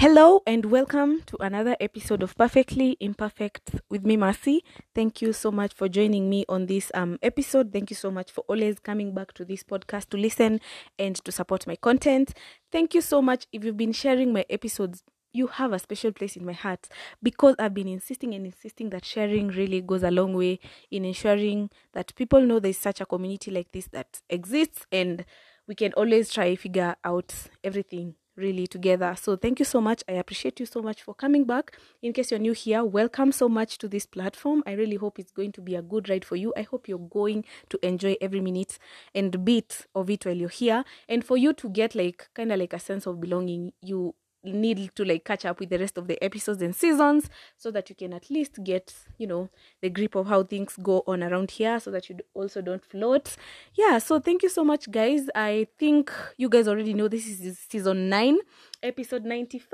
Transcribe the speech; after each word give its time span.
Hello 0.00 0.40
and 0.46 0.64
welcome 0.64 1.20
to 1.26 1.36
another 1.42 1.76
episode 1.78 2.22
of 2.22 2.34
Perfectly 2.34 2.96
Imperfect 3.00 3.82
with 3.90 4.02
me, 4.02 4.16
Mercy. 4.16 4.64
Thank 4.94 5.20
you 5.20 5.34
so 5.34 5.52
much 5.52 5.74
for 5.74 5.90
joining 5.90 6.30
me 6.30 6.46
on 6.48 6.64
this 6.64 6.90
um 6.94 7.18
episode. 7.22 7.70
Thank 7.70 7.90
you 7.90 7.96
so 7.96 8.10
much 8.10 8.32
for 8.32 8.42
always 8.48 8.78
coming 8.78 9.12
back 9.12 9.34
to 9.34 9.44
this 9.44 9.62
podcast 9.62 10.08
to 10.08 10.16
listen 10.16 10.62
and 10.98 11.16
to 11.16 11.30
support 11.30 11.66
my 11.66 11.76
content. 11.76 12.32
Thank 12.72 12.94
you 12.94 13.02
so 13.02 13.20
much 13.20 13.46
if 13.52 13.62
you've 13.62 13.76
been 13.76 13.92
sharing 13.92 14.32
my 14.32 14.46
episodes. 14.48 15.02
You 15.34 15.48
have 15.48 15.74
a 15.74 15.78
special 15.78 16.12
place 16.12 16.34
in 16.34 16.46
my 16.46 16.54
heart 16.54 16.88
because 17.22 17.56
I've 17.58 17.74
been 17.74 17.86
insisting 17.86 18.32
and 18.32 18.46
insisting 18.46 18.88
that 18.90 19.04
sharing 19.04 19.48
really 19.48 19.82
goes 19.82 20.02
a 20.02 20.10
long 20.10 20.32
way 20.32 20.60
in 20.90 21.04
ensuring 21.04 21.68
that 21.92 22.14
people 22.14 22.40
know 22.40 22.58
there's 22.58 22.78
such 22.78 23.02
a 23.02 23.06
community 23.06 23.50
like 23.50 23.70
this 23.72 23.88
that 23.88 24.22
exists 24.30 24.86
and 24.90 25.26
we 25.68 25.74
can 25.74 25.92
always 25.92 26.32
try 26.32 26.56
figure 26.56 26.96
out 27.04 27.34
everything 27.62 28.14
really 28.36 28.66
together. 28.66 29.14
So 29.20 29.36
thank 29.36 29.58
you 29.58 29.64
so 29.64 29.80
much. 29.80 30.02
I 30.08 30.12
appreciate 30.12 30.60
you 30.60 30.66
so 30.66 30.82
much 30.82 31.02
for 31.02 31.14
coming 31.14 31.44
back. 31.44 31.76
In 32.02 32.12
case 32.12 32.30
you're 32.30 32.40
new 32.40 32.52
here, 32.52 32.84
welcome 32.84 33.32
so 33.32 33.48
much 33.48 33.78
to 33.78 33.88
this 33.88 34.06
platform. 34.06 34.62
I 34.66 34.72
really 34.72 34.96
hope 34.96 35.18
it's 35.18 35.32
going 35.32 35.52
to 35.52 35.60
be 35.60 35.74
a 35.74 35.82
good 35.82 36.08
ride 36.08 36.24
for 36.24 36.36
you. 36.36 36.52
I 36.56 36.62
hope 36.62 36.88
you're 36.88 36.98
going 36.98 37.44
to 37.68 37.78
enjoy 37.86 38.16
every 38.20 38.40
minute 38.40 38.78
and 39.14 39.44
bit 39.44 39.86
of 39.94 40.10
it 40.10 40.24
while 40.24 40.36
you're 40.36 40.48
here. 40.48 40.84
And 41.08 41.24
for 41.24 41.36
you 41.36 41.52
to 41.54 41.68
get 41.68 41.94
like 41.94 42.28
kind 42.34 42.52
of 42.52 42.58
like 42.58 42.72
a 42.72 42.78
sense 42.78 43.06
of 43.06 43.20
belonging, 43.20 43.72
you 43.82 44.14
need 44.42 44.90
to 44.94 45.04
like 45.04 45.24
catch 45.24 45.44
up 45.44 45.60
with 45.60 45.70
the 45.70 45.78
rest 45.78 45.98
of 45.98 46.06
the 46.06 46.22
episodes 46.22 46.62
and 46.62 46.74
seasons 46.74 47.28
so 47.56 47.70
that 47.70 47.88
you 47.90 47.96
can 47.96 48.12
at 48.12 48.30
least 48.30 48.62
get 48.64 48.94
you 49.18 49.26
know 49.26 49.48
the 49.82 49.90
grip 49.90 50.14
of 50.14 50.26
how 50.26 50.42
things 50.42 50.76
go 50.82 51.02
on 51.06 51.22
around 51.22 51.50
here 51.50 51.78
so 51.78 51.90
that 51.90 52.08
you 52.08 52.16
also 52.34 52.60
don't 52.60 52.84
float. 52.84 53.36
Yeah 53.74 53.98
so 53.98 54.18
thank 54.18 54.42
you 54.42 54.48
so 54.48 54.64
much 54.64 54.90
guys. 54.90 55.28
I 55.34 55.66
think 55.78 56.10
you 56.36 56.48
guys 56.48 56.68
already 56.68 56.94
know 56.94 57.08
this 57.08 57.26
is 57.26 57.58
season 57.58 58.08
9 58.08 58.38
episode 58.82 59.24
95 59.24 59.70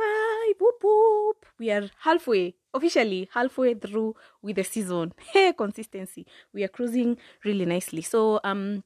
whoop 0.61 0.83
whoop. 0.83 1.47
We 1.59 1.71
are 1.71 1.89
halfway 2.01 2.55
officially 2.75 3.29
halfway 3.33 3.75
through 3.75 4.15
with 4.43 4.57
the 4.57 4.65
season. 4.65 5.13
Hey 5.33 5.53
consistency. 5.53 6.27
We 6.53 6.65
are 6.65 6.69
cruising 6.69 7.19
really 7.45 7.65
nicely. 7.67 8.03
So 8.03 8.41
um 8.45 8.83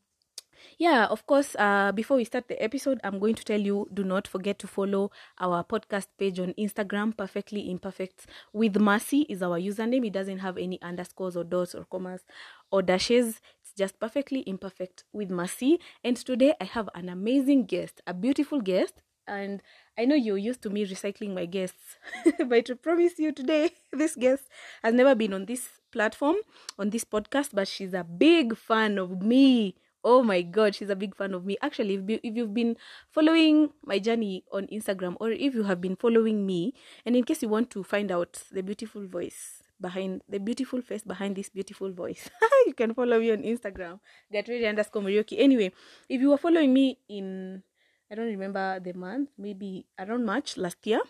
yeah 0.78 1.06
of 1.06 1.26
course 1.26 1.56
uh 1.58 1.92
before 1.92 2.16
we 2.16 2.24
start 2.24 2.48
the 2.48 2.62
episode 2.62 3.00
i'm 3.04 3.18
going 3.18 3.34
to 3.34 3.44
tell 3.44 3.60
you 3.60 3.88
do 3.92 4.04
not 4.04 4.26
forget 4.26 4.58
to 4.58 4.66
follow 4.66 5.10
our 5.38 5.64
podcast 5.64 6.06
page 6.18 6.38
on 6.38 6.52
instagram 6.58 7.16
perfectly 7.16 7.70
imperfect 7.70 8.26
with 8.52 8.76
mercy 8.80 9.26
is 9.28 9.42
our 9.42 9.58
username. 9.58 10.06
It 10.06 10.12
doesn't 10.12 10.38
have 10.38 10.56
any 10.56 10.80
underscores 10.82 11.36
or 11.36 11.44
dots 11.44 11.74
or 11.74 11.84
commas 11.84 12.22
or 12.70 12.82
dashes. 12.82 13.40
It's 13.62 13.72
just 13.76 13.98
perfectly 14.00 14.42
imperfect 14.46 15.04
with 15.12 15.30
mercy. 15.30 15.78
And 16.04 16.16
today 16.16 16.54
i 16.60 16.64
have 16.64 16.88
an 16.94 17.08
amazing 17.08 17.64
guest 17.66 18.00
a 18.06 18.14
beautiful 18.14 18.60
guest. 18.60 19.02
And 19.26 19.62
I 19.96 20.06
know 20.06 20.16
you're 20.16 20.38
used 20.38 20.62
to 20.62 20.70
me 20.70 20.84
recycling 20.84 21.34
my 21.34 21.46
guests, 21.46 21.96
but 22.48 22.68
I 22.68 22.74
promise 22.74 23.18
you 23.18 23.30
today, 23.32 23.70
this 23.92 24.16
guest 24.16 24.44
has 24.82 24.92
never 24.92 25.14
been 25.14 25.32
on 25.32 25.44
this 25.44 25.68
platform, 25.92 26.36
on 26.78 26.90
this 26.90 27.04
podcast, 27.04 27.50
but 27.52 27.68
she's 27.68 27.94
a 27.94 28.02
big 28.02 28.56
fan 28.56 28.98
of 28.98 29.22
me. 29.22 29.76
Oh 30.02 30.22
my 30.22 30.40
god, 30.42 30.74
she's 30.74 30.88
a 30.90 30.96
big 30.96 31.14
fan 31.14 31.34
of 31.34 31.44
me. 31.44 31.56
Actually, 31.62 31.94
if, 31.94 32.08
you- 32.08 32.20
if 32.22 32.36
you've 32.36 32.54
been 32.54 32.76
following 33.10 33.70
my 33.84 33.98
journey 33.98 34.44
on 34.52 34.66
Instagram, 34.68 35.16
or 35.20 35.30
if 35.30 35.54
you 35.54 35.64
have 35.64 35.80
been 35.80 35.96
following 35.96 36.46
me, 36.46 36.72
and 37.04 37.16
in 37.16 37.24
case 37.24 37.42
you 37.42 37.48
want 37.48 37.70
to 37.70 37.82
find 37.84 38.10
out 38.10 38.42
the 38.50 38.62
beautiful 38.62 39.06
voice 39.06 39.62
behind 39.80 40.20
the 40.28 40.38
beautiful 40.38 40.80
face 40.82 41.02
behind 41.02 41.36
this 41.36 41.48
beautiful 41.48 41.92
voice, 41.92 42.28
you 42.66 42.74
can 42.74 42.94
follow 42.94 43.18
me 43.20 43.30
on 43.32 43.42
Instagram, 43.42 44.00
get 44.32 44.48
ready 44.48 44.66
underscore 44.66 45.02
Morioki. 45.02 45.36
Anyway, 45.38 45.72
if 46.08 46.20
you 46.20 46.30
were 46.30 46.38
following 46.38 46.72
me 46.72 46.98
in 47.08 47.62
I 48.10 48.14
don't 48.16 48.26
remember 48.26 48.80
the 48.80 48.92
month, 48.92 49.30
maybe 49.38 49.86
around 49.98 50.24
March 50.24 50.56
last 50.56 50.84
year. 50.86 51.00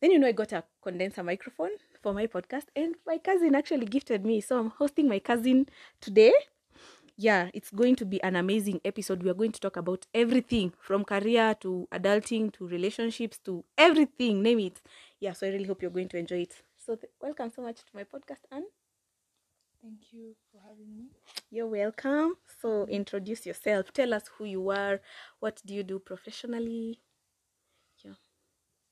Then 0.00 0.10
you 0.10 0.18
know 0.18 0.26
I 0.28 0.32
got 0.32 0.52
a 0.52 0.64
condenser 0.82 1.22
microphone 1.22 1.70
for 2.02 2.12
my 2.14 2.26
podcast, 2.26 2.66
and 2.74 2.94
my 3.06 3.18
cousin 3.18 3.54
actually 3.54 3.86
gifted 3.86 4.24
me. 4.24 4.40
So 4.40 4.58
I'm 4.58 4.70
hosting 4.70 5.08
my 5.08 5.18
cousin 5.18 5.66
today. 6.00 6.32
Yeah, 7.26 7.50
it's 7.52 7.70
going 7.70 7.96
to 7.96 8.04
be 8.06 8.22
an 8.22 8.34
amazing 8.36 8.80
episode. 8.84 9.22
We 9.22 9.30
are 9.30 9.34
going 9.34 9.52
to 9.52 9.60
talk 9.60 9.76
about 9.76 10.06
everything 10.14 10.72
from 10.80 11.04
career 11.04 11.54
to 11.60 11.86
adulting 11.92 12.52
to 12.54 12.66
relationships 12.66 13.38
to 13.44 13.64
everything, 13.76 14.42
name 14.42 14.60
it. 14.60 14.80
Yeah, 15.20 15.32
so 15.34 15.46
I 15.46 15.50
really 15.50 15.64
hope 15.66 15.82
you're 15.82 15.90
going 15.90 16.08
to 16.08 16.18
enjoy 16.18 16.42
it. 16.42 16.62
So 16.78 16.94
th- 16.96 17.12
welcome 17.20 17.50
so 17.50 17.62
much 17.62 17.78
to 17.80 17.90
my 17.94 18.04
podcast, 18.04 18.44
Anne. 18.50 18.64
Thank 19.82 20.12
you 20.12 20.36
for 20.50 20.60
having 20.68 20.94
me. 20.96 21.08
You're 21.50 21.66
welcome. 21.66 22.36
So 22.60 22.86
introduce 22.86 23.46
yourself. 23.46 23.92
Tell 23.92 24.12
us 24.14 24.24
who 24.36 24.44
you 24.44 24.70
are. 24.70 25.00
What 25.40 25.60
do 25.66 25.74
you 25.74 25.82
do 25.82 25.98
professionally? 25.98 27.00
Yeah. 28.04 28.14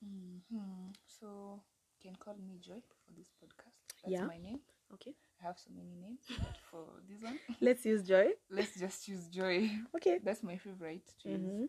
hmm 0.02 0.90
So 1.06 1.62
you 2.00 2.10
can 2.10 2.16
call 2.16 2.36
me 2.36 2.58
Joy 2.60 2.80
for 3.04 3.12
this 3.16 3.30
podcast. 3.40 3.76
That's 4.02 4.12
Yeah. 4.12 4.26
my 4.26 4.38
name. 4.38 4.60
Okay. 4.94 5.14
I 5.40 5.46
have 5.46 5.58
so 5.58 5.70
many 5.76 5.94
names, 6.00 6.20
but 6.28 6.56
for 6.70 6.84
this 7.08 7.22
one, 7.22 7.38
Let's 7.60 7.84
use 7.86 8.02
joy. 8.06 8.28
let's 8.50 8.78
just 8.78 9.06
use 9.08 9.28
Joy. 9.28 9.70
Okay. 9.96 10.18
That's 10.22 10.42
my 10.42 10.56
favorite. 10.56 11.06
To 11.22 11.28
use. 11.28 11.38
Mm-hmm. 11.40 11.64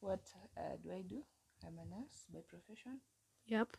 What 0.00 0.20
uh, 0.58 0.60
do 0.82 0.90
I 0.92 1.00
do? 1.02 1.22
I'm 1.66 1.78
a 1.78 1.86
nurse 1.96 2.26
by 2.32 2.40
profession. 2.46 3.00
Yep. 3.46 3.76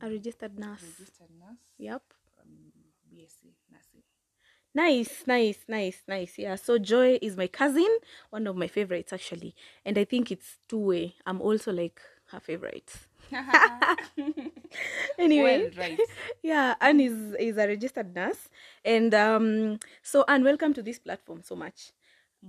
A 0.00 0.08
registered 0.08 0.58
nurse. 0.58 0.82
Registered 0.82 1.28
nurse. 1.38 1.58
Yep. 1.78 2.02
Um, 2.40 2.72
BSc 3.12 3.52
nursing. 3.70 4.02
Nice, 4.74 5.24
nice, 5.26 5.58
nice, 5.68 6.02
nice. 6.08 6.38
Yeah. 6.38 6.54
So 6.56 6.78
Joy 6.78 7.18
is 7.20 7.36
my 7.36 7.46
cousin, 7.48 7.88
one 8.30 8.46
of 8.46 8.56
my 8.56 8.66
favorites 8.66 9.12
actually, 9.12 9.54
and 9.84 9.98
I 9.98 10.04
think 10.04 10.32
it's 10.32 10.56
two 10.68 10.78
way. 10.78 11.14
I'm 11.26 11.40
also 11.40 11.70
like 11.72 12.00
her 12.30 12.40
favorite. 12.40 12.92
Anyway, 15.18 15.62
well, 15.62 15.70
right. 15.76 16.00
yeah, 16.42 16.74
Anne 16.80 17.00
is 17.00 17.34
is 17.38 17.56
a 17.56 17.66
registered 17.66 18.14
nurse, 18.14 18.48
and 18.84 19.14
um, 19.14 19.78
so 20.02 20.24
Anne, 20.28 20.44
welcome 20.44 20.74
to 20.74 20.82
this 20.82 20.98
platform 20.98 21.42
so 21.42 21.54
much. 21.54 21.92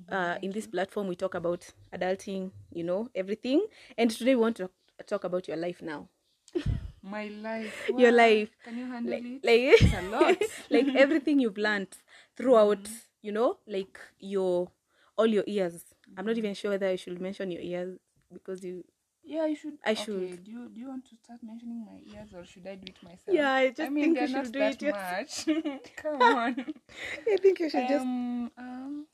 Uh, 0.09 0.35
in 0.41 0.51
this 0.51 0.67
platform, 0.67 1.07
we 1.07 1.15
talk 1.15 1.33
about 1.35 1.65
adulting, 1.93 2.51
you 2.73 2.83
know, 2.83 3.09
everything, 3.15 3.65
and 3.97 4.11
today 4.11 4.35
we 4.35 4.41
want 4.41 4.55
to 4.57 4.69
talk 5.07 5.23
about 5.23 5.47
your 5.47 5.57
life 5.57 5.81
now. 5.81 6.07
My 7.03 7.27
life. 7.27 7.89
Your 7.97 8.11
life. 8.11 8.49
Can 8.63 8.77
you 8.77 8.85
handle 8.87 9.13
like 9.13 9.23
it? 9.43 9.81
like 9.81 10.03
a 10.03 10.07
lot. 10.09 10.37
like 10.69 10.87
everything 10.95 11.39
you've 11.39 11.57
learned 11.57 11.89
throughout 12.35 12.89
you 13.21 13.31
know 13.31 13.57
like 13.67 13.99
your 14.19 14.69
all 15.17 15.25
your 15.27 15.43
years 15.47 15.83
i'm 16.17 16.25
not 16.25 16.37
even 16.37 16.53
sure 16.53 16.71
whether 16.71 16.87
i 16.87 16.95
should 16.95 17.19
mention 17.19 17.49
your 17.51 17.61
years 17.61 17.97
because 18.31 18.63
you 18.63 18.83
Yeah, 19.27 19.45
you 19.47 19.55
should. 19.55 19.77
I 19.83 19.91
okay, 19.91 20.03
should. 20.03 20.43
Do 20.43 20.51
you 20.51 20.69
do 20.69 20.79
you 20.81 20.87
want 20.87 21.05
to 21.09 21.15
start 21.17 21.39
mentioning 21.43 21.83
my 21.85 21.99
ears, 22.15 22.29
or 22.33 22.45
should 22.45 22.67
I 22.67 22.75
do 22.75 22.85
it 22.87 23.01
myself? 23.03 23.35
Yeah, 23.35 23.51
I 23.51 23.69
just 23.69 23.81
I 23.81 23.89
mean, 23.89 24.03
think 24.03 24.13
you 24.15 24.19
they're 24.19 24.27
should 24.45 24.53
not 24.59 24.77
do 24.79 24.85
that 24.85 25.47
it 25.47 25.65
much. 25.65 25.91
Come 26.01 26.21
on. 26.21 26.65
i 27.33 27.37
think 27.37 27.59
you 27.59 27.69
should 27.69 27.87
just 27.87 28.05
um, 28.05 28.51
um, 28.57 29.07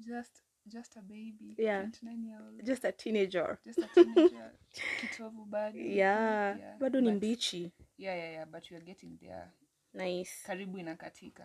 just 0.00 0.42
just 0.68 0.96
a 0.96 1.02
baby. 1.02 1.54
Yeah. 1.58 1.80
Twenty-nine 1.82 2.24
year 2.24 2.38
old. 2.42 2.64
just 2.66 2.84
a 2.84 2.92
teenager 2.92 3.58
Just 3.64 3.78
a 3.78 3.88
teenager. 3.94 4.52
Kitovu 5.00 5.46
bado. 5.50 5.74
yeah, 5.78 6.56
bado 6.80 7.00
ni 7.00 7.10
but- 7.10 7.16
mbichi 7.16 7.72
Yeah, 7.98 8.14
yeah, 8.16 8.30
yeah. 8.32 8.44
But 8.46 8.70
we 8.70 8.76
are 8.76 8.84
getting 8.84 9.18
there. 9.20 9.52
nice 9.94 10.42
Karibu 10.46 10.78
inakatika. 10.78 11.44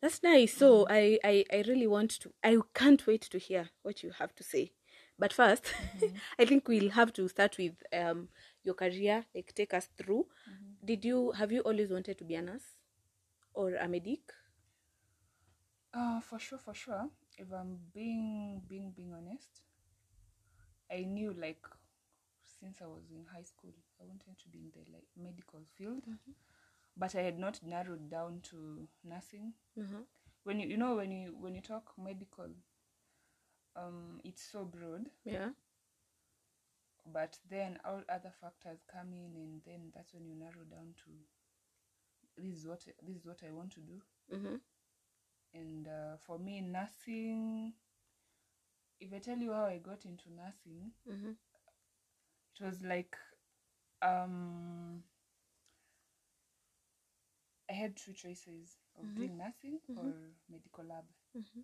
that's 0.00 0.22
nice 0.22 0.52
so 0.58 0.86
I, 0.88 1.18
I 1.24 1.44
i 1.52 1.62
really 1.62 1.86
want 1.86 2.18
to 2.20 2.30
i 2.42 2.56
can't 2.74 3.06
wait 3.06 3.22
to 3.30 3.38
hear 3.38 3.68
what 3.84 4.02
you 4.04 4.10
have 4.18 4.32
to 4.34 4.44
say 4.44 4.72
but 5.18 5.32
1st 5.32 5.64
i 6.38 6.44
think 6.44 6.68
we'll 6.68 6.90
have 6.90 7.12
to 7.12 7.28
start 7.28 7.56
with 7.58 7.74
um 7.92 8.28
your 8.64 8.74
career 8.74 9.24
like 9.34 9.52
take 9.54 9.74
us 9.74 9.88
through 9.98 10.26
did 10.84 11.04
you 11.04 11.32
have 11.32 11.52
you 11.52 11.60
always 11.62 11.90
wanted 11.90 12.18
to 12.18 12.24
be 12.24 12.34
a 12.34 12.42
nurse 12.42 12.76
or 13.54 13.74
a 13.76 13.88
medic 13.88 14.32
Uh, 15.92 16.20
for 16.20 16.38
sure, 16.38 16.58
for 16.58 16.72
sure. 16.74 17.10
If 17.36 17.52
I'm 17.52 17.78
being 17.92 18.62
being 18.66 18.90
being 18.92 19.12
honest, 19.12 19.62
I 20.90 21.04
knew 21.04 21.32
like 21.32 21.64
since 22.60 22.80
I 22.82 22.86
was 22.86 23.10
in 23.10 23.24
high 23.32 23.42
school, 23.44 23.74
I 24.00 24.04
wanted 24.04 24.38
to 24.38 24.48
be 24.48 24.58
in 24.58 24.70
the 24.74 24.84
like 24.92 25.06
medical 25.16 25.60
field, 25.76 26.04
but 26.96 27.14
I 27.14 27.22
had 27.22 27.38
not 27.38 27.60
narrowed 27.64 28.10
down 28.10 28.40
to 28.50 28.88
nursing. 29.04 29.54
uh-huh. 29.78 30.02
When 30.44 30.60
you 30.60 30.68
you 30.68 30.76
know 30.76 30.96
when 30.96 31.12
you 31.12 31.36
when 31.38 31.54
you 31.54 31.60
talk 31.62 31.92
medical, 31.98 32.50
um, 33.78 34.20
it's 34.24 34.42
so 34.42 34.64
broad. 34.64 35.06
yeah 35.24 35.50
But 37.06 37.40
then 37.50 37.80
all 37.84 38.04
other 38.08 38.30
factors 38.30 38.84
come 38.84 39.12
in, 39.12 39.34
and 39.36 39.62
then 39.64 39.90
that's 39.94 40.14
when 40.14 40.26
you 40.26 40.36
narrow 40.36 40.64
down 40.64 40.94
to 41.04 41.10
this 42.36 42.54
is 42.58 42.66
what 42.66 42.84
this 43.02 43.16
is 43.16 43.26
what 43.26 43.42
I 43.46 43.50
want 43.52 43.72
to 43.72 43.80
do. 43.80 44.00
mm-hmm. 44.34 44.56
and 45.54 45.86
uh, 45.88 46.16
for 46.26 46.38
me 46.38 46.60
nursing 46.60 47.72
if 49.00 49.12
i 49.14 49.18
tell 49.18 49.38
you 49.38 49.52
how 49.52 49.64
i 49.66 49.78
got 49.78 50.04
into 50.04 50.30
nursing 50.32 50.92
Mm-hmm. 51.10 51.32
it 52.60 52.64
was 52.64 52.82
like 52.82 53.16
um 54.02 55.02
i 57.70 57.72
had 57.72 57.96
two 57.96 58.12
choices 58.12 58.76
of 58.98 59.04
Mhm. 59.06 59.14
doing 59.16 59.36
nursing 59.38 59.80
Mhm. 59.88 59.96
or 59.98 60.14
medical 60.48 60.84
lab 60.84 61.04
Mm-hmm. 61.36 61.60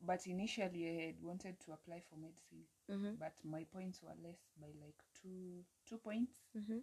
But 0.00 0.26
initially 0.26 0.88
I 0.88 1.06
had 1.06 1.20
wanted 1.22 1.60
to 1.60 1.72
apply 1.72 2.00
for 2.08 2.16
medicine, 2.16 2.66
Mm-hmm. 2.90 3.14
but 3.18 3.34
my 3.44 3.64
points 3.64 4.02
were 4.02 4.14
less 4.22 4.40
by 4.60 4.68
like 4.84 5.02
two 5.20 5.64
two 5.88 5.98
points. 5.98 6.42
Mm-hmm. 6.56 6.78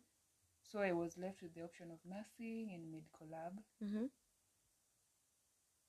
So 0.63 0.79
I 0.79 0.91
was 0.93 1.17
left 1.17 1.41
with 1.41 1.53
the 1.53 1.63
option 1.63 1.91
of 1.91 1.99
nursing 2.05 2.71
and 2.73 2.91
medical 2.91 3.27
lab. 3.31 3.61
Mm-hmm. 3.83 4.05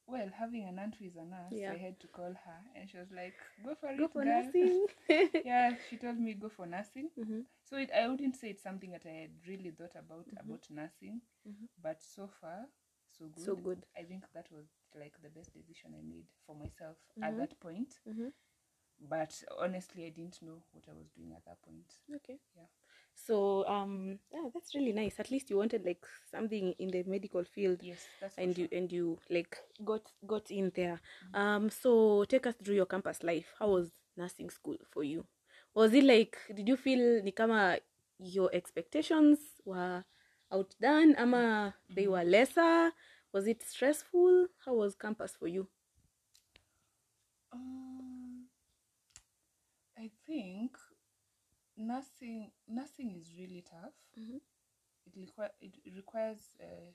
Well, 0.07 0.29
having 0.39 0.65
an 0.69 0.79
aunt 0.79 0.97
who 0.97 1.07
is 1.07 1.17
a 1.17 1.25
nurse, 1.25 1.53
Yeah. 1.53 1.73
I 1.73 1.77
had 1.79 1.99
to 2.01 2.07
call 2.09 2.35
her, 2.35 2.61
and 2.75 2.89
she 2.91 2.99
was 2.99 3.11
like, 3.11 3.35
"Go 3.65 3.75
for 3.75 3.89
Go 3.97 4.05
it, 4.05 4.13
for 4.13 4.23
girl." 4.23 4.43
nursing. 4.45 4.87
yeah, 5.45 5.75
she 5.89 5.97
told 5.97 6.19
me 6.19 6.35
go 6.35 6.49
for 6.51 6.67
nursing. 6.67 7.09
mm-hmm. 7.19 7.41
So 7.65 7.79
it, 7.79 7.91
I 7.91 8.07
wouldn't 8.09 8.37
say 8.37 8.51
it's 8.51 8.63
something 8.63 8.91
that 8.91 9.07
I 9.07 9.13
had 9.23 9.31
really 9.49 9.71
thought 9.71 9.97
about 9.97 10.27
Mhm. 10.29 10.41
about 10.45 10.71
nursing, 10.71 11.23
Mhm. 11.47 11.69
but 11.83 12.03
so 12.03 12.29
far, 12.29 12.69
so 13.09 13.29
good. 13.29 13.45
So 13.45 13.57
good. 13.57 13.87
I 13.97 14.03
think 14.05 14.25
that 14.35 14.51
was 14.53 14.67
like 14.99 15.15
the 15.23 15.29
best 15.31 15.53
decision 15.53 15.95
I 15.99 16.03
made 16.03 16.27
for 16.47 16.55
myself 16.55 16.97
Mhm. 17.19 17.25
at 17.25 17.37
that 17.39 17.61
point. 17.61 17.99
Mm-hmm. 18.09 18.29
But 19.09 19.43
honestly, 19.59 20.07
I 20.07 20.11
didn't 20.11 20.41
know 20.43 20.63
what 20.73 20.85
I 20.89 20.93
was 20.95 21.09
doing 21.17 21.33
at 21.33 21.45
that 21.45 21.61
point. 21.63 21.85
Okay. 22.15 22.39
Yeah. 22.57 22.67
So 23.15 23.67
um 23.69 24.19
yeah, 24.33 24.49
that's 24.53 24.75
really 24.75 24.93
nice. 24.93 25.19
At 25.21 25.31
least 25.31 25.51
you 25.51 25.57
wanted 25.57 25.85
like 25.85 26.05
something 26.31 26.75
in 26.79 26.89
the 26.91 27.03
medical 27.05 27.45
field 27.45 27.81
Yes, 27.83 28.07
that's 28.21 28.37
and 28.39 28.55
sure. 28.57 28.65
you 28.71 28.77
and 28.79 28.91
you 28.93 29.19
like 29.31 29.57
got 29.85 30.03
got 30.27 30.51
in 30.51 30.73
there. 30.75 31.01
Um 31.35 31.71
so 31.71 32.25
take 32.25 32.47
us 32.47 32.55
through 32.63 32.77
your 32.77 32.87
campus 32.87 33.23
life. 33.23 33.53
How 33.59 33.69
was 33.71 33.91
nursing 34.17 34.51
school 34.51 34.77
for 34.91 35.05
you? 35.05 35.25
Was 35.75 35.93
it 35.93 36.05
like 36.05 36.39
did 36.55 36.69
you 36.69 36.77
feel 36.77 37.23
ni 37.23 37.33
kama 37.33 37.79
your 38.19 38.51
expectations 38.55 39.39
were 39.65 40.05
outdone 40.53 41.15
ama 41.17 41.75
they 41.91 42.07
were 42.07 42.25
lesser? 42.25 42.93
Was 43.35 43.47
it 43.47 43.63
stressful? 43.63 44.49
How 44.65 44.73
was 44.77 44.95
campus 44.95 45.37
for 45.37 45.47
you? 45.47 45.69
Um, 47.53 48.49
I 49.99 50.11
think 50.27 50.77
nursing 51.77 52.51
nursing 52.67 53.11
is 53.17 53.33
really 53.39 53.63
tough. 53.71 53.95
Mhm. 54.17 54.39
It, 55.07 55.15
require, 55.17 55.51
it 55.61 55.77
requires 55.97 56.57
uh, 56.61 56.93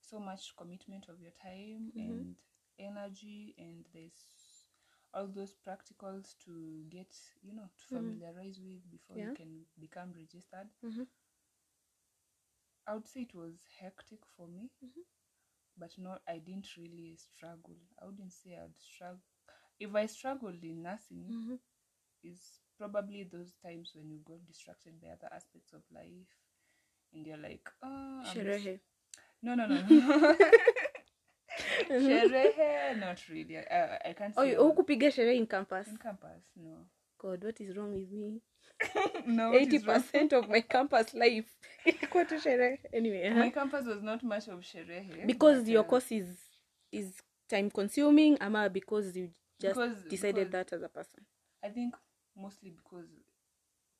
so 0.00 0.18
much 0.20 0.54
commitment 0.56 1.08
of 1.08 1.20
your 1.20 1.32
time 1.32 1.92
Mhm. 1.94 2.24
and 2.24 2.36
energy, 2.78 3.54
and 3.58 3.86
there's 3.94 4.66
all 5.14 5.28
those 5.28 5.54
practicals 5.66 6.34
to 6.44 6.84
get 6.90 7.14
you 7.42 7.54
know 7.54 7.68
to 7.78 7.84
Mhm. 7.90 8.22
familiarize 8.24 8.60
with 8.60 8.88
before 8.90 9.16
Yeah. 9.16 9.30
you 9.30 9.32
can 9.32 9.64
become 9.80 10.12
registered. 10.16 10.68
Mhm. 10.82 11.04
I 12.86 12.94
would 12.94 13.06
say 13.06 13.20
it 13.22 13.34
was 13.34 13.66
hectic 13.78 14.20
for 14.36 14.48
me, 14.48 14.70
Mhm. 14.82 15.04
But 15.78 15.90
not. 15.98 16.22
I 16.28 16.38
didn't 16.38 16.68
really 16.76 17.16
struggle. 17.16 17.76
I 18.00 18.06
wouldn't 18.06 18.32
say 18.32 18.56
I'd 18.62 18.78
struggle. 18.78 19.20
If 19.80 19.94
I 19.94 20.06
struggled 20.06 20.62
in 20.62 20.82
nursing, 20.82 21.26
Mhm. 21.30 21.58
is 22.22 22.60
probably 22.78 23.24
those 23.24 23.52
times 23.62 23.92
when 23.94 24.10
you 24.10 24.18
got 24.24 24.44
distracted 24.46 25.00
by 25.00 25.08
other 25.08 25.28
aspects 25.34 25.72
of 25.72 25.82
life 25.92 26.28
and 27.12 27.26
you're 27.26 27.36
like, 27.36 27.68
oh, 27.82 28.22
Sherehe. 28.26 28.80
no, 29.42 29.54
no, 29.54 29.66
no, 29.66 29.82
no. 29.82 30.36
Sherehe, 31.88 32.98
not 32.98 33.20
really. 33.28 33.58
I, 33.58 33.98
I 34.06 34.12
can't 34.14 34.34
Oh, 34.36 34.42
say 34.42 34.50
you- 34.50 34.58
I 34.58 34.62
was- 34.62 34.74
hukupiga 34.76 35.08
sherehe 35.12 35.36
in 35.36 35.46
campus. 35.46 35.88
in 35.88 35.96
campus. 35.98 36.44
No, 36.56 36.86
God, 37.18 37.44
what 37.44 37.60
is 37.60 37.76
wrong 37.76 37.92
with 37.94 38.10
me? 38.10 38.40
no. 39.26 39.52
80% 39.52 40.32
of 40.32 40.48
my 40.48 40.60
campus 40.62 41.14
life 41.14 41.48
ilikuwa 41.84 42.24
tu 42.24 42.38
sherehe. 42.40 42.80
Anyway, 42.92 43.30
My 43.30 43.40
uh-huh. 43.40 43.50
campus 43.52 43.86
was 43.86 44.02
not 44.02 44.22
much 44.22 44.48
of 44.48 44.60
sherehe 44.64 45.26
because 45.26 45.60
but, 45.60 45.68
your 45.68 45.84
uh, 45.84 45.88
course 45.90 46.12
is 46.14 46.38
is 46.92 47.22
time 47.48 47.70
consuming, 47.70 48.36
ama 48.40 48.68
because 48.68 49.16
you 49.20 49.30
just 49.60 49.74
Because- 49.80 50.08
decided 50.08 50.48
because- 50.48 50.50
that 50.50 50.72
as 50.72 50.82
a 50.82 50.88
person. 50.88 51.24
I 51.62 51.70
think 51.70 51.94
mostly 52.36 52.70
because 52.70 53.08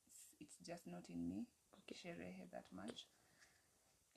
it's, 0.07 0.27
it's 0.39 0.57
just 0.67 0.87
not 0.87 1.09
in 1.09 1.27
me 1.27 1.45
Okay. 1.79 1.95
sherehe 1.95 2.49
that 2.51 2.65
much. 2.71 3.07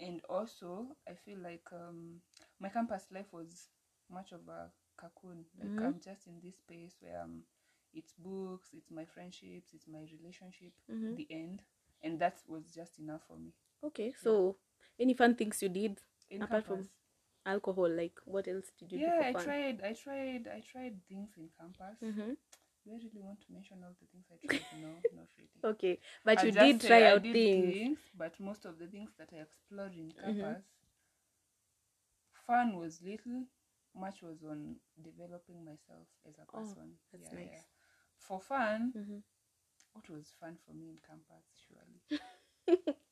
And 0.00 0.20
also, 0.28 0.96
I 1.10 1.14
feel 1.14 1.38
like 1.38 1.72
um, 1.72 2.20
my 2.60 2.68
campus 2.68 3.06
life 3.10 3.32
was 3.32 3.68
much 4.10 4.32
of 4.32 4.48
a 4.48 4.70
cocoon. 4.96 5.44
Like 5.58 5.70
Mhm. 5.70 5.84
I'm 5.86 6.00
just 6.00 6.26
in 6.26 6.40
this 6.40 6.56
space 6.56 6.96
where 7.02 7.22
um, 7.22 7.42
it's 7.94 8.12
books, 8.18 8.68
it's 8.76 8.90
my 8.90 9.04
friendships, 9.04 9.72
it's 9.74 9.86
my 9.88 10.06
relationship, 10.12 10.72
Mhm. 10.90 11.16
the 11.16 11.26
end, 11.30 11.62
and 12.02 12.18
that 12.20 12.42
was 12.48 12.70
just 12.74 12.98
enough 12.98 13.22
for 13.26 13.36
me. 13.36 13.52
Okay, 13.82 14.12
so 14.12 14.56
any 14.98 15.14
fun 15.14 15.34
things 15.34 15.62
you 15.62 15.68
did? 15.68 16.00
In 16.30 16.42
Apart 16.42 16.64
from 16.64 16.88
Alcohol, 17.46 17.88
like 17.90 18.18
what 18.26 18.46
else 18.48 18.70
did 18.78 18.92
you 18.92 18.98
yeah, 18.98 19.14
I 19.20 19.32
do 19.32 19.38
for 19.38 19.38
fun? 19.38 19.44
tried, 19.44 19.80
I 19.82 19.92
tried, 19.94 20.48
I 20.48 20.60
tried 20.60 20.96
things 21.08 21.30
in 21.38 21.48
campus. 21.58 21.98
hmm 22.00 22.34
Do 22.84 22.92
I 22.92 22.96
really 22.96 23.20
want 23.22 23.40
to 23.42 23.52
mention 23.52 23.78
all 23.82 23.94
the 24.00 24.06
things 24.12 24.26
I 24.30 24.36
tried? 24.46 24.60
No, 24.82 24.88
not 25.16 25.28
really. 25.38 25.60
Okay, 25.64 25.98
but 26.24 26.38
I'll 26.38 26.46
you 26.46 26.52
did 26.52 26.80
try 26.80 27.02
out 27.04 27.22
did 27.22 27.34
things. 27.34 27.98
but 28.16 28.38
most 28.40 28.64
of 28.66 28.78
the 28.78 28.86
things 28.86 29.10
that 29.18 29.28
I 29.32 29.40
explored 29.40 29.94
in 29.94 30.12
Mhm. 30.12 30.40
campus, 30.40 30.64
fun 32.46 32.76
was 32.76 33.00
little. 33.02 33.44
Much 33.94 34.22
was 34.22 34.42
on 34.44 34.76
developing 35.02 35.64
myself 35.64 36.06
as 36.28 36.34
a 36.38 36.46
person. 36.52 36.52
Oh, 36.54 36.62
person. 36.62 36.90
that's 37.12 37.32
nice. 37.32 37.64
For 38.18 38.40
fun, 38.40 38.94
hmm 38.94 39.18
what 39.92 40.08
was 40.08 40.32
fun 40.40 40.56
for 40.64 40.72
me 40.74 40.88
in 40.90 40.98
campus? 40.98 41.46
Surely, 41.68 42.02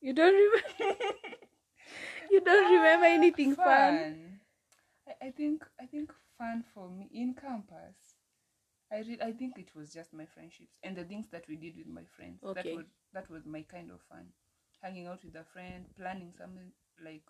You 0.00 0.12
don't 0.12 0.34
remember? 0.34 0.96
you 2.30 2.40
don't 2.40 2.70
remember 2.72 3.06
anything 3.06 3.56
fun? 3.56 4.06
fun. 4.06 4.40
I, 5.08 5.26
I 5.26 5.30
think 5.30 5.66
I 5.80 5.86
think 5.86 6.12
fun 6.38 6.64
for 6.74 6.88
me 6.90 7.08
in 7.12 7.34
campus. 7.34 8.16
I 8.90 8.98
re- 9.00 9.20
I 9.22 9.32
think 9.32 9.58
it 9.58 9.74
was 9.74 9.92
just 9.92 10.12
my 10.12 10.26
friendships 10.26 10.78
and 10.82 10.96
the 10.96 11.04
things 11.04 11.28
that 11.30 11.48
we 11.48 11.56
did 11.56 11.76
with 11.76 11.88
my 11.88 12.04
friends. 12.04 12.42
Okay. 12.42 12.52
That 12.54 12.72
was 12.72 12.86
that 13.12 13.30
was 13.30 13.46
my 13.46 13.62
kind 13.62 13.90
of 13.90 14.00
fun. 14.02 14.32
Hanging 14.82 15.06
out 15.06 15.24
with 15.24 15.36
a 15.36 15.44
friend, 15.44 15.86
planning 15.96 16.32
something 16.36 16.72
like 17.02 17.24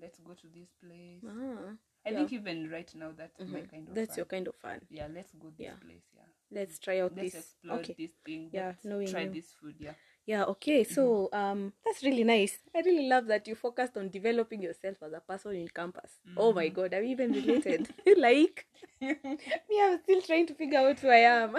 let's 0.00 0.18
go 0.20 0.34
to 0.34 0.48
this 0.48 0.72
place. 0.82 1.24
Ah, 1.24 1.76
I 2.06 2.10
yeah. 2.10 2.16
think 2.18 2.32
even 2.32 2.70
right 2.70 2.90
now 2.94 3.10
that's 3.16 3.38
my 3.40 3.60
mhm. 3.60 3.70
kind 3.70 3.88
of 3.88 3.94
That's 3.94 4.08
fun. 4.10 4.16
your 4.18 4.26
kind 4.26 4.48
of 4.48 4.54
fun. 4.56 4.80
yeah, 4.90 5.06
let's 5.12 5.32
go 5.34 5.48
this 5.56 5.66
Yeah. 5.66 5.76
place, 5.80 6.02
yeah. 6.14 6.22
Let's 6.50 6.78
try 6.78 7.00
out 7.00 7.14
Let's 7.16 7.32
this. 7.32 7.40
explore 7.42 7.78
Okay. 7.78 7.94
this 7.98 8.10
thing. 8.24 8.50
Yeah, 8.52 8.66
let's 8.68 8.84
knowing 8.84 9.08
try 9.08 9.22
you. 9.22 9.30
this 9.30 9.52
food, 9.60 9.76
yeah. 9.78 9.94
Yeah, 10.26 10.44
okay. 10.44 10.84
So 10.84 11.28
um 11.32 11.72
that's 11.84 12.02
really 12.02 12.24
nice. 12.24 12.58
I 12.74 12.80
really 12.80 13.08
love 13.08 13.26
that 13.26 13.46
you 13.48 13.54
focused 13.54 13.96
on 13.96 14.08
developing 14.10 14.62
yourself 14.62 14.96
as 15.02 15.12
a 15.12 15.20
person 15.20 15.54
in 15.56 15.68
campus. 15.68 16.12
Oh 16.36 16.52
my 16.52 16.68
Mhm. 16.68 16.74
god, 16.74 16.94
are 16.94 17.00
we 17.00 17.08
even 17.10 17.32
related? 17.40 17.88
like 18.16 18.66
me, 19.00 19.16
I'm 19.82 19.98
still 20.02 20.22
trying 20.22 20.46
to 20.46 20.54
figure 20.54 20.78
out 20.78 20.98
who 21.00 21.08
I 21.08 21.24
am. 21.40 21.56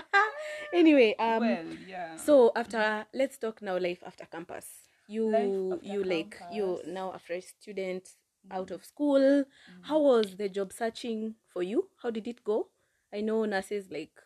anyway, 0.74 1.16
um 1.20 1.40
well, 1.42 1.66
yeah. 1.88 2.16
so 2.16 2.52
after 2.56 3.06
let's 3.14 3.38
talk 3.38 3.62
now 3.62 3.78
life 3.78 4.04
after 4.06 4.26
campus. 4.26 4.66
You 5.08 5.28
after 5.74 5.86
you 5.88 6.04
like 6.04 6.38
you 6.52 6.66
campus. 6.66 6.88
now 6.88 7.12
a 7.12 7.20
fresh 7.20 7.46
student 7.60 8.10
out 8.52 8.72
of 8.72 8.86
school. 8.86 9.46
Mhm. 9.68 9.82
How 9.82 10.00
was 10.02 10.36
the 10.38 10.50
job 10.50 10.72
searching 10.74 11.36
for 11.48 11.64
you? 11.64 11.90
How 12.02 12.12
did 12.12 12.28
it 12.28 12.44
go? 12.44 12.70
I 13.14 13.22
know 13.22 13.46
nurses 13.46 13.90
like 13.92 14.22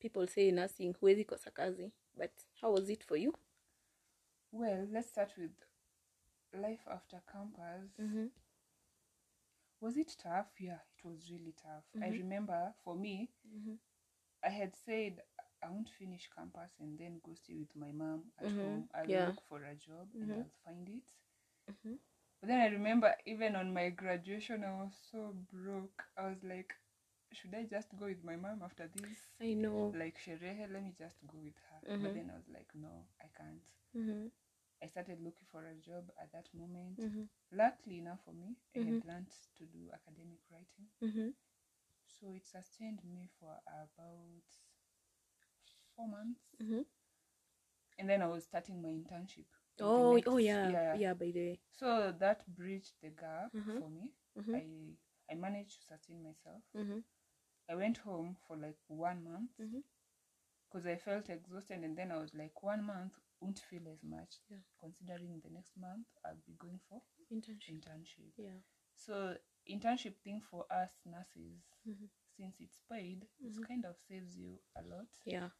people 0.00 0.26
say 0.26 0.50
nursing 0.52 0.94
huwezi 0.94 1.24
kosa 1.26 1.50
kazi, 1.50 1.92
but 2.16 2.32
how 2.60 2.72
was 2.72 2.88
it 2.90 3.04
for 3.04 3.16
you? 3.16 3.34
Well, 4.52 4.86
let's 4.92 5.08
start 5.08 5.32
with 5.36 5.50
life 6.52 6.86
after 6.86 7.20
campus. 7.32 7.90
Mm-hmm. 8.00 8.26
Was 9.80 9.96
it 9.96 10.16
tough? 10.16 10.52
Yeah, 10.60 10.78
it 10.96 11.04
was 11.04 11.30
really 11.30 11.52
tough. 11.60 11.84
I 12.00 12.08
Mhm. 12.08 12.10
remember 12.10 12.72
for 12.84 12.94
me, 12.94 13.30
Mm-hmm. 13.48 13.74
I 14.44 14.50
had 14.50 14.76
said 14.76 15.22
I 15.62 15.68
won't 15.70 15.88
finish 15.88 16.28
campus 16.36 16.72
and 16.78 16.98
then 16.98 17.20
go 17.24 17.32
stay 17.34 17.54
with 17.54 17.74
my 17.74 17.90
mom 17.90 18.32
at 18.38 18.50
Mhm, 18.50 18.56
home. 18.60 18.88
I'll 18.94 19.08
yeah. 19.08 19.26
look 19.26 19.40
for 19.48 19.64
a 19.64 19.74
job 19.74 20.08
and 20.20 20.32
I'll 20.34 20.50
find 20.64 20.88
it. 20.88 21.14
Mm-hmm. 22.42 22.48
But 22.48 22.48
then 22.48 22.60
I 22.60 22.66
remember 22.68 23.14
even 23.26 23.56
on 23.56 23.72
my 23.74 23.90
graduation, 23.90 24.64
I 24.64 24.72
was 24.82 24.92
so 25.12 25.34
broke. 25.52 26.02
I 26.16 26.28
was 26.28 26.38
like, 26.42 26.74
should 27.32 27.54
I 27.54 27.64
just 27.64 27.88
go 27.98 28.06
with 28.06 28.24
my 28.24 28.36
mom 28.36 28.62
after 28.64 28.88
this? 28.94 29.18
I 29.40 29.54
know. 29.54 29.92
Like, 29.96 30.16
Sherehe, 30.18 30.72
let 30.72 30.82
me 30.82 30.92
just 30.98 31.16
go 31.26 31.38
with 31.42 31.54
her. 31.70 31.94
Mhm. 31.94 32.02
But 32.02 32.14
then 32.14 32.30
I 32.32 32.36
was 32.36 32.48
like, 32.52 32.68
no, 32.74 33.06
I 33.20 33.28
can't. 33.36 33.66
Mm-hmm. 33.96 34.26
I 34.82 34.86
started 34.86 35.18
looking 35.22 35.46
for 35.52 35.60
a 35.66 35.74
job 35.74 36.10
at 36.20 36.32
that 36.32 36.48
moment. 36.54 36.98
Mm-hmm. 36.98 37.24
Luckily 37.52 37.98
enough 37.98 38.20
for 38.24 38.32
me, 38.32 38.56
I 38.74 38.78
had 38.80 39.04
learned 39.04 39.30
to 39.58 39.64
do 39.66 39.90
academic 39.92 40.40
writing. 40.50 40.88
Mm-hmm. 41.04 41.30
So 42.08 42.32
it 42.34 42.46
sustained 42.46 43.00
me 43.04 43.28
for 43.38 43.52
about 43.68 44.46
four 45.94 46.08
months. 46.08 46.40
Mm-hmm. 46.62 46.82
And 47.98 48.08
then 48.08 48.22
I 48.22 48.26
was 48.26 48.44
starting 48.44 48.80
my 48.80 48.88
internship. 48.88 49.46
Oh, 49.82 50.14
next- 50.14 50.28
oh 50.28 50.36
yeah, 50.38 50.94
yeah. 50.96 51.14
By 51.14 51.30
the 51.30 51.40
way, 51.40 51.60
So 51.72 52.12
that 52.18 52.46
bridged 52.54 52.94
the 53.02 53.10
gap 53.10 53.52
Mhm. 53.54 53.78
for 53.78 53.88
me. 53.90 54.12
Mhm. 54.36 54.54
I 54.54 55.32
I 55.32 55.34
managed 55.36 55.80
to 55.80 55.86
sustain 55.86 56.22
myself. 56.22 56.62
mm-hmm. 56.74 57.00
I 57.68 57.74
went 57.76 57.98
home 57.98 58.36
for 58.46 58.56
like 58.56 58.78
one 58.88 59.22
month 59.24 59.50
because 60.68 60.86
I 60.86 60.96
felt 60.96 61.28
exhausted, 61.30 61.82
and 61.84 61.96
then 61.96 62.10
I 62.12 62.18
was 62.18 62.34
like, 62.34 62.62
one 62.62 62.84
month 62.84 63.12
won't 63.40 63.58
feel 63.58 63.88
as 63.88 64.02
much, 64.02 64.36
Yeah. 64.48 64.58
considering 64.78 65.40
the 65.40 65.50
next 65.50 65.76
month 65.76 66.06
I'll 66.24 66.36
be 66.46 66.54
going 66.58 66.80
for 66.88 67.02
internship. 67.30 67.70
internship. 67.80 68.32
Yeah. 68.36 68.60
So 68.94 69.36
internship 69.68 70.16
thing 70.18 70.40
for 70.40 70.66
us 70.72 70.90
nurses 71.04 71.62
Mhm. 71.86 72.08
since 72.36 72.60
it's 72.60 72.80
paid, 72.90 73.26
it 73.40 73.52
Mhm. 73.54 73.66
kind 73.66 73.84
of 73.86 73.96
saves 74.08 74.36
you 74.36 74.60
a 74.76 74.82
lot. 74.82 75.08
Yeah. 75.24 75.50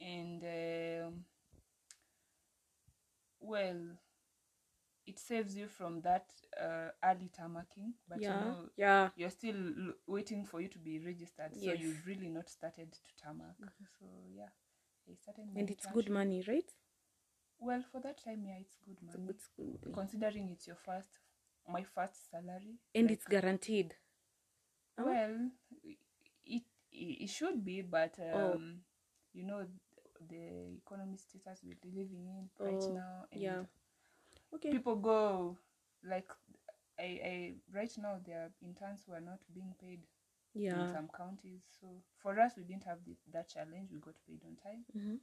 And 0.00 0.42
um, 0.44 1.24
well, 3.40 3.76
it 5.06 5.18
saves 5.18 5.56
you 5.56 5.66
from 5.66 6.00
that 6.02 6.26
uh, 6.60 6.88
early 7.04 7.30
tarmacking, 7.38 7.92
but 8.08 8.20
yeah. 8.20 8.38
you 8.38 8.44
know 8.44 8.56
yeah. 8.76 9.08
you're 9.16 9.30
still 9.30 9.56
l- 9.56 9.94
waiting 10.06 10.44
for 10.44 10.60
you 10.60 10.68
to 10.68 10.78
be 10.78 10.98
registered, 10.98 11.54
so 11.54 11.72
you've 11.72 12.06
really 12.06 12.28
not 12.28 12.48
started 12.48 12.92
to 12.92 13.22
tarmac. 13.22 13.56
So 13.98 14.06
yeah, 14.34 14.50
I 15.10 15.14
started. 15.14 15.44
And 15.56 15.70
it's 15.70 15.86
good 15.92 16.10
money, 16.10 16.44
right? 16.46 16.70
Well, 17.58 17.82
for 17.92 18.00
that 18.00 18.22
time, 18.24 18.44
yeah, 18.46 18.58
it's 18.60 18.76
good 18.86 18.96
It's 19.02 19.14
a 19.14 19.18
money. 19.18 19.26
good 19.26 19.40
school. 19.40 19.78
Considering 19.92 20.48
it's 20.50 20.66
your 20.66 20.76
first, 20.76 21.18
my 21.68 21.82
first 21.82 22.30
salary, 22.30 22.78
And 22.94 23.08
like, 23.08 23.12
it's 23.18 23.26
guaranteed. 23.26 23.94
Oh. 24.98 25.04
well, 25.06 25.50
it 25.84 25.98
it, 26.42 26.62
it 27.22 27.30
should 27.30 27.64
be, 27.64 27.82
but 27.82 28.18
Oh. 28.18 28.54
um, 28.54 28.80
you 29.32 29.44
know 29.44 29.66
the 30.28 30.76
economy 30.76 31.16
status 31.16 31.62
we're 31.64 31.76
living 31.84 32.26
in 32.26 32.48
right 32.64 32.84
Oh, 32.84 32.90
now, 32.90 33.26
and 33.32 33.58
yeah. 33.58 33.64
Okay. 34.54 34.70
people 34.70 34.96
go 34.96 35.56
like 36.04 36.30
I, 36.98 37.04
I 37.24 37.54
right 37.72 37.92
now 37.98 38.18
there 38.24 38.38
are 38.44 38.50
interns 38.62 39.04
who 39.06 39.12
are 39.12 39.20
not 39.20 39.40
being 39.52 39.74
paid 39.80 40.00
in 40.70 40.86
Yeah. 40.86 40.86
some 40.86 41.08
counties. 41.16 41.62
So 41.80 42.02
for 42.16 42.38
us, 42.40 42.54
we 42.56 42.64
didn't 42.64 42.84
have 42.84 43.04
the, 43.04 43.16
that 43.32 43.48
challenge. 43.48 43.90
We 43.92 43.98
got 44.00 44.16
paid 44.26 44.42
on 44.46 44.56
time. 44.56 44.84
hmm 44.92 45.16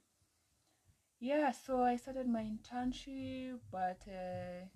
Yeah, 1.20 1.50
so 1.52 1.82
I 1.82 1.96
started 1.96 2.28
my 2.28 2.42
internship, 2.42 3.60
but 3.70 4.02
uh, 4.08 4.66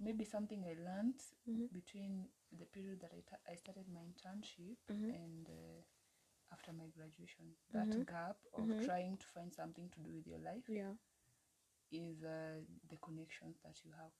maybe 0.00 0.24
something 0.24 0.64
I 0.64 0.74
learned 0.82 1.20
Mhm. 1.46 1.68
between 1.72 2.26
the 2.58 2.64
period 2.66 3.00
that 3.00 3.12
I, 3.12 3.22
ta- 3.28 3.42
I 3.50 3.54
started 3.56 3.86
my 3.92 4.00
internship 4.00 4.76
Mhm. 4.88 5.12
and 5.12 5.48
uh, 5.48 5.82
after 6.52 6.72
my 6.72 6.86
graduation, 6.88 7.56
that 7.72 7.96
Mhm. 7.96 8.06
gap 8.06 8.38
of 8.54 8.68
Mhm. 8.68 8.78
trying 8.78 9.16
to 9.18 9.26
find 9.26 9.52
something 9.54 9.88
to 9.90 10.00
do 10.00 10.10
with 10.12 10.26
your 10.26 10.38
life 10.38 10.68
Yeah. 10.68 10.94
is 11.92 12.22
uh, 12.24 12.60
the 12.88 12.96
connections 12.96 13.58
that 13.64 13.84
you 13.84 13.90
have. 13.92 14.12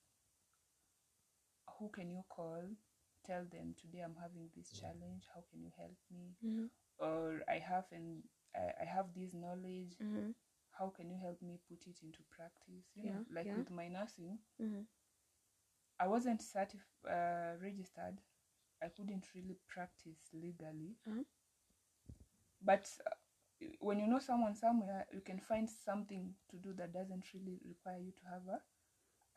Who 1.79 1.89
can 1.91 2.11
you 2.11 2.25
call? 2.29 2.63
Tell 3.25 3.45
them 3.45 3.75
today 3.77 4.01
I'm 4.01 4.17
having 4.21 4.51
this 4.57 4.71
challenge. 4.73 5.27
How 5.35 5.43
can 5.51 5.63
you 5.63 5.71
help 5.77 5.97
me? 6.11 6.35
hmm 6.43 6.67
Or 6.99 7.43
I 7.49 7.59
have 7.59 7.87
and 7.93 8.23
I, 8.55 8.83
I 8.83 8.85
have 8.85 9.15
this 9.15 9.35
knowledge. 9.35 9.99
hmm 10.01 10.31
How 10.73 10.89
can 10.91 11.11
you 11.11 11.19
help 11.21 11.43
me 11.43 11.59
put 11.69 11.87
it 11.87 11.99
into 12.03 12.23
practice? 12.31 12.91
You 12.95 13.05
know, 13.05 13.25
like 13.35 13.49
yeah. 13.49 13.57
with 13.57 13.71
my 13.71 13.89
nursing, 13.89 14.39
hmm 14.59 14.83
I 16.01 16.07
wasn't 16.09 16.41
certif- 16.41 17.05
uh, 17.09 17.57
registered. 17.63 18.21
I 18.83 18.89
couldn't 18.89 19.35
really 19.35 19.59
practice 19.69 20.31
legally. 20.33 20.97
But 22.63 22.89
uh, 23.07 23.11
when 23.81 23.99
you 24.01 24.07
know 24.09 24.19
someone 24.21 24.55
somewhere, 24.55 25.07
you 25.13 25.21
can 25.21 25.41
find 25.41 25.69
something 25.69 26.35
to 26.51 26.57
do 26.57 26.73
that 26.75 26.93
doesn't 26.93 27.25
really 27.35 27.61
require 27.67 27.99
you 27.99 28.13
to 28.13 28.25
have 28.33 28.43
a 28.49 28.61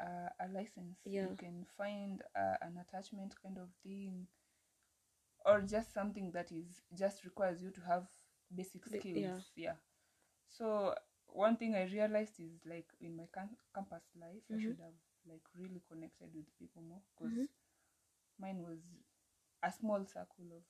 a, 0.04 0.46
a 0.46 0.48
license. 0.54 1.00
Yeah. 1.06 1.28
You 1.30 1.36
can 1.38 1.66
find 1.78 2.22
uh, 2.36 2.58
an 2.62 2.78
attachment 2.78 3.36
kind 3.44 3.58
of 3.58 3.70
thing, 3.84 4.28
or 5.46 5.62
just 5.62 5.94
something 5.94 6.32
that 6.32 6.52
is 6.52 6.82
just 6.98 7.24
requires 7.26 7.62
you 7.64 7.72
to 7.72 7.82
have 7.82 8.08
basic 8.54 8.86
skills. 8.86 9.16
yeah. 9.22 9.40
yeah. 9.56 9.76
So 10.48 10.96
one 11.28 11.58
thing 11.58 11.76
I 11.76 11.86
realized 11.86 12.40
is 12.40 12.62
like 12.66 12.88
in 13.02 13.16
my 13.18 13.28
cam- 13.34 13.58
campus 13.74 14.04
life, 14.20 14.44
I 14.54 14.58
Mhm. 14.58 14.60
should 14.60 14.80
have 14.80 14.98
like 15.28 15.44
really 15.58 15.82
connected 15.90 16.30
with 16.36 16.46
people 16.60 16.82
more 16.84 17.02
because 17.16 17.34
Mhm. 17.34 17.48
mine 18.40 18.62
was 18.64 18.80
a 19.64 19.72
small 19.72 20.06
circle 20.06 20.48
of 20.56 20.64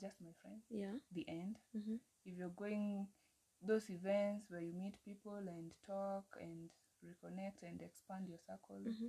just 0.00 0.20
my 0.20 0.32
friends. 0.42 0.64
Yeah. 0.70 0.94
The 1.12 1.24
end. 1.28 1.56
hmm 1.72 1.96
If 2.24 2.36
you're 2.38 2.54
going 2.56 3.06
those 3.66 3.90
events 3.90 4.46
where 4.50 4.60
you 4.60 4.72
meet 4.72 4.94
people 5.04 5.36
and 5.36 5.72
talk 5.86 6.24
and 6.40 6.70
reconnect 7.04 7.62
and 7.62 7.82
expand 7.82 8.28
your 8.28 8.38
circle, 8.46 8.78
hmm 8.84 9.08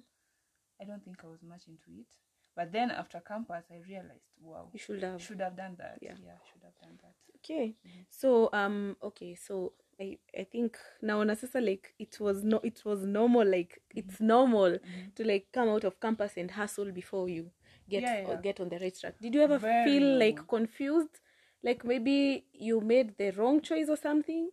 I 0.82 0.86
don't 0.86 1.04
think 1.04 1.18
I 1.24 1.28
was 1.28 1.44
much 1.44 1.68
into 1.68 1.92
it. 2.00 2.08
But 2.56 2.72
then 2.72 2.92
after 2.92 3.20
campus, 3.20 3.66
I 3.72 3.78
realized, 3.88 4.24
wow, 4.42 4.70
You 4.74 4.80
should 4.80 5.04
have. 5.04 5.22
should 5.22 5.40
have 5.42 5.56
done 5.56 5.76
that. 5.78 5.98
Yeah. 6.02 6.16
yeah 6.24 6.38
should 6.52 6.64
have 6.64 6.78
done 6.82 6.98
that. 7.04 7.14
Okay. 7.38 7.76
Mhm. 7.86 8.06
So 8.10 8.50
um 8.54 8.96
okay, 9.04 9.36
so 9.36 9.74
I 10.00 10.18
I 10.38 10.44
think 10.46 10.78
now 11.02 11.24
na 11.24 11.36
sasa 11.36 11.60
like 11.62 11.94
it 12.00 12.20
was 12.20 12.44
no 12.44 12.60
it 12.64 12.84
was 12.86 13.04
normal 13.06 13.46
like 13.48 13.82
it's 13.96 14.20
normal 14.20 14.72
Mhm. 14.80 15.16
to 15.16 15.24
like 15.24 15.48
come 15.52 15.70
out 15.70 15.84
of 15.84 16.00
campus 16.00 16.38
and 16.38 16.52
hustle 16.52 16.92
before 16.92 17.30
you 17.30 17.52
get 17.90 18.04
Yeah, 18.04 18.22
or 18.26 18.36
yeah. 18.36 18.42
get 18.42 18.60
on 18.60 18.70
the 18.70 18.80
right 18.80 18.98
track. 19.00 19.16
Did 19.22 19.36
you 19.36 19.42
ever 19.42 19.60
Very 19.60 19.84
feel 19.86 20.18
like 20.20 20.48
confused? 20.48 21.20
Like 21.64 21.84
maybe 21.86 22.46
you 22.54 22.82
made 22.82 23.18
the 23.18 23.32
wrong 23.32 23.62
choice 23.62 23.90
or 23.90 23.98
something? 23.98 24.52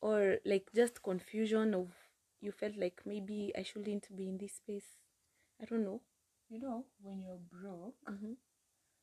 Or 0.00 0.38
like 0.44 0.68
just 0.74 1.02
confusion 1.02 1.74
of 1.74 1.88
you 2.40 2.52
felt 2.52 2.76
like 2.76 3.00
maybe 3.04 3.52
I 3.56 3.62
shouldn't 3.62 4.14
be 4.16 4.28
in 4.28 4.38
this 4.38 4.54
space. 4.54 4.98
I 5.60 5.64
don't 5.66 5.84
know. 5.84 6.02
You 6.48 6.60
know, 6.60 6.86
when 7.02 7.20
you're 7.22 7.38
broke, 7.50 7.96
Mm-hmm. 8.10 8.34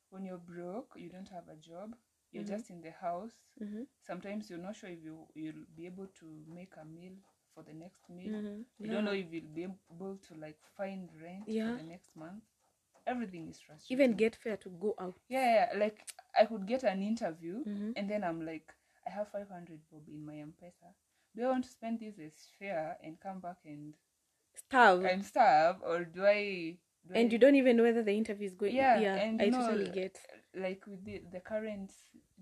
when 0.09 0.25
you're 0.25 0.37
broke, 0.39 0.93
you 0.97 1.09
don't 1.09 1.29
have 1.29 1.47
a 1.49 1.55
job, 1.55 1.95
you're 2.31 2.43
Mhm. 2.43 2.47
just 2.55 2.69
in 2.69 2.81
the 2.81 2.91
house. 2.91 3.33
Mm-hmm. 3.61 3.83
Sometimes 4.01 4.49
you're 4.49 4.59
not 4.67 4.75
sure 4.75 4.89
if 4.89 5.03
you 5.03 5.27
you'll 5.35 5.65
be 5.75 5.85
able 5.85 6.07
to 6.21 6.27
make 6.47 6.75
a 6.77 6.85
meal 6.85 7.15
for 7.53 7.63
the 7.63 7.73
next 7.73 8.09
meal. 8.09 8.31
Mm-hmm. 8.33 8.61
You 8.79 8.89
don't 8.91 9.05
know 9.05 9.13
if 9.13 9.31
you'll 9.31 9.53
be 9.61 9.63
able 9.63 10.17
to 10.27 10.35
like 10.35 10.59
find 10.77 11.09
rent 11.21 11.45
Yeah. 11.47 11.71
for 11.73 11.81
the 11.83 11.87
next 11.87 12.15
month. 12.15 12.43
Everything 13.07 13.47
is 13.49 13.59
frustrating. 13.59 13.97
even 14.11 14.17
get 14.17 14.35
fair 14.35 14.57
to 14.57 14.69
go 14.69 14.95
out. 14.99 15.15
yeah, 15.29 15.67
yeah, 15.73 15.79
like 15.79 15.99
I 16.39 16.45
could 16.45 16.65
get 16.67 16.83
an 16.83 17.01
interview 17.01 17.63
Mm-hmm. 17.67 17.91
and 17.95 18.09
then 18.09 18.23
I'm 18.23 18.45
like, 18.45 18.73
I 19.07 19.11
have 19.11 19.27
500 19.29 19.79
bob 19.91 20.03
in 20.07 20.25
my 20.25 20.37
M-Pesa. 20.37 20.89
Do 21.35 21.43
I 21.45 21.49
want 21.49 21.63
to 21.65 21.69
spend 21.69 21.99
this 21.99 22.15
as 22.19 22.33
fare 22.59 22.97
and 23.03 23.19
come 23.19 23.39
back 23.39 23.57
and 23.65 23.93
Starve. 24.55 25.05
and 25.05 25.23
starve, 25.25 25.77
or 25.85 26.05
do 26.05 26.25
I? 26.25 26.77
Do 27.07 27.13
and 27.13 27.29
I, 27.29 27.33
you 27.33 27.37
don't 27.39 27.55
even 27.55 27.77
know 27.77 27.83
whether 27.83 28.01
the 28.03 28.13
interview 28.17 28.47
is 28.47 28.53
going 28.55 28.73
Yeah, 28.75 28.99
yeah 28.99 29.15
and 29.15 29.41
i 29.41 29.49
know, 29.49 29.67
totally 29.67 29.91
get 29.91 30.19
like 30.55 30.87
with 30.87 31.03
the, 31.05 31.21
the 31.31 31.39
current 31.39 31.91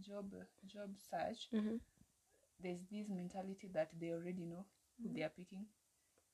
job 0.02 0.34
job 0.68 0.90
search, 0.98 1.50
hmm 1.52 1.78
there's 2.64 2.80
this 2.92 3.10
mentality 3.10 3.68
that 3.74 3.90
they 4.00 4.12
already 4.12 4.46
know 4.46 4.64
who 5.02 5.10
they 5.14 5.24
are 5.24 5.30
picking. 5.36 5.66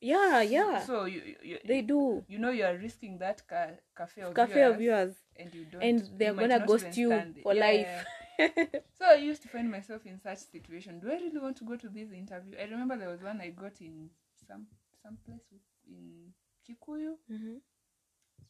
Yeah 0.01 0.41
yeah 0.41 0.85
So 0.85 1.05
you 1.05 1.35
you, 1.43 1.57
they 1.65 1.81
do 1.81 2.23
you 2.27 2.39
know 2.39 2.51
you 2.51 2.63
are 2.65 2.75
risking 2.77 3.17
that 3.19 3.45
ca- 3.47 3.79
cafe 3.97 4.21
of 4.21 4.33
cafe 4.35 4.61
of 4.63 4.79
yours, 4.79 4.81
yours 4.81 5.15
and 5.37 5.53
you 5.53 5.65
don't 5.65 5.83
and 5.83 6.01
they're 6.19 6.33
gonna 6.33 6.59
ghost 6.59 6.97
you 6.97 7.33
for 7.43 7.53
Yeah, 7.53 7.61
life 7.61 8.05
so 8.97 9.05
I 9.05 9.15
used 9.15 9.41
to 9.43 9.49
find 9.49 9.69
myself 9.69 10.05
in 10.05 10.17
such 10.17 10.39
situation. 10.39 10.99
Do 10.99 11.09
I 11.11 11.15
really 11.15 11.39
want 11.39 11.57
to 11.57 11.65
go 11.65 11.75
to 11.75 11.89
this 11.89 12.11
interview? 12.11 12.55
I 12.59 12.63
remember 12.63 12.97
there 12.97 13.09
was 13.09 13.21
one 13.21 13.41
I 13.41 13.49
got 13.49 13.81
in 13.81 14.09
some 14.47 14.67
some 15.03 15.17
place 15.25 15.47
in 15.87 16.33
Kikuyu, 16.67 17.15
hmm 17.27 17.57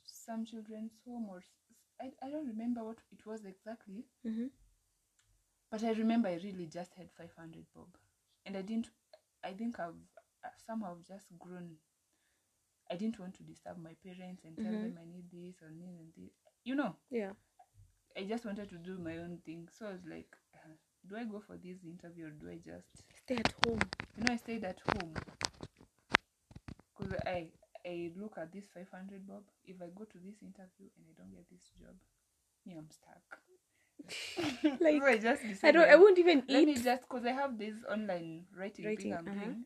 some 0.05 0.45
children's 0.45 0.93
home, 1.05 1.27
or 1.29 1.41
I, 2.01 2.11
I 2.21 2.29
don't 2.29 2.47
remember 2.47 2.83
what 2.83 2.97
it 3.11 3.25
was 3.25 3.45
exactly. 3.45 4.05
hmm 4.23 4.47
But 5.71 5.83
I 5.83 5.91
remember 5.93 6.27
I 6.29 6.35
really 6.43 6.67
just 6.67 6.93
had 6.95 7.11
500 7.11 7.65
bob. 7.73 7.87
And 8.45 8.55
I 8.57 8.61
didn't, 8.61 8.89
I 9.43 9.53
think 9.53 9.79
I've, 9.79 9.95
I've 10.69 11.03
just 11.07 11.27
grown. 11.39 11.75
I 12.91 12.95
didn't 12.95 13.19
want 13.19 13.35
to 13.35 13.43
disturb 13.43 13.77
my 13.77 13.93
parents 14.03 14.43
and 14.45 14.57
tell 14.57 14.71
Mhm. 14.73 14.81
them 14.81 14.97
I 15.01 15.05
need 15.05 15.29
this 15.31 15.61
or 15.61 15.69
need 15.71 15.95
and 15.99 16.13
this. 16.17 16.33
You 16.63 16.75
know, 16.75 16.95
yeah 17.09 17.33
I 18.17 18.23
just 18.23 18.45
wanted 18.45 18.69
to 18.69 18.75
do 18.75 18.97
my 18.97 19.17
own 19.17 19.39
thing. 19.45 19.69
So 19.71 19.87
I 19.87 19.91
was 19.91 20.05
like, 20.05 20.35
uh, 20.55 20.75
do 21.07 21.15
I 21.15 21.23
go 21.25 21.39
for 21.39 21.57
this 21.57 21.83
interview 21.83 22.27
or 22.27 22.31
do 22.31 22.49
I 22.49 22.57
just, 22.57 22.87
stay 23.23 23.35
at 23.37 23.53
home 23.63 23.79
you 24.17 24.23
know, 24.23 24.33
I 24.33 24.37
stayed 24.37 24.63
at 24.65 24.79
home. 24.81 25.13
Because 26.97 27.13
I, 27.25 27.47
I 27.85 28.11
look 28.17 28.37
at 28.37 28.51
this 28.51 28.65
500 28.73 29.25
bob. 29.27 29.43
If 29.65 29.81
I 29.81 29.87
go 29.95 30.03
to 30.03 30.17
this 30.17 30.41
interview 30.41 30.89
and 30.97 31.05
I 31.07 31.13
don't 31.17 31.31
get 31.31 31.45
this 31.49 31.71
job, 31.79 31.95
me, 32.65 32.75
I'm 32.77 32.89
stuck. 32.91 33.39
Like, 34.81 35.01
so 35.01 35.07
I 35.07 35.17
just 35.17 35.41
i 35.63 35.71
don't 35.71 35.89
i 35.89 35.95
won't 35.95 36.17
even 36.17 36.43
let 36.47 36.65
me 36.65 36.75
just 36.75 37.01
because 37.07 37.25
I 37.25 37.31
have 37.31 37.57
this 37.57 37.75
online 37.89 38.45
writing, 38.57 38.85
Writing, 38.85 39.03
thing 39.03 39.13
I'm 39.13 39.25
uh-huh. 39.25 39.45
doing, 39.45 39.65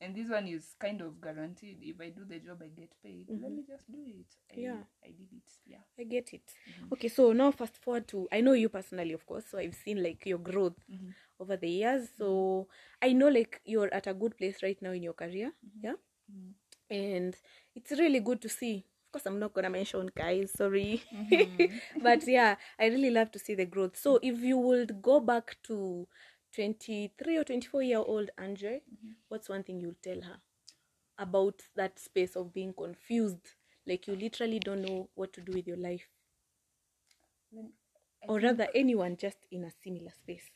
and 0.00 0.14
this 0.14 0.28
one 0.28 0.46
is 0.48 0.74
kind 0.78 1.00
of 1.00 1.20
guaranteed. 1.20 1.78
If 1.82 2.00
I 2.00 2.10
do 2.10 2.24
the 2.24 2.38
job, 2.38 2.62
I 2.62 2.68
get 2.68 2.90
paid. 3.02 3.28
Let 3.40 3.52
Mhm. 3.52 3.56
me 3.56 3.62
just 3.66 3.90
do 3.90 4.04
it. 4.06 4.26
I, 4.52 4.60
Yeah. 4.60 4.82
I 5.04 5.08
did 5.08 5.32
it. 5.32 5.50
Yeah. 5.66 5.82
i 5.98 6.04
get 6.04 6.32
it 6.34 6.52
Mhm. 6.68 6.92
okay 6.92 7.08
so 7.08 7.32
now 7.32 7.50
fast 7.50 7.76
forward 7.82 8.06
to 8.08 8.28
i 8.32 8.40
know 8.40 8.52
you 8.52 8.68
personally 8.68 9.12
of 9.12 9.24
course 9.26 9.44
so 9.50 9.58
i've 9.58 9.74
seen 9.74 10.02
like 10.02 10.26
your 10.26 10.38
growth 10.38 10.78
Mhm. 10.88 11.14
over 11.40 11.56
the 11.56 11.68
years 11.68 12.08
so 12.18 12.68
i 13.02 13.12
know 13.12 13.28
like 13.28 13.60
you're 13.64 13.92
at 13.94 14.06
a 14.06 14.14
good 14.14 14.36
place 14.36 14.62
right 14.62 14.80
now 14.82 14.90
in 14.90 15.02
your 15.02 15.14
career 15.14 15.52
yeah 15.82 15.94
Mhm. 16.28 16.54
and 16.90 17.36
it's 17.74 17.90
really 17.92 18.20
good 18.20 18.40
to 18.40 18.48
see 18.48 18.84
of 19.06 19.12
course 19.12 19.26
i'm 19.26 19.38
not 19.38 19.52
gonna 19.54 19.70
mention 19.70 20.10
guys 20.16 20.52
sorry 20.56 21.02
but 22.00 22.26
yeah 22.26 22.56
i 22.78 22.86
really 22.86 23.10
love 23.10 23.30
to 23.30 23.38
see 23.38 23.54
the 23.54 23.64
growth 23.64 23.96
so 23.96 24.18
if 24.22 24.40
you 24.40 24.58
would 24.58 25.00
go 25.02 25.20
back 25.20 25.56
to 25.62 26.06
23 26.54 27.36
or 27.38 27.44
24 27.44 27.82
year 27.82 27.98
old 27.98 28.30
andre 28.38 28.82
Mhm. 28.92 29.16
what's 29.28 29.48
one 29.48 29.62
thing 29.64 29.80
you'll 29.80 29.94
tell 30.02 30.20
her 30.22 30.40
about 31.18 31.62
that 31.76 31.98
space 31.98 32.36
of 32.36 32.52
being 32.52 32.72
confused 32.74 33.54
like 33.86 34.06
you 34.08 34.16
literally 34.16 34.58
don't 34.60 34.82
know 34.82 35.08
what 35.14 35.32
to 35.32 35.40
do 35.40 35.52
with 35.52 35.66
your 35.66 35.76
life 35.76 36.08
Then 37.52 37.72
I 38.22 38.26
or 38.28 38.38
rather 38.40 38.68
anyone 38.74 39.16
just 39.16 39.38
in 39.50 39.64
a 39.64 39.70
similar 39.82 40.10
space 40.10 40.50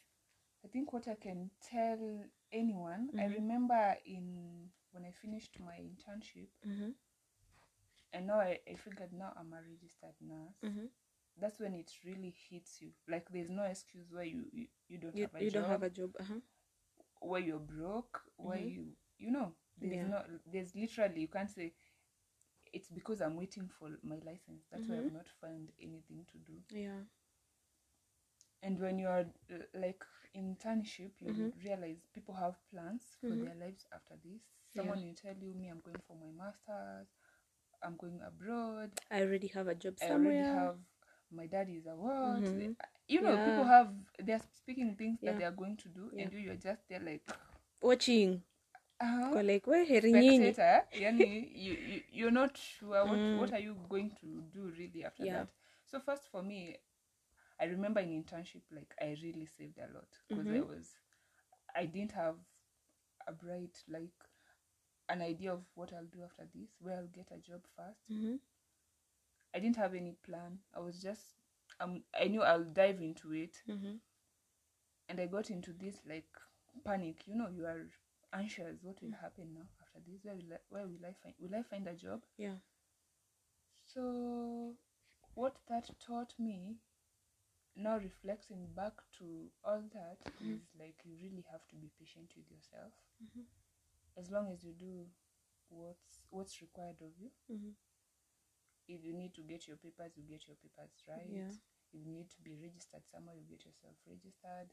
I 0.65 0.69
think 0.69 0.93
what 0.93 1.09
I 1.09 1.15
can 1.15 1.51
tell 1.63 2.25
anyone, 2.53 3.11
I 3.19 3.25
Mhm. 3.25 3.35
remember 3.35 3.97
in 4.05 4.71
when 4.93 5.05
I 5.05 5.13
finished 5.13 5.59
my 5.61 5.77
internship, 5.79 6.49
mm-hmm. 6.67 6.91
and 8.13 8.27
now 8.27 8.41
I, 8.41 8.59
I 8.69 8.75
figured 8.75 9.13
now 9.13 9.33
I'm 9.37 9.53
a 9.53 9.61
registered 9.63 10.15
nurse. 10.21 10.57
Mm-hmm. 11.39 11.47
That's 11.47 11.61
when 11.61 11.75
it 11.75 11.91
really 12.05 12.35
hits 12.51 12.81
you. 12.81 12.91
Like 13.09 13.27
there's 13.31 13.51
no 13.51 13.65
excuse 13.65 14.07
why 14.11 14.25
you 14.25 14.45
you, 14.53 14.67
you 14.89 14.99
don't 14.99 15.17
you, 15.17 15.23
have 15.23 15.35
a 15.35 15.45
you 15.45 15.51
job, 15.51 15.63
don't 15.63 15.71
have 15.71 15.83
a 15.83 15.91
job 15.91 16.11
uh-huh. 16.21 16.41
why 17.21 17.39
you're 17.39 17.59
broke, 17.59 18.21
why 18.37 18.59
Mhm. 18.59 18.75
you 18.75 18.85
you 19.19 19.31
know. 19.31 19.53
There's 19.81 19.95
Yeah. 19.97 20.09
no 20.09 20.23
there's 20.53 20.75
literally 20.75 21.21
you 21.21 21.29
can't 21.29 21.51
say 21.51 21.73
it's 22.73 22.89
because 22.91 23.21
I'm 23.21 23.37
waiting 23.37 23.69
for 23.79 23.91
my 24.03 24.17
license. 24.25 24.65
That's 24.71 24.89
why 24.89 24.97
Mhm. 24.97 25.07
I've 25.07 25.13
not 25.13 25.29
found 25.41 25.73
anything 25.81 26.27
to 26.33 26.39
do. 26.39 26.55
yeah 26.71 27.05
and 28.63 28.79
when 28.81 28.99
you're 28.99 29.27
uh, 29.53 29.59
like 29.75 30.05
internship 30.37 31.13
you 31.21 31.33
Mhm. 31.33 31.53
realize 31.65 32.07
people 32.13 32.35
have 32.35 32.57
plans 32.71 33.03
for 33.27 33.37
Mhm. 33.37 33.45
their 33.45 33.55
lives 33.55 33.87
after 33.93 34.17
this 34.25 34.43
Yeah. 34.75 34.83
someone 34.83 35.03
will 35.03 35.15
tell 35.15 35.37
you 35.37 35.55
me 35.55 35.69
i'm 35.69 35.81
going 35.81 36.01
for 36.07 36.17
my 36.17 36.31
masters 36.45 37.09
i'm 37.83 37.97
going 37.97 38.21
abroad 38.27 38.91
i 39.11 39.23
already 39.23 39.49
have 39.49 39.69
a 39.69 39.75
job 39.75 39.95
i 40.03 40.11
already 40.11 40.45
have 40.45 40.77
my 41.31 41.47
dad 41.49 41.69
is 41.69 41.87
a 41.87 41.97
what 41.97 42.51
Mhm. 42.51 42.77
you 43.09 43.23
know 43.23 43.39
people 43.39 43.65
have 43.65 43.93
they're 44.19 44.41
speaking 44.55 44.95
things 44.97 45.19
Yeah. 45.21 45.33
that 45.33 45.39
they 45.39 45.45
are 45.45 45.51
going 45.57 45.77
to 45.77 45.89
do 45.89 46.11
Yeah. 46.13 46.25
and 46.25 46.33
you 46.33 46.39
you're 46.41 46.57
just 46.57 46.89
there 46.89 47.01
like 47.01 47.23
watching 47.83 48.43
uh-huh. 49.01 49.33
kwa 49.33 49.43
like 49.43 49.67
we 49.71 49.85
heri 49.85 50.13
nyinyi 50.13 50.55
yani 50.93 51.25
you, 51.65 51.75
you 51.75 52.03
you're 52.13 52.31
not 52.35 52.57
sure 52.59 53.05
what 53.05 53.21
Mm. 53.21 53.39
what 53.39 53.53
are 53.53 53.65
you 53.65 53.75
going 53.89 54.11
to 54.11 54.43
do 54.43 54.71
really 54.71 55.05
after 55.05 55.27
Yeah. 55.27 55.31
that 55.31 55.49
so 55.85 56.01
first 56.01 56.29
for 56.31 56.43
me 56.43 56.79
i 57.59 57.67
remember 57.69 58.03
in 58.03 58.11
internship 58.23 58.63
like 58.71 58.95
i 59.01 59.15
really 59.23 59.47
saved 59.47 59.79
a 59.79 59.87
lot 59.95 60.17
because 60.29 60.51
i 60.51 60.61
Mhm. 60.61 60.63
was 60.63 60.97
i 61.75 61.87
didn't 61.87 62.13
have 62.13 62.37
a 63.27 63.33
bright 63.33 63.85
like 63.89 64.15
an 65.09 65.23
idea 65.23 65.53
of 65.53 65.63
what 65.75 65.93
i'll 65.93 66.07
do 66.13 66.23
after 66.25 66.47
this 66.55 66.77
where 66.81 66.97
i'll 66.99 67.09
get 67.13 67.31
a 67.33 67.39
job 67.39 67.61
first 67.77 68.09
Mhm. 68.09 68.39
I 69.55 69.59
didn't 69.59 69.77
have 69.77 69.95
any 69.95 70.13
plan. 70.25 70.59
I 70.75 70.81
was 70.81 71.01
just 71.03 71.35
um, 71.81 72.03
i 72.19 72.25
knew 72.29 72.43
i'll 72.43 72.65
dive 72.65 73.01
into 73.01 73.33
it. 73.33 73.63
Mhm. 73.69 74.01
and 75.09 75.21
i 75.21 75.27
got 75.27 75.51
into 75.51 75.73
this 75.73 75.97
like 76.07 76.29
panic. 76.85 77.27
You 77.27 77.35
know 77.37 77.49
you 77.49 77.67
are 77.67 77.87
anxious. 78.33 78.79
What 78.83 79.03
will 79.03 79.13
happen 79.21 79.55
now 79.55 79.67
after 79.83 80.01
this? 80.07 80.21
Where 80.25 80.35
will 80.35 80.53
I, 80.55 80.59
where 80.69 80.87
will 80.87 81.07
i 81.07 81.13
find 81.23 81.35
will 81.41 81.59
i 81.59 81.63
find 81.63 81.87
a 81.89 81.95
job? 81.95 82.23
Yeah. 82.37 82.57
So 83.87 84.75
what 85.35 85.57
that 85.69 85.89
taught 86.01 86.35
me 86.39 86.77
now 87.77 87.99
reflecting 87.99 88.67
back 88.77 88.95
to 89.19 89.51
all 89.65 89.83
that 89.95 90.19
is 90.41 90.61
Mhm. 90.63 90.79
like 90.79 91.05
you 91.05 91.17
really 91.17 91.43
have 91.51 91.67
to 91.69 91.77
be 91.77 91.89
patient 91.99 92.35
with 92.37 92.51
yourself. 92.51 92.93
Mhm. 93.23 93.47
as 94.17 94.31
long 94.31 94.49
as 94.53 94.65
you 94.65 94.73
do 94.75 95.11
what's 95.69 96.23
what's 96.31 96.61
required 96.61 97.01
of 97.03 97.17
you. 97.19 97.31
Mhm. 97.51 97.75
If 98.89 99.05
you 99.05 99.15
need 99.15 99.35
to 99.35 99.43
get 99.43 99.69
your 99.69 99.77
papers 99.77 100.13
you 100.17 100.25
get 100.25 100.47
your 100.49 100.57
papers 100.57 100.93
right 101.09 101.31
Yeah. 101.31 101.53
if 101.93 102.01
you 102.07 102.13
need 102.13 102.31
to 102.31 102.41
be 102.43 102.55
registered 102.61 103.03
somewhere 103.07 103.35
you 103.37 103.45
get 103.49 103.65
yourself 103.65 103.97
registered 104.09 104.73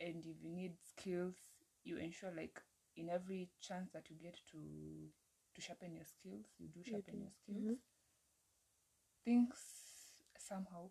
and 0.00 0.24
if 0.26 0.42
you 0.42 0.50
need 0.50 0.74
skills 0.82 1.36
you 1.84 1.96
ensure 1.98 2.32
like 2.36 2.60
in 2.96 3.08
every 3.10 3.50
chance 3.60 3.90
that 3.92 4.10
you 4.10 4.16
get 4.22 4.38
to 4.50 4.58
to 5.54 5.60
sharpen 5.60 5.94
your 5.94 6.04
skills 6.06 6.46
you 6.58 6.68
do 6.68 6.82
sharpen 6.84 7.18
do. 7.18 7.20
your 7.20 7.30
skills 7.32 7.66
Mhm. 7.66 7.78
things 9.24 9.58
somehow 10.38 10.90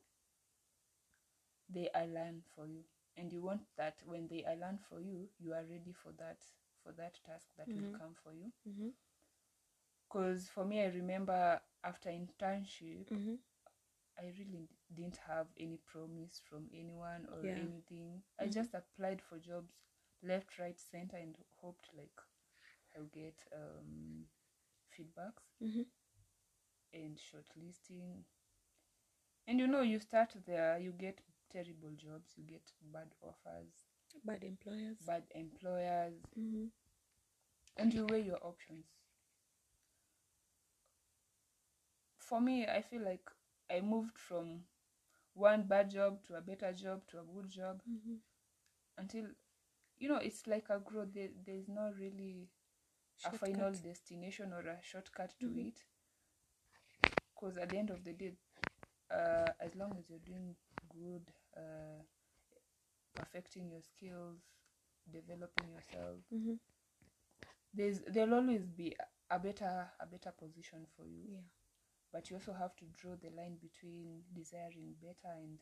they 1.69 1.89
align 1.95 2.41
for 2.55 2.67
you 2.67 2.83
and 3.17 3.31
you 3.33 3.41
want 3.41 3.61
that 3.77 4.01
when 4.05 4.27
they 4.27 4.43
align 4.45 4.77
for 4.89 4.99
you 5.01 5.29
you 5.39 5.53
are 5.53 5.63
ready 5.65 5.91
for 5.91 6.11
that 6.13 6.41
for 6.83 6.91
that 6.93 7.19
task 7.25 7.47
that 7.57 7.73
will 7.75 7.87
Mhm. 7.87 7.97
come 7.97 8.13
for 8.23 8.33
you 8.33 8.51
Mhm. 8.65 8.93
Because 10.13 10.49
for 10.49 10.65
me 10.65 10.81
i 10.83 10.87
remember 10.87 11.61
after 11.83 12.09
internship 12.09 13.07
Mhm. 13.11 13.37
I 14.19 14.33
really 14.37 14.69
didn't 14.93 15.17
have 15.27 15.47
any 15.59 15.77
promise 15.77 16.41
from 16.49 16.69
anyone 16.73 17.27
or 17.31 17.41
Yeah. 17.41 17.55
anything. 17.55 18.23
I 18.39 18.47
Mhm. 18.47 18.59
just 18.59 18.73
applied 18.73 19.21
for 19.21 19.39
jobs 19.39 19.73
left, 20.23 20.59
right, 20.59 20.79
center, 20.79 21.17
and 21.17 21.37
hoped 21.61 21.89
like 21.97 22.21
I'll 22.95 23.05
get 23.05 23.43
um, 23.53 24.25
feedbacks 24.93 25.59
Mhm. 25.61 25.85
and 26.93 27.17
shortlisting. 27.17 28.23
And 29.47 29.59
you 29.59 29.67
know, 29.67 29.81
you 29.81 29.99
start 29.99 30.35
there, 30.45 30.77
you 30.79 30.91
get 30.91 31.21
terrible 31.51 31.91
jobs, 31.91 32.37
you 32.37 32.43
get 32.43 32.71
bad 32.91 33.15
offers, 33.21 33.85
bad 34.25 34.43
employers 34.43 34.99
bad 35.05 35.25
employers, 35.35 36.25
Mhm. 36.35 36.71
and 37.77 37.93
you 37.93 38.05
weigh 38.07 38.21
your 38.21 38.39
options. 38.43 39.02
For 42.23 42.41
me, 42.41 42.65
I 42.67 42.81
feel 42.81 43.03
like 43.03 43.29
I 43.69 43.81
moved 43.81 44.17
from 44.17 44.65
one 45.33 45.67
bad 45.67 45.91
job 45.91 46.23
to 46.23 46.35
a 46.37 46.41
better 46.41 46.73
job 46.73 47.07
to 47.07 47.19
a 47.19 47.23
good 47.23 47.49
job 47.49 47.81
Mhm. 47.85 48.21
until 48.97 49.27
you 49.97 50.09
know 50.09 50.17
it's 50.17 50.47
like 50.47 50.69
a 50.69 50.79
growth 50.79 51.13
there, 51.13 51.29
there's 51.45 51.67
not 51.69 51.95
really 51.97 52.49
a 53.25 53.31
final 53.33 53.73
destination 53.73 54.53
or 54.53 54.61
a 54.67 54.81
shortcut 54.83 55.35
to 55.41 55.47
Mhm. 55.47 55.59
it 55.59 55.83
because 57.33 57.57
at 57.57 57.69
the 57.69 57.77
end 57.77 57.89
of 57.89 58.03
the 58.03 58.13
day 58.13 58.33
uh, 59.11 59.51
as 59.59 59.75
long 59.75 59.95
as 59.99 60.09
you're 60.09 60.19
doing 60.19 60.55
good 60.89 61.31
uh, 61.57 62.03
perfecting 63.15 63.69
your 63.71 63.81
skills 63.81 64.41
developing 65.09 65.69
yourself 65.69 66.21
Mhm. 66.31 66.59
there's 67.73 68.01
there'll 68.07 68.35
always 68.35 68.65
be 68.65 68.95
a- 68.99 69.35
a 69.35 69.39
better 69.39 69.91
a 69.99 70.05
better 70.05 70.31
position 70.31 70.85
for 70.95 71.05
you 71.05 71.23
yeah 71.27 71.47
but 72.13 72.29
you 72.29 72.37
also 72.37 72.53
have 72.53 72.75
to 72.77 72.85
draw 73.01 73.15
the 73.21 73.31
line 73.35 73.57
between 73.61 74.23
desiring 74.35 74.95
better 75.01 75.33
and 75.35 75.59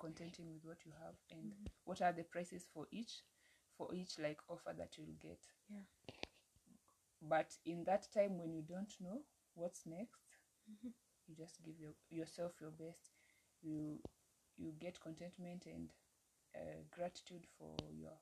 contenting 0.00 0.52
with 0.52 0.64
what 0.64 0.84
you 0.86 0.92
have 1.02 1.16
and 1.32 1.52
Mhm. 1.52 1.66
what 1.84 2.02
are 2.02 2.12
the 2.12 2.24
prices 2.24 2.66
for 2.74 2.86
each 2.92 3.22
for 3.78 3.94
each 3.94 4.18
like 4.18 4.40
offer 4.50 4.74
that 4.76 4.96
you'll 4.98 5.16
get 5.20 5.40
Yeah. 5.68 5.84
but 7.22 7.56
in 7.64 7.84
that 7.84 8.06
time 8.12 8.38
when 8.38 8.52
you 8.52 8.62
don't 8.62 8.94
know 9.00 9.22
what's 9.54 9.84
next 9.86 10.22
Mhm. 10.68 10.92
you 11.26 11.34
just 11.34 11.62
give 11.64 11.78
your, 11.80 11.92
yourself 12.10 12.52
your 12.60 12.70
best 12.70 13.10
you 13.62 13.98
you 14.56 14.72
get 14.78 15.00
contentment 15.00 15.66
and 15.66 15.90
uh, 16.56 16.82
gratitude 16.90 17.46
for 17.58 17.76
your 17.92 18.12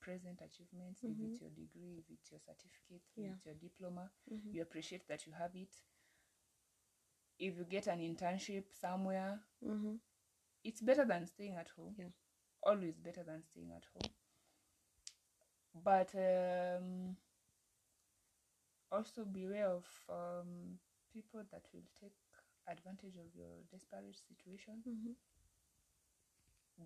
present 0.00 0.40
achievements 0.44 1.02
if 1.04 1.16
Mhm. 1.16 1.20
it's 1.20 1.40
your 1.40 1.50
degree 1.50 1.98
if 1.98 2.06
it's 2.10 2.30
your 2.30 2.40
certificate 2.40 3.02
if 3.16 3.24
it's 3.30 3.44
your 3.46 3.54
diploma 3.54 4.10
Mhm. 4.30 4.52
you 4.52 4.62
appreciate 4.62 5.06
that 5.08 5.26
you 5.26 5.32
have 5.32 5.54
it 5.54 5.74
if 7.40 7.58
you 7.58 7.64
get 7.64 7.88
an 7.88 8.00
internship 8.00 8.64
somewhere 8.80 9.40
Mhm. 9.62 10.00
it's 10.64 10.80
better 10.80 11.04
than 11.04 11.26
staying 11.26 11.56
at 11.56 11.68
home 11.76 11.96
Yeah. 11.98 12.08
always 12.62 12.98
better 12.98 13.22
than 13.22 13.42
staying 13.42 13.72
at 13.72 13.84
home 13.94 14.10
but 15.84 16.14
um 16.14 17.16
also 18.92 19.24
beware 19.24 19.68
of 19.68 19.84
um 20.08 20.78
people 21.12 21.42
that 21.50 21.64
will 21.72 21.86
take 22.00 22.14
advantage 22.68 23.16
of 23.16 23.34
your 23.34 23.62
desperate 23.70 24.16
situation 24.28 24.84
Mhm. 24.84 25.14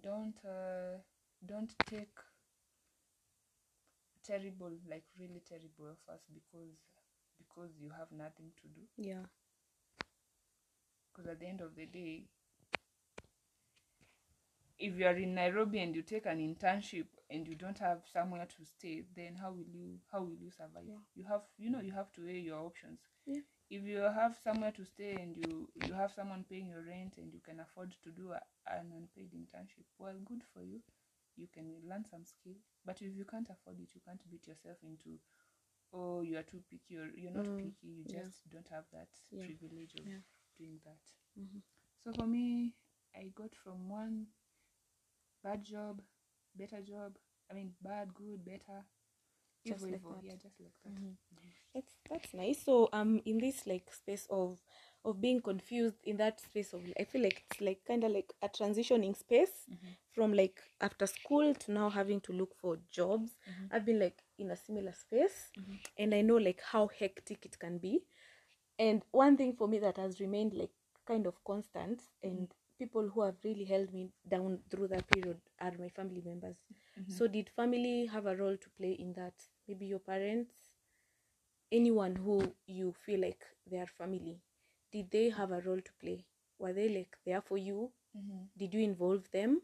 don't 0.02 0.44
uh, 0.44 0.98
don't 1.44 1.74
take 1.86 2.18
terrible 4.24 4.72
like 4.90 5.04
really 5.18 5.40
terrible 5.48 5.86
offers 5.92 6.24
because 6.34 6.80
because 7.38 7.70
you 7.78 7.90
have 7.90 8.10
nothing 8.10 8.50
to 8.60 8.66
do 8.68 8.80
yeah 8.96 9.24
because 11.14 11.30
at 11.30 11.40
the 11.40 11.46
end 11.46 11.60
of 11.62 11.76
the 11.76 11.86
day 11.86 12.26
if 14.78 14.96
you 14.98 15.06
are 15.06 15.16
in 15.16 15.34
nairobi 15.34 15.80
and 15.80 15.94
you 15.96 16.02
take 16.02 16.26
an 16.26 16.38
internship 16.38 17.06
and 17.30 17.46
you 17.48 17.54
don't 17.54 17.78
have 17.78 18.02
somewhere 18.12 18.46
to 18.46 18.64
stay 18.64 19.04
then 19.16 19.36
how 19.36 19.50
will 19.50 19.70
you 19.72 19.98
how 20.12 20.20
will 20.22 20.38
you 20.46 20.50
survive 20.50 20.90
Yeah. 20.90 20.98
you 21.14 21.24
have 21.24 21.42
you 21.58 21.70
know 21.70 21.80
you 21.80 21.92
have 21.92 22.12
to 22.12 22.24
weigh 22.24 22.38
your 22.40 22.60
options 22.60 23.00
Yeah. 23.26 23.40
if 23.70 23.82
you 23.84 23.98
have 23.98 24.36
somewhere 24.42 24.72
to 24.72 24.84
stay 24.84 25.20
and 25.22 25.36
you 25.36 25.68
you 25.74 25.94
have 25.94 26.12
someone 26.12 26.44
paying 26.48 26.68
your 26.68 26.82
rent 26.82 27.14
and 27.18 27.32
you 27.32 27.40
can 27.40 27.60
afford 27.60 27.92
to 28.02 28.10
do 28.10 28.32
a, 28.32 28.40
an 28.70 28.92
unpaid 28.96 29.30
internship 29.34 29.86
well 29.98 30.18
good 30.24 30.42
for 30.52 30.62
you 30.62 30.80
you 31.36 31.48
can 31.52 31.74
learn 31.88 32.04
some 32.04 32.24
skill 32.24 32.54
but 32.84 33.00
if 33.02 33.16
you 33.16 33.24
can't 33.24 33.50
afford 33.50 33.80
it 33.80 33.94
you 33.94 34.00
can't 34.06 34.28
beat 34.30 34.46
yourself 34.46 34.78
into 34.82 35.18
oh 35.92 36.22
you 36.22 36.36
are 36.38 36.42
too 36.42 36.62
picky 36.70 36.96
or 36.96 37.08
you're 37.16 37.32
not 37.32 37.46
Mm, 37.46 37.58
picky 37.62 37.88
you 37.88 38.04
yeah. 38.06 38.20
just 38.20 38.48
don't 38.50 38.68
have 38.68 38.84
that 38.92 39.08
Yeah. 39.30 39.42
privilege 39.44 39.94
of 39.94 40.06
Yeah. 40.06 40.18
Doing 40.58 40.80
that 40.84 41.00
Mhm. 41.38 41.62
so 42.04 42.12
for 42.12 42.26
me, 42.26 42.74
I 43.16 43.30
got 43.34 43.54
from 43.56 43.88
one 43.88 44.26
bad 45.42 45.64
job, 45.64 46.00
better 46.56 46.80
job. 46.82 47.16
I 47.50 47.54
mean, 47.54 47.72
bad, 47.82 48.14
good, 48.14 48.44
better. 48.44 48.84
Just 49.66 49.80
Hivyo 49.80 49.90
like 49.90 50.02
hivyo, 50.02 50.10
that. 50.10 50.24
yeah 50.24 50.36
just 50.36 50.60
like 50.60 50.74
that 50.84 50.92
Mhm. 50.92 51.16
That's 51.74 51.94
that's 52.10 52.34
nice. 52.34 52.62
So 52.64 52.88
um 52.92 53.20
in 53.24 53.38
this 53.38 53.66
like 53.66 53.92
space 53.92 54.26
of 54.30 54.58
of 55.04 55.20
being 55.20 55.40
confused 55.40 55.96
in 56.04 56.16
that 56.18 56.40
space 56.40 56.72
of 56.72 56.82
I 56.98 57.04
feel 57.04 57.22
like 57.22 57.44
it's 57.50 57.60
like 57.60 57.84
kind 57.86 58.04
of 58.04 58.12
like 58.12 58.32
a 58.42 58.48
transitioning 58.48 59.16
space 59.16 59.68
Mhm. 59.68 59.96
from 60.12 60.32
like 60.32 60.60
after 60.80 61.06
school 61.06 61.54
to 61.54 61.72
now 61.72 61.90
having 61.90 62.20
to 62.22 62.32
look 62.32 62.54
for 62.60 62.78
jobs. 62.90 63.36
Mhm. 63.46 63.70
I've 63.70 63.84
been 63.86 64.00
like 64.00 64.22
in 64.38 64.50
a 64.50 64.56
similar 64.56 64.92
space 64.92 65.52
Mhm. 65.56 65.78
and 65.98 66.14
I 66.14 66.22
know 66.22 66.36
like 66.36 66.60
how 66.72 66.88
hectic 66.88 67.44
it 67.46 67.58
can 67.58 67.78
be. 67.78 68.02
And 68.78 69.02
one 69.10 69.36
thing 69.36 69.54
for 69.56 69.68
me 69.68 69.78
that 69.80 69.96
has 69.96 70.20
remained 70.20 70.54
like 70.54 70.70
kind 71.06 71.26
of 71.26 71.42
constant 71.44 72.02
and 72.22 72.48
people 72.78 73.08
who 73.08 73.22
have 73.22 73.36
really 73.44 73.64
held 73.64 73.92
me 73.92 74.10
down 74.28 74.60
through 74.70 74.88
that 74.88 75.06
period 75.08 75.40
are 75.60 75.72
my 75.78 75.88
family 75.88 76.22
members. 76.24 76.56
Mhm. 76.98 77.10
So 77.10 77.26
did 77.28 77.50
family 77.50 78.06
have 78.06 78.26
a 78.26 78.36
role 78.36 78.56
to 78.56 78.70
play 78.70 78.92
in 78.92 79.12
that? 79.14 79.34
Maybe 79.68 79.86
your 79.86 80.00
parents, 80.00 80.70
anyone 81.72 82.16
who 82.16 82.54
you 82.66 82.92
feel 83.04 83.20
like 83.20 83.44
they 83.66 83.78
are 83.78 83.86
family, 83.98 84.40
did 84.92 85.10
they 85.10 85.28
have 85.30 85.50
a 85.52 85.60
role 85.60 85.80
to 85.80 85.92
play? 86.00 86.24
Were 86.58 86.72
they 86.72 86.88
like 86.88 87.16
there 87.26 87.42
for 87.42 87.58
you? 87.58 87.92
Mhm. 88.16 88.48
Did 88.56 88.74
you 88.74 88.80
involve 88.80 89.30
them? 89.30 89.62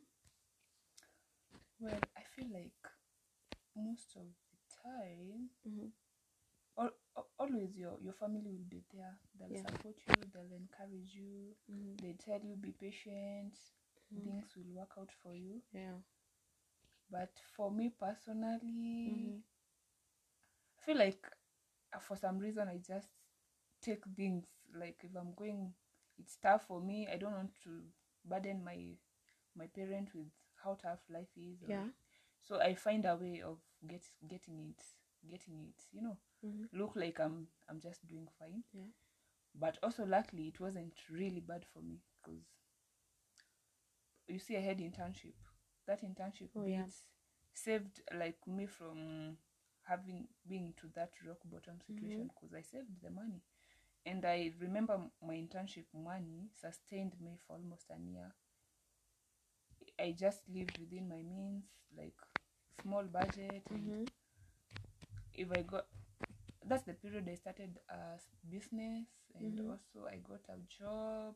well 1.80 2.00
i 2.16 2.22
feel 2.34 2.48
like 2.52 2.90
most 3.76 4.14
of 4.16 4.26
the 4.50 4.58
time 4.82 5.50
Mm-hmm. 5.68 5.88
al- 6.78 6.98
always 7.38 7.76
your 7.76 7.98
your 8.00 8.12
family 8.14 8.50
will 8.50 8.68
be 8.68 8.83
there 8.92 9.16
they'll 9.38 9.50
Yeah. 9.50 9.62
support 9.62 9.96
you 10.09 10.14
they'll 10.33 10.56
encourage 10.56 11.14
you 11.14 11.54
Mm-hmm. 11.70 11.96
they 12.02 12.12
tell 12.14 12.40
you 12.40 12.56
be 12.56 12.72
patient 12.72 13.54
Mhm. 14.12 14.42
things 14.42 14.56
will 14.56 14.72
work 14.74 14.92
out 14.98 15.11
for 15.22 15.35
you 15.35 15.62
Yeah. 15.72 15.98
but 17.11 17.30
for 17.56 17.70
me 17.70 17.90
personally 17.90 18.70
Mhm. 19.06 19.42
i 20.78 20.85
feel 20.85 20.98
like 20.98 21.26
uh, 21.94 21.98
for 21.98 22.16
some 22.16 22.38
reason 22.38 22.68
i 22.68 22.78
just 22.78 23.09
take 23.83 24.04
things 24.16 24.44
like 24.74 24.98
if 25.04 25.11
i'm 25.16 25.35
going 25.35 25.72
it's 26.18 26.37
tough 26.42 26.64
for 26.68 26.80
me 26.80 27.09
i 27.12 27.16
don't 27.16 27.33
want 27.35 27.50
to 27.64 27.83
burden 28.24 28.62
my 28.64 28.96
my 29.56 29.66
parent 29.66 30.14
with 30.14 30.28
how 30.62 30.74
tough 30.74 31.00
life 31.11 31.30
is 31.37 31.62
or- 31.62 31.70
Yeah. 31.70 31.88
so 32.42 32.61
i 32.61 32.74
find 32.74 33.04
a 33.06 33.16
way 33.16 33.42
of 33.42 33.59
get 33.87 34.02
getting 34.28 34.59
it 34.70 34.85
getting 35.28 35.61
it 35.68 35.83
you 35.92 36.02
know 36.02 36.16
Mhm. 36.42 36.68
look 36.72 36.96
like 36.96 37.18
i'm 37.20 37.48
i'm 37.68 37.81
just 37.81 38.07
doing 38.07 38.29
fine 38.38 38.62
Yeah. 38.72 38.90
but 39.55 39.79
also 39.83 40.05
luckily 40.07 40.48
it 40.48 40.61
wasn't 40.61 40.94
really 41.11 41.40
bad 41.40 41.64
for 41.72 41.83
me 41.83 42.00
because 42.22 42.44
you 44.29 44.38
see 44.38 44.57
i 44.57 44.61
had 44.61 44.79
internship 44.79 45.35
that 45.87 46.03
internship 46.03 46.48
Oh, 46.57 46.64
yeah. 46.66 46.87
saved 47.55 48.00
like 48.16 48.38
me 48.46 48.66
from 48.66 49.37
having 49.83 50.29
being 50.48 50.72
to 50.81 50.88
that 50.94 51.11
rock 51.26 51.38
bottom 51.44 51.79
situation 51.87 52.29
because 52.29 52.55
i 52.55 52.62
saved 52.62 52.90
the 53.03 53.11
money 53.11 53.42
and 54.07 54.24
i 54.24 54.53
remember 54.61 54.98
my 55.26 55.35
internship 55.35 55.87
money 55.94 56.48
sustained 56.61 57.14
me 57.20 57.38
for 57.46 57.57
almost 57.57 57.87
a 57.90 58.00
year 58.00 58.33
i 59.98 60.12
just 60.22 60.40
lived 60.48 60.79
within 60.79 61.09
my 61.09 61.22
means 61.22 61.64
like 61.96 62.16
small 62.83 63.05
budget 63.05 63.64
Mhm. 63.70 64.07
if 65.35 65.50
I 65.53 65.62
got 65.62 65.87
that's 66.70 66.85
the 66.85 66.94
period 66.94 67.28
I 67.30 67.35
started 67.37 67.78
a 67.90 68.18
business 68.50 69.09
and 69.35 69.61
Mhm. 69.61 69.68
also 69.70 70.06
I 70.09 70.18
got 70.18 70.42
a 70.48 70.59
job 70.78 71.35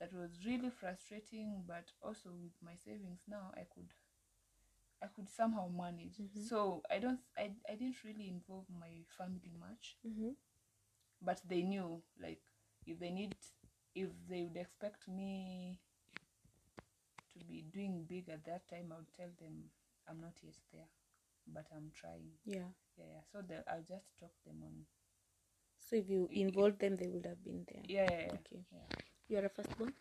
that 0.00 0.12
was 0.14 0.44
really 0.46 0.70
frustrating 0.70 1.64
but 1.66 1.92
also 2.02 2.30
with 2.42 2.56
my 2.62 2.76
savings 2.76 3.20
now 3.28 3.52
I 3.56 3.64
could 3.74 3.94
I 5.02 5.06
could 5.08 5.28
somehow 5.28 5.68
manage. 5.68 6.18
Mhm. 6.18 6.48
So 6.48 6.82
I 6.90 6.98
don't 6.98 7.20
I, 7.36 7.52
I 7.68 7.74
didn't 7.74 8.02
really 8.04 8.28
involve 8.28 8.66
my 8.70 9.04
family 9.18 9.52
much 9.58 9.98
Mhm. 10.04 10.34
but 11.22 11.40
they 11.48 11.62
knew 11.62 12.02
like 12.20 12.42
if 12.86 12.98
they 12.98 13.10
need 13.10 13.34
if 13.94 14.08
they 14.28 14.42
would 14.42 14.56
expect 14.56 15.08
me 15.08 15.78
to 17.32 17.38
be 17.44 17.62
doing 17.72 18.04
big 18.08 18.28
at 18.28 18.44
that 18.44 18.68
time 18.68 18.92
I 18.92 18.96
would 18.96 19.12
tell 19.16 19.30
them 19.40 19.70
I'm 20.08 20.20
not 20.20 20.34
yet 20.42 20.54
there 20.72 20.88
but 21.46 21.66
I'm 21.74 21.90
trying 21.94 22.30
Yeah. 22.44 22.68
yeah, 22.98 23.04
yeah. 23.14 23.22
So 23.32 23.42
the, 23.42 23.64
I'll 23.70 23.82
just 23.88 24.06
talk 24.18 24.32
them 24.46 24.62
on. 24.64 24.86
So 25.80 25.96
if 25.96 26.08
you 26.08 26.28
I- 26.30 26.34
I- 26.34 26.40
involved 26.40 26.78
them, 26.80 26.96
they 26.96 27.08
would 27.08 27.26
have 27.26 27.42
been 27.44 27.64
there. 27.70 27.82
Yeah, 27.86 28.06
yeah, 28.10 28.20
yeah. 28.26 28.32
Okay. 28.34 28.64
yeah. 28.72 28.96
You 29.28 29.38
are 29.38 29.46
a 29.46 29.48
firstborn. 29.48 29.94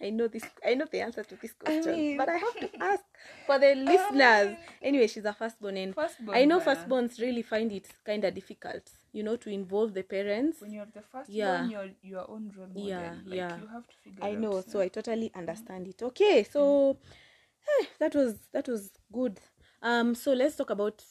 I 0.00 0.10
know 0.10 0.26
this. 0.28 0.42
I 0.64 0.74
know 0.74 0.86
the 0.90 1.00
answer 1.00 1.22
to 1.22 1.36
this 1.36 1.52
question, 1.52 1.92
mean- 1.92 2.16
but 2.18 2.28
I 2.28 2.36
have 2.36 2.54
to 2.60 2.70
ask 2.82 3.04
for 3.46 3.58
the 3.58 3.74
listeners. 3.74 4.56
Anyway, 4.82 5.06
she's 5.06 5.24
a 5.24 5.32
firstborn, 5.32 5.76
and 5.76 5.94
Firstborn, 5.94 6.36
I 6.36 6.44
know 6.44 6.60
firstborns 6.60 7.18
uh, 7.18 7.24
really 7.24 7.42
find 7.42 7.70
it 7.72 7.88
kind 8.04 8.24
of 8.24 8.34
difficult, 8.34 8.90
you 9.12 9.22
know, 9.22 9.36
to 9.36 9.50
involve 9.50 9.94
the 9.94 10.02
parents. 10.02 10.60
When 10.60 10.72
you're 10.72 10.86
the 10.92 11.02
first 11.02 11.30
Yeah. 11.30 11.66
you're 11.68 11.90
your 12.02 12.28
own 12.28 12.52
role 12.56 12.66
model. 12.66 12.82
Yeah, 12.88 13.14
like, 13.24 13.36
yeah. 13.36 13.56
You 13.60 13.66
have 13.68 13.86
to 13.86 13.94
figure. 14.02 14.24
I 14.24 14.32
out, 14.32 14.38
know, 14.40 14.54
yeah. 14.56 14.62
so 14.66 14.80
I 14.80 14.88
totally 14.88 15.28
mm-hmm. 15.28 15.38
understand 15.38 15.86
it. 15.88 16.02
Okay, 16.02 16.44
so 16.44 16.94
mm-hmm. 16.94 17.82
eh, 17.82 17.86
that 18.00 18.14
was 18.14 18.38
that 18.52 18.68
was 18.68 18.90
good. 19.12 19.40
Um, 19.84 20.14
so 20.16 20.32
let's 20.32 20.56
talk 20.56 20.70
about 20.70 21.04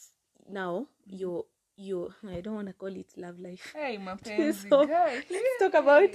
now 0.50 0.88
your 1.08 1.46
your. 1.78 2.16
I 2.28 2.42
don't 2.42 2.56
want 2.56 2.68
to 2.70 2.74
call 2.74 2.96
it 2.96 3.14
love 3.18 3.40
life. 3.40 3.76
Hey, 3.76 3.98
mapenzi 3.98 4.70
So, 4.70 4.90
let's 5.30 5.58
talk 5.60 5.76
about 5.76 6.10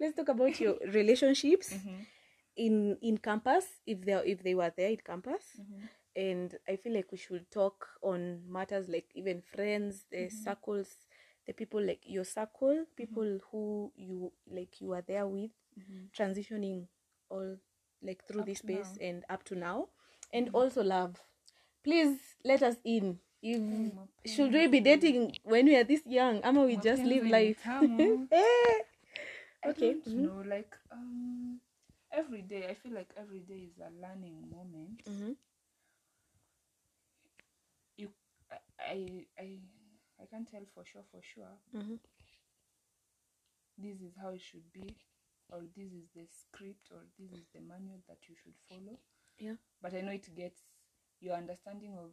let's 0.00 0.16
talk 0.16 0.28
about 0.28 0.60
your 0.60 0.76
relationships 0.92 1.74
Mhm, 1.74 2.06
in 2.56 2.98
in 3.02 3.18
campus 3.18 3.66
if 3.86 4.00
they 4.04 4.14
if 4.26 4.42
they 4.42 4.54
were 4.54 4.72
there 4.76 4.90
in 4.90 4.98
campus 4.98 5.42
mhm, 5.58 5.88
and 6.16 6.56
i 6.68 6.76
feel 6.76 6.94
like 6.94 7.10
we 7.12 7.18
should 7.18 7.50
talk 7.50 7.88
on 8.02 8.40
matters 8.48 8.88
like 8.88 9.06
even 9.14 9.42
friends 9.42 10.04
the 10.12 10.28
circles 10.28 10.88
the 11.46 11.52
people 11.54 11.82
like 11.82 12.02
your 12.06 12.24
circle 12.24 12.84
people 12.96 13.38
who 13.52 13.92
you 13.96 14.32
like 14.50 14.80
you 14.80 14.92
are 14.92 15.02
there 15.06 15.26
with 15.26 15.50
mhm. 15.76 16.08
transitioning 16.16 16.86
all 17.30 17.56
like 18.02 18.24
through 18.26 18.42
Up 18.42 18.46
this 18.46 18.58
space 18.60 18.96
now. 18.96 19.00
and 19.00 19.24
up 19.30 19.44
to 19.44 19.54
now 19.54 19.88
and 20.32 20.50
also 20.52 20.82
love 20.82 21.16
please 21.88 22.18
let 22.44 22.62
us 22.62 22.76
in 22.84 23.18
if 23.42 23.62
should 24.26 24.52
we 24.52 24.66
be 24.66 24.80
dating 24.80 25.32
when 25.44 25.64
we 25.64 25.74
are 25.74 25.84
this 25.84 26.02
young 26.04 26.40
ama 26.44 26.64
we 26.68 26.76
just 26.76 27.02
live 27.02 27.24
life. 27.24 27.56
Eh. 28.30 28.78
Okay, 29.70 29.96
mhm. 30.06 30.22
know. 30.22 30.42
Like 30.46 30.76
um, 30.92 31.60
every 32.12 32.42
day, 32.42 32.68
I 32.70 32.74
feel 32.74 32.92
like 32.92 33.10
every 33.16 33.40
day 33.40 33.66
is 33.68 33.76
a 33.80 33.90
learning 34.02 34.36
moment. 34.52 35.02
Mhm. 35.08 35.34
You, 37.96 38.08
I, 38.52 38.56
I, 38.78 38.98
I, 39.38 39.48
I 40.22 40.26
can't 40.30 40.46
tell 40.48 40.66
for 40.74 40.84
sure. 40.84 41.02
For 41.10 41.22
sure, 41.22 41.56
Mhm. 41.74 41.98
this 43.78 43.98
is 44.00 44.12
how 44.20 44.30
it 44.30 44.40
should 44.40 44.70
be 44.72 44.94
or 45.50 45.60
this 45.76 45.90
is 45.92 46.06
the 46.14 46.26
script 46.28 46.90
or 46.92 47.00
this 47.18 47.32
is 47.32 47.46
the 47.54 47.60
manual 47.60 47.98
that 48.08 48.18
you 48.28 48.34
should 48.42 48.54
follow 48.68 48.98
Yeah. 49.38 49.56
but 49.82 49.94
i 49.94 50.00
know 50.02 50.12
it 50.12 50.28
gets 50.34 50.60
your 51.20 51.34
understanding 51.36 51.94
of 51.98 52.10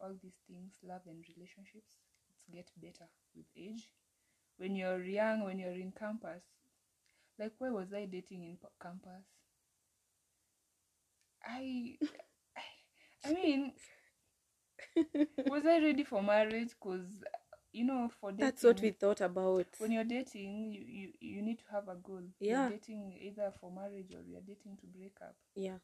all 0.00 0.14
these 0.22 0.38
things 0.46 0.72
love 0.82 1.02
and 1.06 1.24
relationships 1.36 1.96
it's 2.30 2.44
get 2.52 2.68
better 2.80 3.08
with 3.34 3.46
age 3.56 3.90
when 4.58 4.74
you're 4.76 5.02
young 5.02 5.44
when 5.44 5.58
you're 5.58 5.70
in 5.72 5.92
campus 5.98 6.42
like 7.38 7.52
where 7.58 7.72
was 7.72 7.92
i 7.94 8.04
dating 8.04 8.42
in 8.44 8.56
campus 8.82 9.24
i 11.44 11.96
i 13.24 13.32
mean 13.32 13.72
was 15.50 15.64
i 15.66 15.78
ready 15.78 16.04
for 16.04 16.22
marriage 16.22 16.70
because 16.80 17.06
you 17.72 17.84
know 17.84 18.10
for 18.20 18.30
dating, 18.32 18.46
That's 18.46 18.64
what 18.64 18.80
we 18.80 18.90
thought 18.90 19.20
about. 19.20 19.66
when 19.78 19.92
you're 19.92 20.04
dating 20.04 20.70
you, 20.72 20.82
you 20.86 21.12
you 21.20 21.42
need 21.42 21.58
to 21.58 21.64
have 21.72 21.88
a 21.88 21.94
goal 21.96 22.22
Yeah. 22.40 22.62
you're 22.68 22.78
dating 22.78 23.18
either 23.20 23.52
for 23.60 23.70
marriage 23.70 24.10
or 24.12 24.22
you're 24.22 24.40
dating 24.40 24.76
to 24.80 24.86
break 24.86 25.16
up 25.22 25.36
Yeah. 25.54 25.78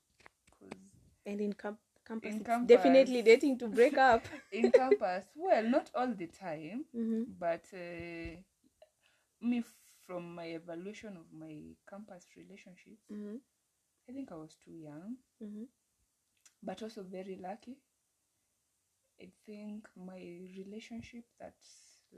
because 0.46 0.78
And 1.26 1.40
in 1.40 1.52
camp- 1.52 1.78
campus, 2.06 2.34
In 2.34 2.44
campus. 2.44 2.68
definitely 2.68 3.22
dating 3.22 3.58
to 3.58 3.68
break 3.68 3.96
up. 3.98 4.26
in 4.52 4.70
campus 4.70 5.26
well 5.34 5.64
not 5.64 5.90
all 5.94 6.12
the 6.14 6.26
time 6.26 6.84
hmm 6.92 7.22
but 7.38 7.64
uh, 7.74 8.36
me 9.40 9.62
from 10.06 10.34
my 10.34 10.46
evaluation 10.60 11.16
of 11.16 11.26
my 11.32 11.54
campus 11.88 12.26
relationships 12.36 13.04
hmm 13.10 13.36
i 14.08 14.12
think 14.12 14.32
i 14.32 14.36
was 14.36 14.56
too 14.56 14.72
young 14.72 15.16
hmm 15.40 15.64
but 16.62 16.82
also 16.82 17.02
very 17.02 17.36
lucky 17.36 17.76
i 19.20 19.28
think 19.46 19.88
my 19.96 20.20
relationship 20.58 21.24
that 21.40 21.54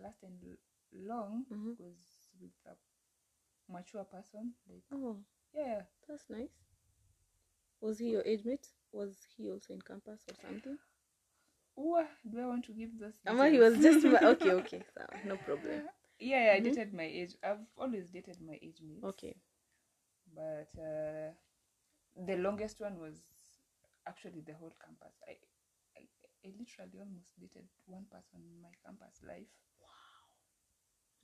lasted 0.02 0.58
long 0.92 1.44
Mhm. 1.50 1.76
was 1.78 2.00
with 2.40 2.58
a 2.66 2.74
mature 3.72 4.04
person 4.04 4.54
like 4.68 4.84
Oh, 4.92 5.24
yeah 5.52 5.82
that's 6.08 6.30
nice. 6.30 6.56
Was 7.80 7.98
he 8.00 8.10
your 8.10 8.22
age 8.26 8.44
mate? 8.44 8.68
Was 8.94 9.18
he 9.36 9.50
also 9.50 9.74
in 9.74 9.82
campus 9.82 10.24
or 10.28 10.34
something? 10.40 10.78
Ooh, 11.78 12.04
do 12.30 12.40
i 12.40 12.46
want 12.46 12.64
to 12.64 12.72
give 12.72 12.98
those 12.98 13.18
Ama, 13.26 13.48
he 13.50 13.58
was 13.58 13.76
just 13.78 14.04
ma- 14.06 14.18
okay. 14.32 14.52
Okay, 14.60 14.82
so 14.94 15.02
no 15.24 15.36
problem. 15.36 15.82
yeah, 16.18 16.44
yeah 16.46 16.52
i 16.54 16.60
Mhm. 16.60 16.64
dated 16.64 16.94
my 16.94 17.04
age 17.20 17.34
i've 17.42 17.66
always 17.76 18.06
dated 18.08 18.40
my 18.40 18.58
age 18.62 18.80
mates 18.86 19.04
Okay. 19.04 19.34
but 20.34 20.70
uh, 20.78 21.30
the 22.26 22.36
longest 22.36 22.80
one 22.80 22.98
was 23.00 23.16
actually 24.06 24.40
the 24.42 24.54
whole 24.54 24.74
campus 24.84 25.14
I, 25.28 25.36
I 25.98 26.02
I 26.46 26.52
literally 26.58 26.98
almost 27.00 27.32
dated 27.40 27.66
one 27.86 28.06
person 28.10 28.40
in 28.50 28.60
my 28.60 28.72
campus 28.84 29.16
life. 29.26 29.48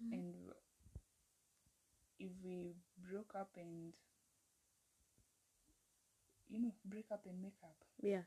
Mhm. 0.00 0.12
And 0.12 0.52
if 2.18 2.30
we 2.44 2.74
broke 2.98 3.34
up 3.34 3.50
and 3.56 3.92
you 6.50 6.58
know, 6.60 6.72
break 6.84 7.10
up 7.12 7.26
and 7.26 7.40
make 7.42 7.62
up, 7.64 7.84
Yeah. 8.02 8.24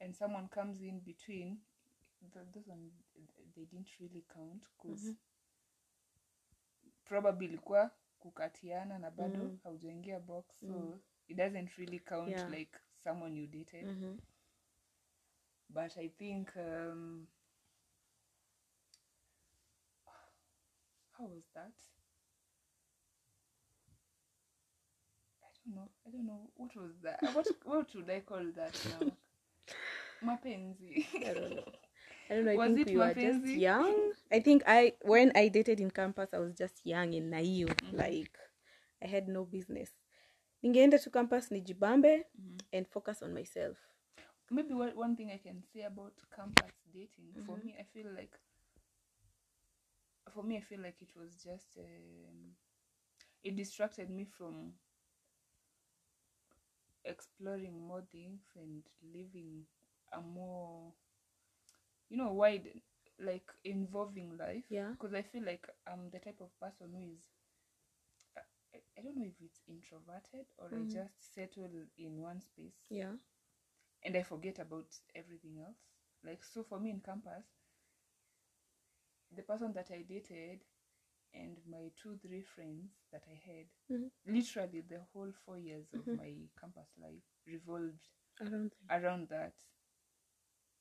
and 0.00 0.14
someone 0.14 0.48
comes 0.48 0.80
in 0.82 1.00
between, 1.00 1.58
th- 2.32 2.46
those 2.54 2.66
one 2.68 2.90
they 3.56 3.64
didn't 3.66 3.88
really 4.00 4.24
count 4.34 4.68
because 4.76 5.04
Mhm. 5.04 5.16
probably 7.04 7.46
ilikuwa 7.46 7.90
kukatiana 8.18 8.98
na 8.98 9.10
bado 9.10 9.38
Mm. 9.44 9.58
haujaingia 9.62 10.20
box 10.20 10.60
so 10.60 10.66
Mm. 10.66 11.00
it 11.28 11.36
doesn't 11.36 11.70
really 11.78 12.00
count 12.00 12.28
Yeah. 12.28 12.50
like 12.50 12.78
someone 13.04 13.40
you 13.40 13.46
dated 13.46 13.86
Mhm. 13.86 14.18
but 15.68 15.96
i 15.96 16.08
think 16.08 16.56
um 16.56 17.26
how 21.18 21.26
was 21.26 21.44
that 21.54 21.91
don't 25.64 25.74
know 25.76 25.88
i 26.06 26.10
don't 26.10 26.26
know 26.26 26.50
what 26.56 26.74
was 26.76 26.92
that 27.02 27.20
what 27.34 27.46
what 27.64 27.94
would 27.94 28.10
i 28.10 28.20
call 28.20 28.44
that 28.54 28.74
now 28.84 29.12
mapenzi 30.22 31.06
I 31.28 31.34
don't 31.34 31.54
know. 31.56 31.72
I 32.30 32.34
don't 32.34 32.44
know. 32.46 32.52
I 32.52 32.56
Was 32.56 32.74
think 32.74 32.78
it 32.78 32.86
we 32.86 32.96
were 32.96 33.14
just 33.14 33.54
young. 33.54 34.12
I 34.32 34.40
think 34.40 34.62
I 34.66 34.94
when 35.02 35.32
I 35.34 35.48
dated 35.48 35.80
in 35.80 35.90
campus, 35.90 36.32
I 36.34 36.38
was 36.38 36.54
just 36.54 36.84
young 36.86 37.14
and 37.14 37.30
naive. 37.30 37.74
Mhm. 37.82 37.96
Like 37.96 38.38
I 39.02 39.06
had 39.06 39.28
no 39.28 39.44
business. 39.44 39.90
Ningeenda 40.64 41.02
to 41.02 41.10
campus 41.10 41.50
nijibambe 41.50 42.24
Mhm. 42.38 42.58
and 42.72 42.86
focus 42.88 43.22
on 43.22 43.34
myself. 43.34 43.78
maybe 44.50 44.74
one, 44.74 45.16
thing 45.16 45.30
i 45.32 45.38
can 45.38 45.62
say 45.72 45.82
about 45.82 46.12
campus 46.34 46.74
dating 46.92 47.34
for 47.46 47.56
Mhm. 47.56 47.64
me 47.64 47.74
i 47.78 47.82
feel 47.84 48.06
like 48.14 48.38
for 50.32 50.42
me 50.42 50.56
i 50.56 50.60
feel 50.60 50.80
like 50.80 51.00
it 51.02 51.12
was 51.16 51.36
just 51.42 51.76
um, 51.78 52.54
it 53.44 53.56
distracted 53.56 54.10
me 54.10 54.24
from 54.24 54.72
exploring 57.04 57.80
more 57.86 58.02
things 58.10 58.42
and 58.56 58.82
living 59.14 59.64
a 60.12 60.20
more 60.20 60.92
you 62.08 62.16
know 62.16 62.32
wide 62.32 62.68
like 63.18 63.50
involving 63.64 64.36
life 64.36 64.64
Yeah. 64.68 64.94
because 64.98 65.14
i 65.14 65.22
feel 65.22 65.44
like 65.44 65.66
i'm 65.86 66.10
the 66.10 66.18
type 66.18 66.40
of 66.40 66.50
person 66.60 66.88
who 66.92 67.00
is 67.12 67.28
I, 68.36 68.78
I- 68.98 69.02
don't 69.02 69.16
know 69.16 69.24
if 69.26 69.40
it's 69.40 69.62
introverted 69.66 70.46
or 70.58 70.68
Mhm. 70.70 70.76
i 70.76 70.84
just 70.84 71.34
settle 71.34 71.86
in 71.96 72.20
one 72.20 72.40
space 72.40 72.82
Yeah. 72.90 73.12
and 74.04 74.16
I 74.16 74.22
forget 74.22 74.58
about 74.58 74.98
everything 75.14 75.58
else. 75.60 75.78
Like 76.24 76.44
so 76.44 76.62
for 76.62 76.78
me 76.78 76.90
in 76.90 77.00
campus, 77.00 77.46
the 79.32 79.42
person 79.42 79.72
that 79.72 79.90
I 79.90 80.02
dated 80.02 80.60
and 81.34 81.58
my 81.68 81.90
two, 81.96 82.16
three 82.22 82.42
friends 82.42 82.90
that 83.12 83.24
I 83.28 83.34
had, 83.46 83.66
Mhm. 83.88 84.10
literally 84.26 84.82
the 84.82 85.00
whole 85.12 85.32
four 85.44 85.58
years 85.58 85.86
of 85.94 86.04
Mhm. 86.04 86.16
my 86.16 86.34
campus 86.60 86.88
life 87.00 87.24
revolved 87.46 88.08
don't 88.44 88.72
around 88.90 89.28
that. 89.30 89.54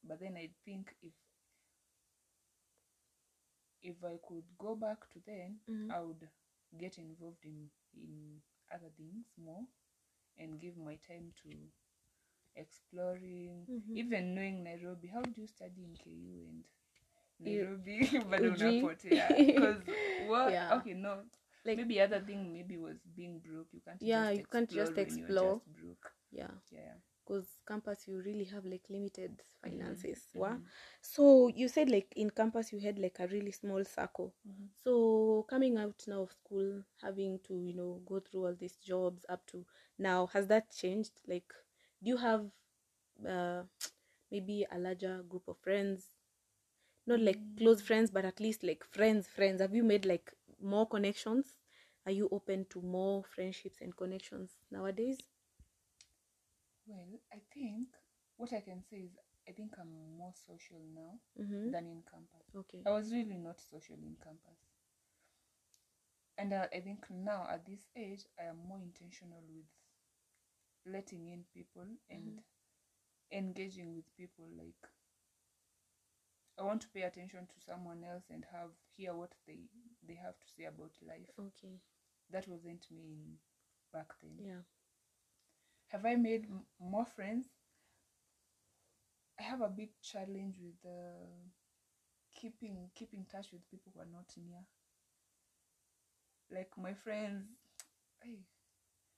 But 0.03 0.19
then 0.19 0.37
I 0.37 0.51
think 0.63 0.95
if 1.01 1.13
if 3.83 4.03
I 4.03 4.17
could 4.27 4.43
go 4.57 4.75
back 4.75 5.09
to 5.11 5.19
then, 5.25 5.59
Mhm. 5.67 5.93
I 5.93 5.99
would 6.01 6.27
get 6.77 6.97
involved 6.97 7.43
in 7.43 7.69
in 7.93 8.41
other 8.73 8.89
things 8.97 9.25
more 9.37 9.65
and 10.37 10.59
give 10.61 10.77
my 10.77 10.97
time 11.07 11.33
to 11.43 11.49
exploring 12.55 13.67
Mhm. 13.67 14.01
even 14.01 14.33
knowing 14.35 14.63
nairobi 14.63 15.07
how 15.07 15.21
do 15.21 15.41
you 15.41 15.47
study 15.47 15.83
in 15.83 15.95
ku 16.03 16.09
and 16.49 16.63
nairobi 17.41 17.97
bado 18.29 18.51
Uji. 18.51 18.53
unapotea 18.53 19.41
because 19.45 19.83
what 20.17 20.55
Yeah. 20.71 20.71
okay 20.71 20.93
no 20.93 21.23
Like 21.65 21.77
maybe 21.77 21.99
other 22.01 22.21
thing 22.21 22.53
maybe 22.53 22.77
was 22.77 22.97
being 23.15 23.39
broke 23.39 23.69
you 23.73 23.81
can't 23.81 24.01
Yeah, 24.01 24.29
just 24.29 24.31
you 24.31 24.45
can't 24.45 24.69
just 24.69 24.93
explore 24.93 24.99
when 24.99 25.17
you're 25.17 25.33
explore. 25.33 25.45
just 25.45 25.65
broke 25.67 26.11
yeah, 26.31 26.51
yeah 26.71 26.95
because 27.25 27.47
campus 27.67 28.07
you 28.07 28.21
really 28.21 28.45
have 28.45 28.65
like 28.65 28.83
limited 28.89 29.41
finances. 29.63 30.19
Mhm, 30.35 30.35
Wow. 30.35 30.59
So 31.01 31.47
you 31.47 31.67
said 31.67 31.89
like 31.89 32.13
in 32.15 32.29
campus 32.31 32.71
you 32.73 32.79
had 32.81 32.99
like 32.99 33.17
a 33.19 33.27
really 33.27 33.51
small 33.51 33.83
circle. 33.85 34.33
mhm. 34.45 34.69
So 34.83 35.45
coming 35.49 35.77
out 35.77 36.03
now 36.07 36.23
of 36.23 36.31
school, 36.31 36.83
having 37.01 37.39
to 37.47 37.55
you 37.63 37.73
know 37.75 38.01
go 38.05 38.19
through 38.19 38.45
all 38.47 38.55
these 38.59 38.77
jobs 38.77 39.25
up 39.29 39.45
to 39.47 39.65
now, 39.97 40.27
has 40.27 40.47
that 40.47 40.71
changed? 40.71 41.13
Like, 41.27 41.53
do 42.03 42.09
you 42.09 42.17
have 42.17 42.45
uh, 43.27 43.63
maybe 44.31 44.65
a 44.71 44.77
larger 44.79 45.23
group 45.29 45.47
of 45.47 45.57
friends? 45.59 46.09
Not 47.05 47.19
like 47.19 47.41
close 47.57 47.81
friends, 47.81 48.09
but 48.11 48.25
at 48.25 48.39
least 48.39 48.63
like 48.63 48.83
friends. 48.83 49.27
Friends. 49.27 49.61
Have 49.61 49.75
you 49.75 49.83
made 49.83 50.05
like 50.05 50.33
more 50.61 50.87
connections? 50.87 51.55
Are 52.05 52.11
you 52.11 52.27
open 52.31 52.65
to 52.71 52.81
more 52.81 53.23
friendships 53.23 53.81
and 53.81 53.95
connections 53.95 54.57
nowadays? 54.71 55.19
well 56.85 57.11
i 57.33 57.39
think 57.53 57.87
what 58.37 58.53
i 58.53 58.61
can 58.61 58.81
say 58.89 58.97
is 58.97 59.13
i 59.47 59.51
think 59.51 59.73
i'm 59.79 59.91
more 60.17 60.33
social 60.47 60.81
now 60.93 61.13
Mm-hmm. 61.39 61.71
than 61.71 61.85
in 61.87 62.01
campus 62.11 62.47
Okay. 62.55 62.85
I 62.85 62.91
was 62.91 63.11
really 63.11 63.37
not 63.37 63.59
social 63.59 63.95
in 63.95 64.15
campus. 64.23 64.59
And 66.37 66.51
uh, 66.51 66.67
I 66.73 66.81
think 66.81 67.09
now 67.09 67.47
at 67.49 67.65
this 67.65 67.87
age, 67.95 68.25
I 68.37 68.43
am 68.43 68.57
more 68.67 68.79
intentional 68.81 69.41
with 69.47 69.65
letting 70.85 71.27
in 71.27 71.43
people 71.53 71.87
and 72.09 72.39
engaging 73.31 73.95
with 73.95 74.05
people. 74.17 74.45
Like, 74.57 74.81
I 76.57 76.63
want 76.63 76.81
to 76.83 76.89
pay 76.89 77.01
attention 77.03 77.47
to 77.47 77.59
someone 77.65 78.03
else 78.03 78.23
and 78.29 78.45
have 78.51 78.71
hear 78.95 79.13
what 79.13 79.33
they 79.47 79.59
they 80.07 80.15
have 80.15 80.39
to 80.39 80.47
say 80.55 80.65
about 80.65 80.91
life. 81.01 81.29
Okay. 81.39 81.79
That 82.29 82.47
wasn't 82.47 82.87
me 82.91 83.39
back 83.93 84.13
then. 84.21 84.37
Yeah. 84.39 84.61
Have 85.89 86.07
I 86.07 86.15
made 86.15 86.45
m- 86.45 86.65
more 86.79 87.05
friends? 87.05 87.51
I 89.37 89.43
have 89.43 89.59
a 89.59 89.67
big 89.67 89.99
challenge 90.01 90.57
with 90.57 90.85
uh, 90.85 91.49
keeping 92.33 92.89
keeping 92.95 93.25
touch 93.25 93.51
with 93.53 93.69
people 93.69 93.91
who 93.95 94.01
are 94.01 94.05
not 94.05 94.35
near. 94.37 94.65
Like 96.51 96.77
my 96.77 96.93
friends, 96.93 97.47
hey, 98.23 98.39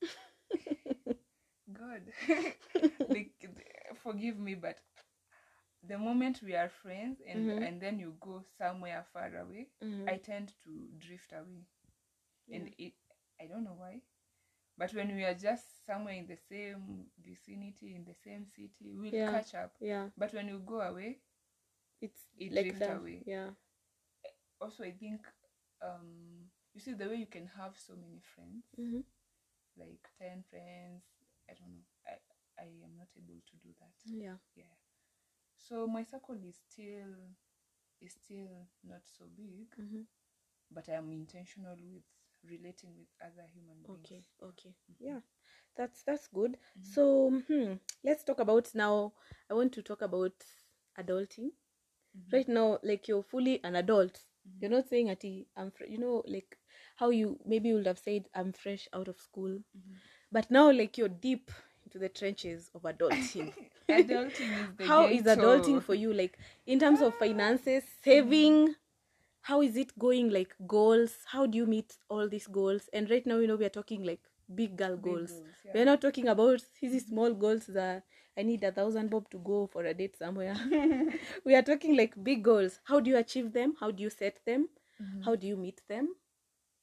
God, 1.74 2.02
like 3.10 3.32
forgive 4.04 4.38
me, 4.40 4.56
but 4.56 4.80
the 5.88 5.98
moment 5.98 6.42
we 6.44 6.56
are 6.56 6.70
friends 6.70 7.22
and 7.28 7.52
Mhm. 7.52 7.62
and 7.62 7.82
then 7.82 8.00
you 8.00 8.16
go 8.20 8.42
somewhere 8.58 9.04
far 9.14 9.36
away, 9.38 9.70
Mhm. 9.82 10.08
I 10.08 10.18
tend 10.18 10.54
to 10.64 10.90
drift 10.98 11.34
away, 11.34 11.66
and 12.52 12.70
it 12.78 12.94
I 13.42 13.48
don't 13.48 13.64
know 13.64 13.76
why. 13.78 14.02
But 14.78 14.94
when 14.94 15.16
we 15.16 15.24
are 15.26 15.34
just 15.36 15.86
somewhere 15.86 16.16
in 16.16 16.28
the 16.28 16.38
same 16.38 17.12
vicinity, 17.18 17.96
in 17.96 18.06
the 18.06 18.14
same 18.14 18.46
city, 18.46 18.96
we'll 18.98 19.14
Yeah. 19.14 19.26
catch 19.26 19.54
up. 19.56 19.76
yeah. 19.80 20.10
But 20.18 20.34
when 20.34 20.48
you 20.48 20.60
go 20.60 20.82
away, 20.82 21.22
It's 22.02 22.28
It 22.38 22.52
like 22.52 22.66
drift 22.66 22.80
that. 22.80 22.98
away. 22.98 23.24
Yeah. 23.26 23.52
also 24.62 24.84
I 24.84 24.92
think 24.92 25.22
um 25.82 26.50
you 26.74 26.80
see 26.82 26.94
the 26.94 27.08
way 27.08 27.16
you 27.16 27.28
can 27.28 27.48
have 27.48 27.78
so 27.78 27.94
many 27.96 28.20
friends, 28.36 28.66
Mm-hmm. 28.80 29.02
like 29.78 30.04
ten 30.20 30.44
friends, 30.50 31.04
I 31.50 31.54
don't 31.54 31.72
know. 31.74 31.86
I 32.08 32.16
I 32.60 32.68
am 32.84 32.96
not 32.98 33.10
able 33.18 33.40
to 33.50 33.56
do 33.58 33.70
that. 33.80 33.98
Yeah. 34.06 34.38
Yeah. 34.56 34.76
So 35.64 35.88
my 35.88 36.04
circle 36.04 36.36
is 36.44 36.58
still 36.70 37.16
is 38.02 38.14
still 38.14 38.68
not 38.84 39.02
so 39.08 39.26
big, 39.36 39.68
Mm-hmm. 39.80 40.02
but 40.72 40.90
I 40.90 40.94
am 40.94 41.12
intentional 41.12 41.76
with 41.78 42.04
relating 42.50 42.96
with 42.98 43.08
other 43.22 43.48
human 43.54 43.78
beings. 43.84 44.10
Okay. 44.10 44.24
Okay. 44.42 44.76
Mhm. 44.92 44.96
Yeah. 45.00 45.20
That's 45.76 46.04
that's 46.04 46.28
good. 46.28 46.58
Mhm. 46.76 46.82
So 46.82 47.32
hmm, 47.48 47.74
let's 48.04 48.24
talk 48.24 48.40
about 48.40 48.74
now. 48.76 49.14
I 49.50 49.54
want 49.54 49.74
to 49.74 49.82
talk 49.84 50.02
about 50.02 50.34
adulting. 51.00 51.52
Mhm. 52.14 52.32
Right 52.32 52.48
now, 52.48 52.80
like 52.84 53.08
you're 53.08 53.24
fully 53.24 53.64
an 53.64 53.76
adult. 53.76 54.20
Mhm. 54.46 54.60
You're 54.62 54.72
not 54.72 54.88
saying 54.90 55.08
that 55.08 55.24
I'm, 55.56 55.72
fr- 55.72 55.86
you 55.86 55.98
know, 55.98 56.24
like 56.28 56.58
how 56.96 57.10
you 57.10 57.40
maybe 57.46 57.70
you 57.70 57.76
would 57.76 57.88
have 57.88 58.00
said 58.00 58.30
I'm 58.36 58.54
fresh 58.54 58.88
out 58.94 59.08
of 59.08 59.20
school, 59.20 59.60
Mhm. 59.74 60.02
but 60.32 60.50
now 60.52 60.72
like 60.72 60.98
you're 60.98 61.10
deep 61.10 61.52
into 61.86 62.00
the 62.00 62.10
trenches 62.10 62.70
of 62.76 62.82
adulting. 62.84 63.54
adulting 63.90 64.58
is 64.62 64.78
the 64.78 64.86
how 64.88 65.08
is 65.08 65.24
adulting 65.24 65.82
for 65.84 65.94
you 65.96 66.14
like 66.14 66.38
in 66.66 66.80
terms 66.80 67.02
of 67.02 67.14
finances 67.16 67.84
saving? 68.04 68.76
How 69.42 69.62
is 69.62 69.76
it 69.76 69.98
going 70.00 70.30
like 70.30 70.56
goals? 70.68 71.18
How 71.26 71.46
do 71.46 71.58
you 71.58 71.66
meet 71.66 71.98
all 72.10 72.30
these 72.30 72.48
goals? 72.48 72.90
And 72.94 73.10
right 73.10 73.26
now 73.26 73.38
you 73.40 73.48
know 73.48 73.56
we 73.58 73.66
are 73.66 73.70
talking 73.70 74.04
like 74.04 74.22
big 74.54 74.78
girl 74.78 74.96
Big 74.96 75.02
goals. 75.04 75.32
goals, 75.32 75.44
yeah. 75.66 75.72
we're 75.76 75.86
not 75.86 76.02
talking 76.02 76.28
about 76.28 76.62
these 76.82 77.08
small 77.08 77.34
goals 77.34 77.66
that 77.68 78.04
i 78.38 78.42
need 78.44 78.64
a 78.64 78.72
thousand 78.72 79.10
bob 79.10 79.30
to 79.30 79.38
go 79.40 79.68
for 79.68 79.84
a 79.86 79.94
date 79.94 80.18
somewhere. 80.18 80.56
We 81.46 81.56
are 81.56 81.62
talking 81.62 81.96
like 81.98 82.22
big 82.24 82.44
goals. 82.44 82.80
How 82.84 83.00
do 83.00 83.10
you 83.10 83.18
achieve 83.18 83.54
them? 83.54 83.76
How 83.80 83.92
do 83.92 84.02
you 84.04 84.10
set 84.10 84.40
them? 84.46 84.70
Mhm. 85.02 85.24
how 85.26 85.36
do 85.36 85.48
you 85.48 85.58
meet 85.58 85.82
them? 85.90 86.16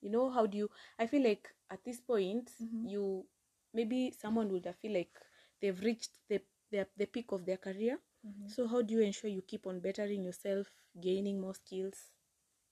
You 0.03 0.11
know 0.11 0.31
how 0.31 0.47
do 0.47 0.59
you 0.59 0.71
i 0.99 1.07
feel 1.07 1.23
like 1.23 1.49
at 1.71 1.85
this 1.85 2.01
point 2.01 2.51
Mhm. 2.63 2.89
you 2.91 3.25
maybe 3.73 4.13
someone 4.19 4.49
would 4.53 4.67
feel 4.81 4.93
like 4.95 5.13
they've 5.61 5.81
reached 5.81 6.13
the, 6.29 6.41
the 6.71 6.87
the 6.97 7.07
peak 7.07 7.33
of 7.33 7.45
their 7.47 7.59
career 7.69 7.99
Mhm. 8.25 8.55
So 8.55 8.67
how 8.69 8.83
do 8.83 8.95
you 8.95 9.01
ensure 9.01 9.31
you 9.31 9.43
keep 9.43 9.67
on 9.67 9.81
bettering 9.81 10.25
yourself, 10.25 10.67
gaining 11.01 11.41
more 11.41 11.55
skills? 11.55 11.99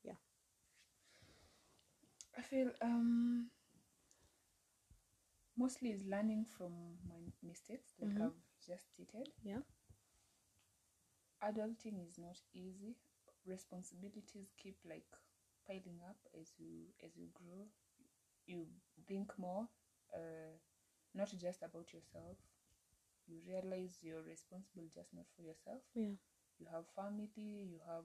Yeah. 0.05 0.19
I 2.39 2.43
feel 2.43 2.71
um 2.81 3.51
mostly 5.57 5.91
is 5.91 6.05
learning 6.07 6.47
from 6.57 6.73
my 7.07 7.21
mistakes, 7.43 7.93
like 8.01 8.11
Mhm. 8.11 8.21
I've 8.21 8.41
just 8.67 8.87
stated. 8.95 9.29
Yeah. 9.43 9.61
Adulting 11.43 12.01
is 12.07 12.17
not 12.19 12.39
easy. 12.55 12.97
Responsibilities 13.47 14.53
keep 14.57 14.77
like 14.85 15.07
piling 15.67 16.01
up 16.09 16.17
as 16.41 16.53
you 16.59 16.87
as 17.05 17.17
you 17.17 17.29
grow. 17.35 17.67
You 18.47 18.67
think 19.09 19.33
more, 19.39 19.69
uh, 20.15 20.57
not 21.14 21.31
just 21.38 21.62
about 21.62 21.92
yourself. 21.92 22.37
You 23.27 23.38
realize 23.47 23.99
you're 24.03 24.23
responsible 24.23 24.85
just 24.94 25.12
not 25.14 25.27
for 25.37 25.42
yourself. 25.42 25.83
Yeah. 25.94 26.16
You 26.59 26.66
have 26.73 26.85
family. 26.97 27.68
You 27.71 27.79
have, 27.87 28.05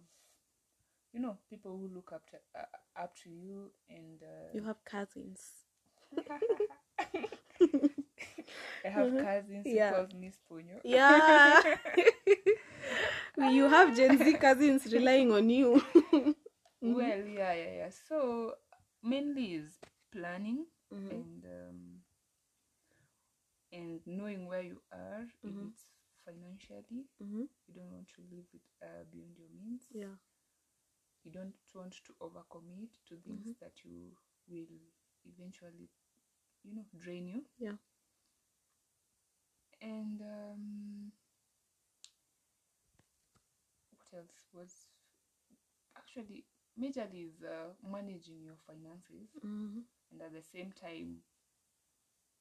you 1.14 1.20
know, 1.20 1.38
people 1.50 1.72
who 1.78 1.88
look 1.94 2.12
up 2.14 2.30
to 2.32 2.38
uh, 2.60 2.66
up 3.02 3.16
to 3.24 3.30
you, 3.30 3.72
and 3.90 4.22
uh, 4.24 4.54
You 4.54 4.64
have 4.64 4.84
cousins. 4.84 5.66
I 8.86 8.90
have 8.90 9.08
Mhm. 9.10 9.18
cousins 9.18 9.68
Yeah. 9.72 9.90
who 9.92 9.96
calls 9.96 10.14
me 10.14 10.32
Sponyo. 10.32 10.80
Yeah. 10.84 11.62
you 13.38 13.70
have 13.70 13.96
Gen 13.96 14.18
Z 14.18 14.34
cousins 14.36 14.86
relying 14.92 15.32
on 15.32 15.50
you. 15.50 15.82
Well, 16.82 17.26
yeah, 17.26 17.54
yeah, 17.54 17.72
yeah. 17.78 17.90
So 17.90 18.56
mainly 19.04 19.56
is 19.56 19.80
planning 20.12 20.66
Mhm. 20.92 21.10
and 21.10 21.46
um, 21.46 21.93
and 23.74 24.02
knowing 24.08 24.48
where 24.48 24.64
you 24.64 24.82
are. 24.94 25.28
Mhm. 25.44 25.50
If 25.50 25.62
it's 25.62 25.88
financially, 26.26 27.08
Mhm. 27.20 27.48
you 27.68 27.74
don't 27.74 27.92
want 27.92 28.10
to 28.16 28.22
live 28.32 28.46
with 28.54 28.64
uh, 28.82 29.06
beyond 29.12 29.38
your 29.38 29.50
means. 29.50 29.92
Yeah. 29.94 30.16
You 31.24 31.32
don't 31.32 31.56
want 31.74 31.94
to 32.06 32.14
overcommit 32.22 33.04
to 33.08 33.18
things 33.18 33.48
Mhm. 33.48 33.56
that 33.60 33.84
you 33.84 34.16
will 34.48 34.68
eventually, 35.26 35.90
you 36.64 36.76
know, 36.76 36.86
drain 36.98 37.28
you. 37.28 37.46
Yeah. 37.58 37.78
And 39.82 40.22
um, 40.22 41.12
what 43.92 44.20
else 44.20 44.48
was 44.54 44.88
actually 45.98 46.46
majorly 46.80 47.28
is 47.28 47.44
uh, 47.44 47.74
managing 47.84 48.44
your 48.44 48.58
finances 48.68 49.30
Mhm. 49.44 49.84
and 50.12 50.22
at 50.22 50.34
the 50.34 50.42
same 50.44 50.72
time 50.72 51.22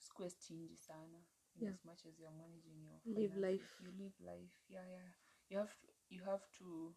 squeeze 0.03 0.37
chingy 0.45 0.77
sana 0.77 1.21
in 1.57 1.65
Yeah. 1.65 1.73
as 1.73 1.85
much 1.85 2.07
as 2.09 2.19
you're 2.19 2.37
managing 2.45 2.79
your 2.83 3.01
Live 3.05 3.37
life. 3.37 3.69
you 3.81 3.91
live 4.03 4.17
life 4.21 4.57
yeah 4.69 4.87
yeah 4.97 5.09
you 5.49 5.59
have 5.59 5.75
to, 5.81 5.87
you 6.09 6.21
have 6.25 6.45
to 6.59 6.95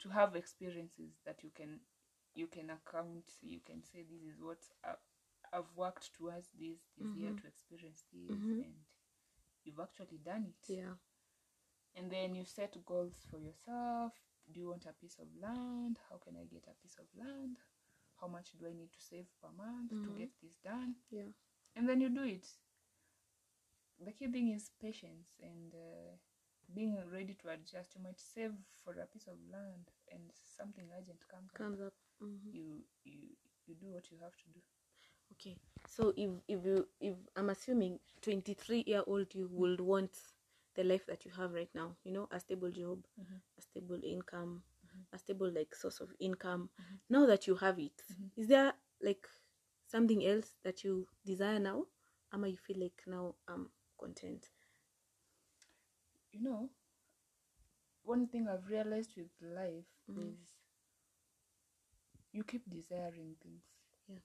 to 0.00 0.08
have 0.08 0.36
experiences 0.36 1.12
that 1.24 1.42
you 1.42 1.50
can 1.54 1.80
you 2.34 2.46
can 2.46 2.70
account 2.70 3.24
you 3.42 3.60
can 3.64 3.82
say 3.82 4.02
this 4.02 4.22
is 4.22 4.40
what 4.40 4.58
I, 4.84 4.94
i've 5.56 5.70
worked 5.76 6.12
towards 6.14 6.48
this 6.58 6.78
this 6.98 7.14
year 7.14 7.32
Mhm. 7.32 7.40
to 7.40 7.46
experience 7.46 8.04
this 8.12 8.36
Mhm. 8.36 8.62
and 8.62 8.74
you've 9.64 9.80
actually 9.80 10.18
done 10.18 10.46
it 10.46 10.68
Yeah. 10.68 10.94
and 11.96 12.10
then 12.10 12.34
you 12.34 12.44
set 12.44 12.76
goals 12.84 13.24
for 13.30 13.38
yourself 13.38 14.12
do 14.52 14.60
you 14.60 14.68
want 14.68 14.86
a 14.86 14.92
piece 14.92 15.18
of 15.18 15.28
land 15.40 15.98
how 16.10 16.16
can 16.18 16.36
i 16.36 16.44
get 16.44 16.64
a 16.68 16.74
piece 16.82 16.96
of 16.98 17.06
land 17.16 17.56
how 18.20 18.26
much 18.28 18.52
do 18.58 18.66
i 18.66 18.72
need 18.72 18.92
to 18.92 19.00
save 19.00 19.26
per 19.40 19.50
month 19.50 19.90
to 20.02 20.10
Mhm. 20.10 20.18
get 20.18 20.30
this 20.42 20.56
done 20.56 20.94
Yeah. 21.10 21.32
And 21.76 21.88
then 21.88 22.00
you 22.00 22.08
do 22.08 22.24
it 22.24 22.46
the 24.04 24.12
key 24.12 24.28
thing 24.28 24.50
is 24.50 24.70
patience 24.80 25.36
and 25.42 25.74
uh, 25.74 26.12
being 26.74 26.96
ready 27.12 27.34
to 27.34 27.48
adjust 27.50 27.94
you 27.94 28.02
might 28.02 28.18
save 28.20 28.52
for 28.84 28.92
a 28.94 29.06
piece 29.06 29.26
of 29.26 29.36
land 29.52 29.88
and 30.12 30.22
something 30.56 30.84
urgent 30.96 31.18
comes 31.30 31.50
up. 31.54 31.58
Comes 31.58 31.80
up. 31.80 31.92
Mhm. 32.22 32.52
you 32.52 32.64
you 33.04 33.18
you 33.66 33.74
do 33.74 33.86
what 33.92 34.10
you 34.10 34.18
have 34.22 34.36
to 34.36 34.48
do 34.54 34.60
Okay. 35.32 35.56
So 35.88 36.12
if 36.16 36.30
if 36.48 36.64
you 36.64 36.88
if 37.00 37.16
I'm 37.36 37.50
assuming 37.50 37.98
23 38.22 38.84
year 38.86 39.02
old 39.06 39.34
you 39.34 39.48
would 39.52 39.80
want 39.80 40.16
the 40.76 40.84
life 40.84 41.06
that 41.06 41.24
you 41.24 41.30
have 41.32 41.52
right 41.52 41.70
now, 41.74 41.96
you 42.04 42.12
know, 42.12 42.28
a 42.30 42.40
stable 42.40 42.70
job, 42.70 43.04
Mhm. 43.18 43.40
a 43.58 43.62
stable 43.62 44.00
income, 44.04 44.62
Mhm. 44.86 45.06
a 45.12 45.18
stable 45.18 45.50
like 45.50 45.74
source 45.74 46.00
of 46.00 46.10
income. 46.20 46.70
Mhm. 46.80 47.00
Now 47.10 47.26
that 47.26 47.46
you 47.46 47.56
have 47.56 47.78
it, 47.78 48.02
Mhm. 48.10 48.30
is 48.36 48.48
there 48.48 48.74
like 49.02 49.28
something 49.94 50.24
else 50.26 50.56
that 50.64 50.84
you 50.84 51.08
desire 51.24 51.60
now? 51.60 51.86
Ama 52.32 52.48
you 52.48 52.56
feel 52.56 52.80
like 52.80 53.02
now 53.06 53.36
I'm 53.48 53.70
content. 53.98 54.50
you 56.32 56.40
know 56.42 56.70
one 58.04 58.26
thing 58.28 58.46
i've 58.48 58.68
realized 58.68 59.14
with 59.16 59.32
life 59.40 59.88
Mhm. 60.08 60.30
is 60.30 60.52
you 62.32 62.44
keep 62.44 62.68
desiring 62.68 63.34
things 63.42 63.64
Yeah. 64.08 64.18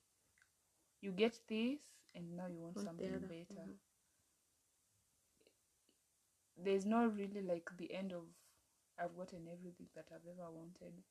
you 1.01 1.11
get 1.11 1.39
this 1.47 1.81
and 2.15 2.35
now 2.37 2.47
you 2.47 2.59
want, 2.59 2.75
Want 2.75 2.85
something 2.85 3.19
better 3.27 3.67
Mhm. 3.67 3.79
there's 6.57 6.85
not 6.85 7.15
really 7.15 7.41
like 7.41 7.69
the 7.77 7.91
end 7.93 8.11
of 8.13 8.23
I've 8.99 9.15
gotten 9.17 9.47
everything 9.47 9.87
that 9.95 10.07
I've 10.11 10.27
ever 10.29 10.51
wanted. 10.51 11.03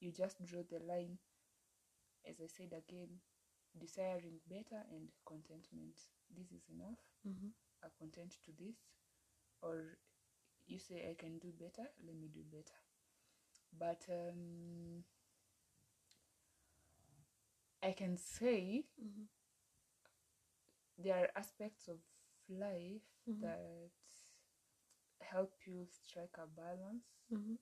You 0.00 0.12
just 0.12 0.44
draw 0.44 0.62
the 0.68 0.80
line, 0.84 1.18
as 2.28 2.40
I 2.40 2.46
said 2.46 2.72
again, 2.72 3.20
desiring 3.78 4.40
better 4.48 4.82
and 4.90 5.08
contentment. 5.26 5.96
This 6.36 6.52
is 6.52 6.68
enough. 6.70 7.00
Mhm. 7.26 7.52
I'm 7.82 7.90
content 7.98 8.36
to 8.44 8.52
this. 8.52 8.76
Or 9.62 9.98
you 10.66 10.78
say 10.78 11.08
I 11.10 11.14
can 11.14 11.38
do 11.38 11.52
better, 11.52 11.88
let 12.06 12.16
me 12.16 12.28
do 12.28 12.42
better. 12.44 12.78
But 13.78 14.06
um, 14.10 15.04
I 17.82 17.92
can 17.92 18.16
say 18.16 18.86
Mhm. 18.98 19.28
there 20.98 21.16
are 21.24 21.30
aspects 21.36 21.88
of 21.88 21.98
life 22.48 23.02
Mhm. 23.26 23.40
that 23.40 23.92
help 25.20 25.54
you 25.66 25.86
strike 25.86 26.36
a 26.38 26.46
balance 26.46 27.06
Mhm. 27.30 27.58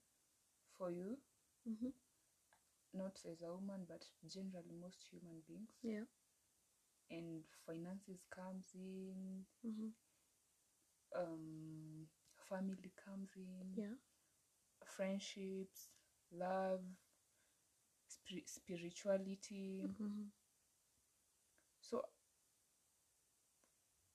for 0.77 0.91
you 0.91 1.19
Mhm. 1.67 1.93
Not 2.95 3.21
as 3.31 3.43
a 3.43 3.53
woman 3.53 3.85
but 3.89 4.07
generally 4.27 4.75
most 4.81 5.03
human 5.11 5.41
beings 5.47 5.71
Yeah. 5.83 6.05
and 7.11 7.45
finances 7.67 8.25
comes 8.31 8.73
in 8.75 9.45
Mhm. 9.65 9.91
um 11.15 12.07
family 12.49 12.93
comes 13.05 13.37
in 13.37 13.77
Yeah. 13.77 13.95
friendships 14.85 15.91
love 16.33 16.81
spiri- 18.13 18.47
spirituality 18.49 19.69
Mhm. 19.81 20.31
so 21.81 22.03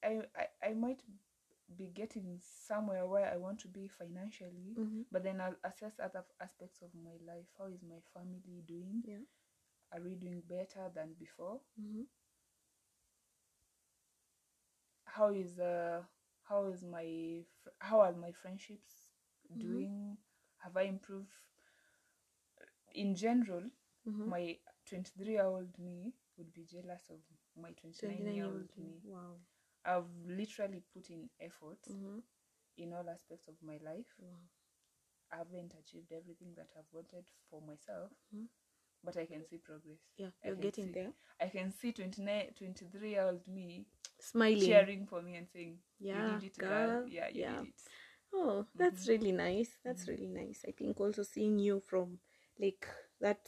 I, 0.04 0.22
I 0.36 0.48
i 0.70 0.74
might 0.74 1.02
be 1.78 1.88
getting 1.88 2.40
somewhere 2.42 3.06
where 3.06 3.32
i 3.32 3.38
want 3.38 3.60
to 3.60 3.68
be 3.68 3.88
financially 3.88 4.78
Mhm. 4.78 5.06
but 5.12 5.24
then 5.24 5.42
i'll 5.42 5.56
assess 5.64 6.00
other 6.00 6.24
aspects 6.42 6.82
of 6.82 6.90
my 6.96 7.18
life 7.26 7.48
how 7.58 7.66
is 7.66 7.82
my 7.84 8.00
family 8.14 8.62
doing 8.68 9.02
Yeah. 9.06 9.24
are 9.94 10.02
we 10.02 10.16
doing 10.16 10.42
better 10.42 10.90
than 10.94 11.14
before 11.20 11.62
Mhm. 11.80 12.08
how 15.06 15.30
is 15.30 15.60
uh 15.60 16.02
how 16.44 16.66
is 16.66 16.84
my 16.84 17.44
how 17.80 18.00
are 18.02 18.14
my 18.14 18.32
friendships 18.32 19.10
Mhm. 19.50 19.60
doing 19.60 20.18
have 20.60 20.78
i 20.78 20.84
improved 20.84 21.32
in 22.94 23.16
general 23.16 23.64
Mhm. 24.06 24.30
my 24.30 24.58
23 24.86 25.34
year 25.34 25.46
old 25.46 25.78
me 25.80 26.14
would 26.38 26.54
be 26.54 26.64
jealous 26.66 27.10
of 27.10 27.20
my 27.62 27.72
29 27.72 28.34
year 28.36 28.46
old 28.46 28.70
me 28.78 29.02
Wow. 29.04 29.38
I've 29.86 30.10
literally 30.28 30.82
put 30.94 31.10
in 31.10 31.30
effort 31.40 31.80
Mhm. 31.90 32.22
in 32.78 32.94
all 32.94 33.10
aspects 33.10 33.48
of 33.48 33.56
my 33.62 33.78
life 33.84 34.08
Wow. 34.20 34.40
i 35.32 35.38
haven't 35.38 35.74
achieved 35.80 36.12
everything 36.12 36.54
that 36.56 36.68
i've 36.78 36.92
wanted 36.94 37.26
for 37.50 37.62
myself 37.62 38.12
Mhm. 38.34 38.48
but 39.04 39.18
i 39.18 39.26
can 39.26 39.44
see 39.46 39.58
progress 39.58 40.00
Yeah, 40.18 40.32
I 40.44 40.48
you're 40.48 40.56
getting 40.58 40.86
see- 40.88 40.92
there. 40.94 41.14
i 41.42 41.48
can 41.50 41.72
see 41.72 41.92
29 41.92 42.54
23 42.58 43.10
year 43.12 43.24
old 43.24 43.48
me 43.48 43.86
Smiling. 44.20 44.62
cheering 44.62 45.06
for 45.08 45.22
me 45.22 45.36
and 45.36 45.48
saying 45.50 45.78
Yeah, 46.00 46.36
you 46.36 46.40
did 46.42 46.52
it 46.52 46.58
girl. 46.58 46.88
girl 47.02 47.08
yeah 47.10 47.28
you 47.28 47.42
Yeah. 47.42 47.60
did 47.60 47.68
it 47.70 47.82
Oh, 48.34 48.66
that's 48.76 49.06
Mhm. 49.06 49.10
really 49.10 49.32
nice. 49.32 49.78
That's 49.84 50.04
Mhm. 50.04 50.08
really 50.10 50.28
nice. 50.28 50.66
I 50.68 50.72
think 50.72 51.00
also 51.00 51.24
seeing 51.24 51.58
you 51.58 51.80
from 51.80 52.20
like 52.60 52.86
that 53.22 53.48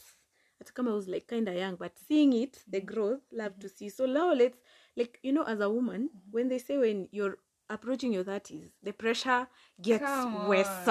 I 0.78 0.82
was 0.82 1.08
like 1.08 1.28
kinda 1.28 1.54
young, 1.54 1.76
but 1.76 1.98
seeing 1.98 2.32
it, 2.32 2.64
the 2.66 2.80
Mhm. 2.80 2.86
growth, 2.86 3.20
love 3.32 3.58
to 3.58 3.68
see. 3.68 3.90
So 3.90 4.06
now 4.06 4.32
let's 4.32 4.58
like 5.00 5.14
you 5.22 5.32
know, 5.32 5.44
as 5.52 5.60
a 5.60 5.70
woman, 5.76 6.02
Mhm. 6.10 6.32
when 6.34 6.46
they 6.52 6.58
say 6.58 6.76
when 6.84 7.08
you're 7.16 7.38
approaching 7.76 8.12
your 8.16 8.24
thirties, 8.30 8.68
the 8.86 8.92
pressure 8.92 9.42
gets 9.88 10.10
worse. 10.50 10.84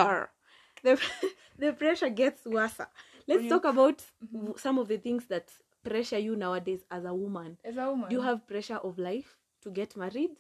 The 0.86 0.94
the 1.64 1.72
pressure 1.82 2.10
gets 2.22 2.42
worse. 2.46 2.80
Let's 3.28 3.44
you- 3.44 3.50
talk 3.54 3.66
about 3.66 3.98
Mhm. 4.24 4.58
some 4.66 4.78
of 4.82 4.88
the 4.88 4.98
things 4.98 5.24
that 5.34 5.46
pressure 5.84 6.20
you 6.28 6.36
nowadays 6.36 6.82
as 6.98 7.04
a 7.06 7.14
woman. 7.14 7.58
as 7.64 7.78
a 7.78 7.86
woman 7.92 8.10
Do 8.10 8.16
you 8.18 8.22
have 8.30 8.40
pressure 8.48 8.80
of 8.88 8.94
life 9.00 9.30
to 9.64 9.70
get 9.72 9.96
married? 10.04 10.34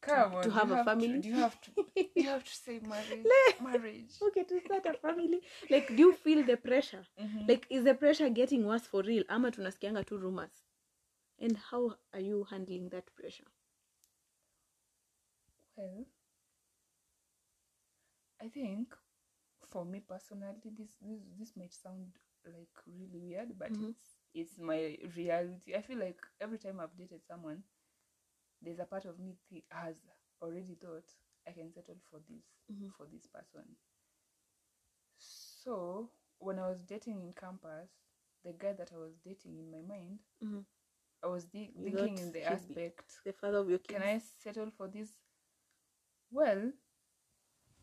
Come 0.00 0.34
on, 0.36 0.42
to 0.44 0.50
have 0.58 0.70
a 0.70 0.76
to- 0.76 0.84
family? 0.84 1.18
do 1.24 1.28
you 1.28 1.40
have 1.46 1.56
to? 1.64 1.70
You 2.14 2.28
have 2.34 2.44
to 2.44 2.54
say 2.64 2.78
marriage. 2.94 3.26
marriage. 3.60 4.12
okay 4.26 4.44
to 4.50 4.60
start 4.66 4.86
a 4.86 4.94
family 5.06 5.40
like 5.70 5.86
do 5.96 6.00
you 6.06 6.12
feel 6.24 6.40
the 6.50 6.56
pressure 6.56 7.04
Mhm. 7.20 7.48
like 7.50 7.66
is 7.76 7.82
the 7.88 7.94
pressure 7.94 8.28
getting 8.40 8.62
worse 8.70 8.86
for 8.92 9.00
real 9.02 9.24
ama 9.28 9.50
tunasikianga 9.50 10.02
tu 10.06 10.14
rumors 10.24 10.54
and 11.38 11.56
how 11.70 11.96
are 12.12 12.20
you 12.20 12.44
handling 12.50 12.88
that 12.90 13.14
pressure 13.16 13.46
Well, 15.76 16.06
I 18.40 18.48
think 18.48 18.94
for 19.62 19.84
me 19.84 20.00
personally, 20.00 20.70
this 20.76 20.96
this 21.00 21.20
this 21.38 21.56
might 21.56 21.72
sound 21.72 22.18
like 22.44 22.76
really 22.86 23.20
weird, 23.20 23.58
but 23.58 23.76
Mhm. 23.76 23.92
it's 23.92 24.18
it's 24.34 24.58
my 24.58 24.96
reality. 25.16 25.74
I 25.74 25.82
feel 25.82 25.98
like 25.98 26.20
every 26.40 26.58
time 26.58 26.80
I've 26.80 26.96
dated 26.96 27.24
someone, 27.26 27.62
there's 28.62 28.78
a 28.80 28.84
part 28.86 29.04
of 29.06 29.18
me 29.18 29.36
th- 29.50 29.64
has 29.70 29.96
already 30.42 30.74
thought 30.74 31.10
I 31.46 31.52
can 31.52 31.72
settle 31.72 31.96
for 32.10 32.20
this 32.28 32.44
Mhm. 32.68 32.92
for 32.96 33.06
this 33.06 33.26
person. 33.26 33.76
So 35.18 36.10
when 36.38 36.58
I 36.58 36.68
was 36.68 36.82
dating 36.82 37.20
in 37.22 37.32
campus, 37.32 37.90
the 38.42 38.52
guy 38.52 38.72
that 38.72 38.92
I 38.92 38.96
was 38.96 39.16
dating 39.18 39.58
in 39.58 39.70
my 39.70 39.82
mind, 39.82 40.20
Mhm. 40.40 40.64
I 41.22 41.26
was 41.28 41.46
You 41.52 41.68
thinking 41.82 42.18
in 42.18 42.32
the 42.32 42.42
aspect 42.44 43.20
the 43.24 43.32
father 43.32 43.58
of 43.58 43.68
your 43.68 43.78
kids 43.78 43.98
can 43.98 44.02
I 44.02 44.18
settle 44.18 44.70
for 44.76 44.88
this? 44.88 45.14
Well, 46.30 46.72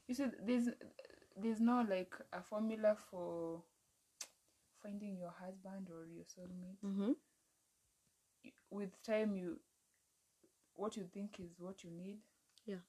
you 0.08 0.16
see, 0.16 0.26
there's 0.46 0.70
there's 1.36 1.60
no 1.60 1.86
like 1.88 2.14
a 2.32 2.42
formula 2.42 2.96
for 3.10 3.64
finding 4.82 5.18
your 5.18 5.32
husband 5.32 5.90
or 5.90 6.06
your 6.06 6.24
soulmate. 6.26 6.78
mm-hmm. 6.86 7.12
With 8.70 9.02
time, 9.04 9.36
you 9.36 9.60
what 10.76 10.96
you 10.98 11.04
think 11.14 11.40
is 11.40 11.60
what 11.60 11.84
you 11.84 11.92
need. 11.92 12.20
Yeah. 12.66 12.82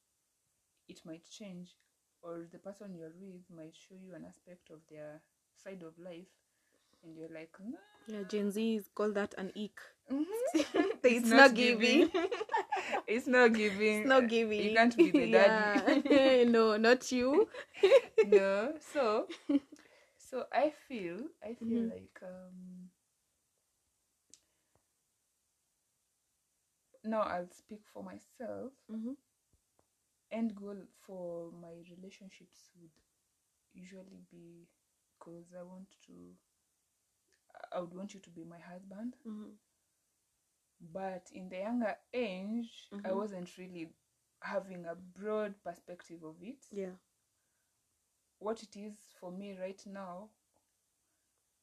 It 0.89 1.01
might 1.05 1.29
change, 1.29 1.77
or 2.23 2.47
the 2.51 2.59
person 2.59 2.95
you're 2.95 3.15
with 3.19 3.49
might 3.51 3.75
show 3.77 3.95
you 3.95 4.15
an 4.15 4.25
aspect 4.25 4.71
of 4.71 4.81
their 4.89 5.23
side 5.57 5.83
of 5.83 5.99
life, 5.99 6.31
and 7.07 7.17
you're 7.17 7.31
like, 7.35 7.53
nah. 7.61 7.79
yeah 8.07 8.23
gen 8.25 8.51
z's 8.51 8.89
call 8.95 9.13
that 9.13 9.35
an 9.39 9.53
ick 9.57 9.81
Mhm. 10.13 10.25
it's, 11.05 11.33
not 11.33 11.55
giving, 11.55 12.11
it's 13.07 13.27
not 13.27 13.55
giving. 13.55 14.03
it's 14.03 14.07
not 14.07 14.29
giving 14.29 14.63
You 14.65 14.71
can't 14.71 14.97
be 15.01 15.13
the 15.13 15.27
daddy. 15.27 15.73
Yeah. 16.11 16.45
no 16.45 16.77
not 16.77 17.11
you 17.13 17.49
no 18.23 18.75
so 18.81 19.27
so 20.19 20.45
i 20.53 20.73
feel 20.89 21.19
i 21.45 21.55
feel 21.55 21.83
Mhm. 21.83 21.91
like 21.91 22.19
um 22.23 22.91
now 27.05 27.23
i'll 27.23 27.49
speak 27.51 27.83
for 27.93 28.03
myself 28.03 28.73
mm-hmm. 28.91 29.13
end 30.31 30.55
goal 30.55 30.77
for 31.07 31.51
my 31.53 31.75
relationships 31.97 32.71
would 32.81 32.91
usually 33.75 34.21
be 34.31 34.67
because 35.19 35.47
i 35.59 35.63
want 35.63 35.89
to 36.07 36.13
i 37.73 37.81
would 37.81 37.95
want 37.95 38.15
you 38.15 38.21
to 38.21 38.31
be 38.31 38.45
my 38.45 38.59
husband 38.59 39.17
Mm-hmm. 39.27 39.53
but 40.93 41.29
in 41.33 41.49
the 41.49 41.59
younger 41.59 41.97
age 42.13 42.91
i 43.05 43.13
Mhm. 43.13 43.13
wasn't 43.13 43.57
really 43.59 43.91
having 44.43 44.85
a 44.87 44.95
broad 44.95 45.55
perspective 45.65 46.23
of 46.25 46.37
it 46.43 46.65
yeah 46.71 46.97
what 48.39 48.63
it 48.63 48.77
is 48.77 49.15
for 49.21 49.31
me 49.31 49.57
right 49.59 49.83
now 49.87 50.31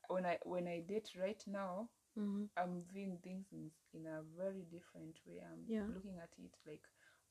when 0.07 0.25
i 0.25 0.37
when 0.43 0.67
i 0.67 0.79
date 0.79 1.09
right 1.19 1.43
now 1.47 1.89
mm-hmm. 2.17 2.45
i'm 2.57 2.83
viewing 2.91 3.17
things 3.23 3.47
in, 3.51 3.69
in 3.93 4.05
a 4.07 4.21
very 4.37 4.63
different 4.71 5.19
way 5.25 5.39
i'm 5.51 5.65
Yeah. 5.67 5.87
looking 5.93 6.17
at 6.17 6.29
it 6.37 6.55
like 6.67 6.83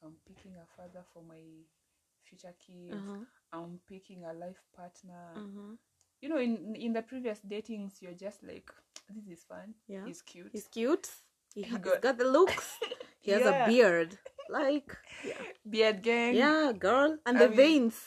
i'm 0.04 0.16
picking 0.26 0.54
a 0.56 0.66
father 0.76 1.04
for 1.12 1.22
my 1.22 1.42
future 2.22 2.54
kids 2.58 3.08
uh-huh. 3.08 3.24
i'm 3.52 3.80
picking 3.88 4.24
a 4.24 4.32
life 4.32 4.62
partner 4.76 5.36
Uh-huh. 5.36 5.76
You 6.22 6.28
know 6.30 6.38
in 6.38 6.74
in 6.76 6.92
the 6.94 7.02
previous 7.02 7.40
datings 7.44 8.00
you're 8.00 8.16
just 8.26 8.42
like 8.42 8.70
this 9.14 9.26
is 9.38 9.44
fun. 9.44 9.74
Yeah. 9.88 10.06
he's 10.06 10.22
cute. 10.22 10.48
He's 10.52 10.68
cute. 10.68 11.08
He 11.54 11.62
He 11.62 11.70
ha- 11.70 11.78
got- 11.78 12.00
got 12.00 12.16
the 12.18 12.24
looks. 12.24 12.78
He 13.20 13.30
has 13.30 13.42
Yeah. 13.42 13.64
a 13.64 13.68
beard. 13.68 14.18
Like 14.48 14.96
yeah. 15.24 15.42
Beard 15.68 16.02
gang. 16.02 16.34
Yeah 16.34 16.72
girl. 16.72 17.18
And 17.26 17.36
I 17.36 17.40
the 17.42 17.48
mean- 17.48 17.56
veins. 17.56 17.98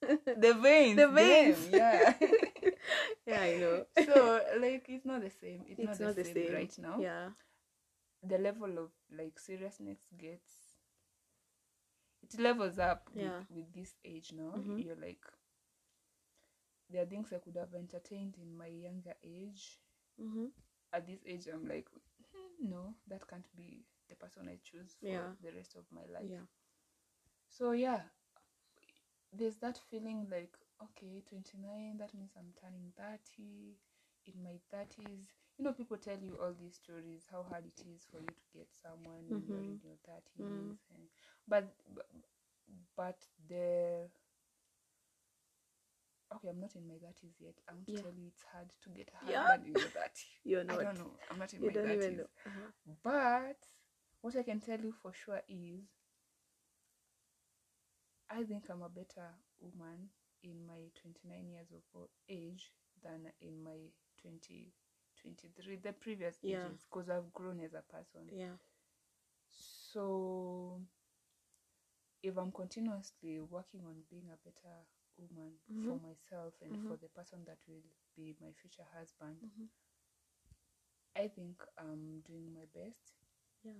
The 0.44 0.54
veins. 0.54 0.96
The 0.96 1.08
veins. 1.08 1.68
yeah. 1.72 2.14
Yeah 3.28 3.40
i 3.42 3.56
know. 3.60 3.84
So 4.06 4.40
like 4.60 4.84
it's 4.88 5.04
not 5.04 5.20
the 5.20 5.30
same. 5.30 5.60
It's, 5.68 5.78
it's 5.80 6.00
not, 6.00 6.16
the, 6.16 6.24
same 6.24 6.52
right 6.54 6.74
now. 6.78 6.96
Yeah. 7.00 7.28
The 8.22 8.38
level 8.38 8.72
of 8.84 8.90
like 9.12 9.38
seriousness 9.38 10.00
gets 10.16 10.50
it 12.22 12.40
levels 12.40 12.78
up 12.78 13.08
Yeah. 13.14 13.38
with, 13.38 13.50
with 13.56 13.68
this 13.74 13.94
age 14.04 14.32
now. 14.36 14.52
Mhm. 14.56 14.84
you're 14.84 14.96
like 15.00 15.24
there 16.90 17.02
are 17.02 17.06
things 17.06 17.32
i 17.32 17.38
could 17.38 17.56
have 17.56 17.74
entertained 17.74 18.36
in 18.40 18.56
my 18.56 18.66
younger 18.66 19.14
age 19.24 19.80
mm-hmm. 20.20 20.46
at 20.92 21.06
this 21.06 21.20
age 21.26 21.46
i'm 21.52 21.66
like 21.68 21.88
"Hmm, 22.34 22.68
no 22.70 22.94
that 23.06 23.26
can't 23.28 23.48
be 23.56 23.84
the 24.08 24.16
person 24.16 24.48
i 24.48 24.58
choose 24.62 24.96
for 25.06 25.10
Yeah. 25.10 25.32
the 25.42 25.52
rest 25.52 25.74
of 25.76 25.84
my 25.92 26.04
life 26.12 26.32
yeah 26.32 26.46
so 27.48 27.72
yeah 27.72 28.02
there's 29.32 29.56
that 29.56 29.78
feeling 29.90 30.26
like 30.30 30.56
okay 30.82 31.22
29 31.28 31.96
that 31.98 32.14
means 32.14 32.32
i'm 32.36 32.52
turning 32.60 32.92
30 32.96 33.76
in 34.26 34.42
my 34.42 34.58
30s 34.70 35.28
you 35.58 35.64
know 35.64 35.72
people 35.72 35.96
tell 35.96 36.18
you 36.18 36.36
all 36.40 36.54
these 36.58 36.76
stories 36.76 37.26
how 37.30 37.42
hard 37.42 37.64
it 37.66 37.82
is 37.94 38.06
for 38.10 38.20
you 38.20 38.26
to 38.34 38.46
get 38.52 38.68
someone 38.72 39.24
when 39.28 39.44
you're 39.46 39.60
in 39.62 39.78
your 39.82 39.96
30s 40.06 40.76
Mm. 40.76 40.78
and, 40.94 41.04
but 41.46 41.72
but- 41.94 42.06
but 42.96 43.18
the 43.48 44.08
okay 46.34 46.48
i'm 46.48 46.60
not 46.60 46.74
in 46.76 46.86
my 46.86 46.94
30s 46.98 47.36
yet 47.40 47.54
i 47.68 47.72
want 47.72 47.86
to 47.88 47.94
Yeah. 47.94 48.02
tell 48.02 48.12
you 48.12 48.26
it's 48.28 48.44
hard 48.52 48.70
to 48.82 48.90
get 48.90 49.10
a 49.14 49.24
Yeah. 49.26 49.46
husband 49.46 49.66
in 49.66 49.76
your 49.78 49.90
30s 49.90 50.26
you're 50.44 50.64
I 50.68 50.76
don't 50.76 50.98
know. 50.98 51.12
I'm 51.30 51.38
not 51.38 51.54
in 51.54 51.62
you 51.62 51.66
my 51.66 51.72
don't 51.72 51.84
30s 51.84 51.92
even 51.92 52.16
know 52.18 52.26
uh-huh. 52.46 52.70
but 53.02 53.58
what 54.20 54.36
I 54.36 54.42
can 54.42 54.60
tell 54.60 54.80
you 54.80 54.92
for 54.92 55.12
sure 55.12 55.42
is 55.48 55.84
I 58.30 58.44
think 58.44 58.68
I'm 58.70 58.82
a 58.82 58.88
better 58.88 59.28
woman 59.60 60.10
in 60.42 60.66
my 60.66 60.90
29 60.94 61.48
years 61.50 61.68
of 61.72 62.08
age 62.28 62.72
than 63.02 63.30
in 63.40 63.62
my 63.62 63.78
20, 64.20 64.72
23, 65.20 65.76
the 65.76 65.92
previous 65.92 66.38
Yeah. 66.42 66.56
ages, 66.62 66.84
because 66.90 67.08
I've 67.10 67.32
grown 67.32 67.60
as 67.60 67.74
a 67.74 67.82
person. 67.82 68.30
yeah 68.30 68.56
So 69.48 70.82
if 72.22 72.36
I'm 72.36 72.52
continuously 72.52 73.40
working 73.40 73.80
on 73.84 74.02
being 74.10 74.28
a 74.32 74.36
better 74.44 74.74
woman 75.18 75.52
for 75.86 75.96
Mhm. 75.96 76.00
myself 76.00 76.54
and 76.62 76.76
Mhm. 76.76 76.86
for 76.86 76.96
the 76.96 77.08
person 77.08 77.44
that 77.46 77.58
will 77.68 77.82
be 78.16 78.34
my 78.40 78.52
future 78.52 78.86
husband, 78.96 79.38
Mhm. 79.42 79.68
I 81.16 81.28
think 81.28 81.64
I'm 81.78 82.20
doing 82.20 82.52
my 82.54 82.64
best. 82.72 83.12
yeah 83.64 83.72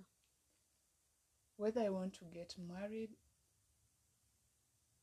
Whether 1.57 1.83
I 1.83 1.91
want 1.91 2.15
to 2.15 2.25
get 2.25 2.57
married, 2.59 3.17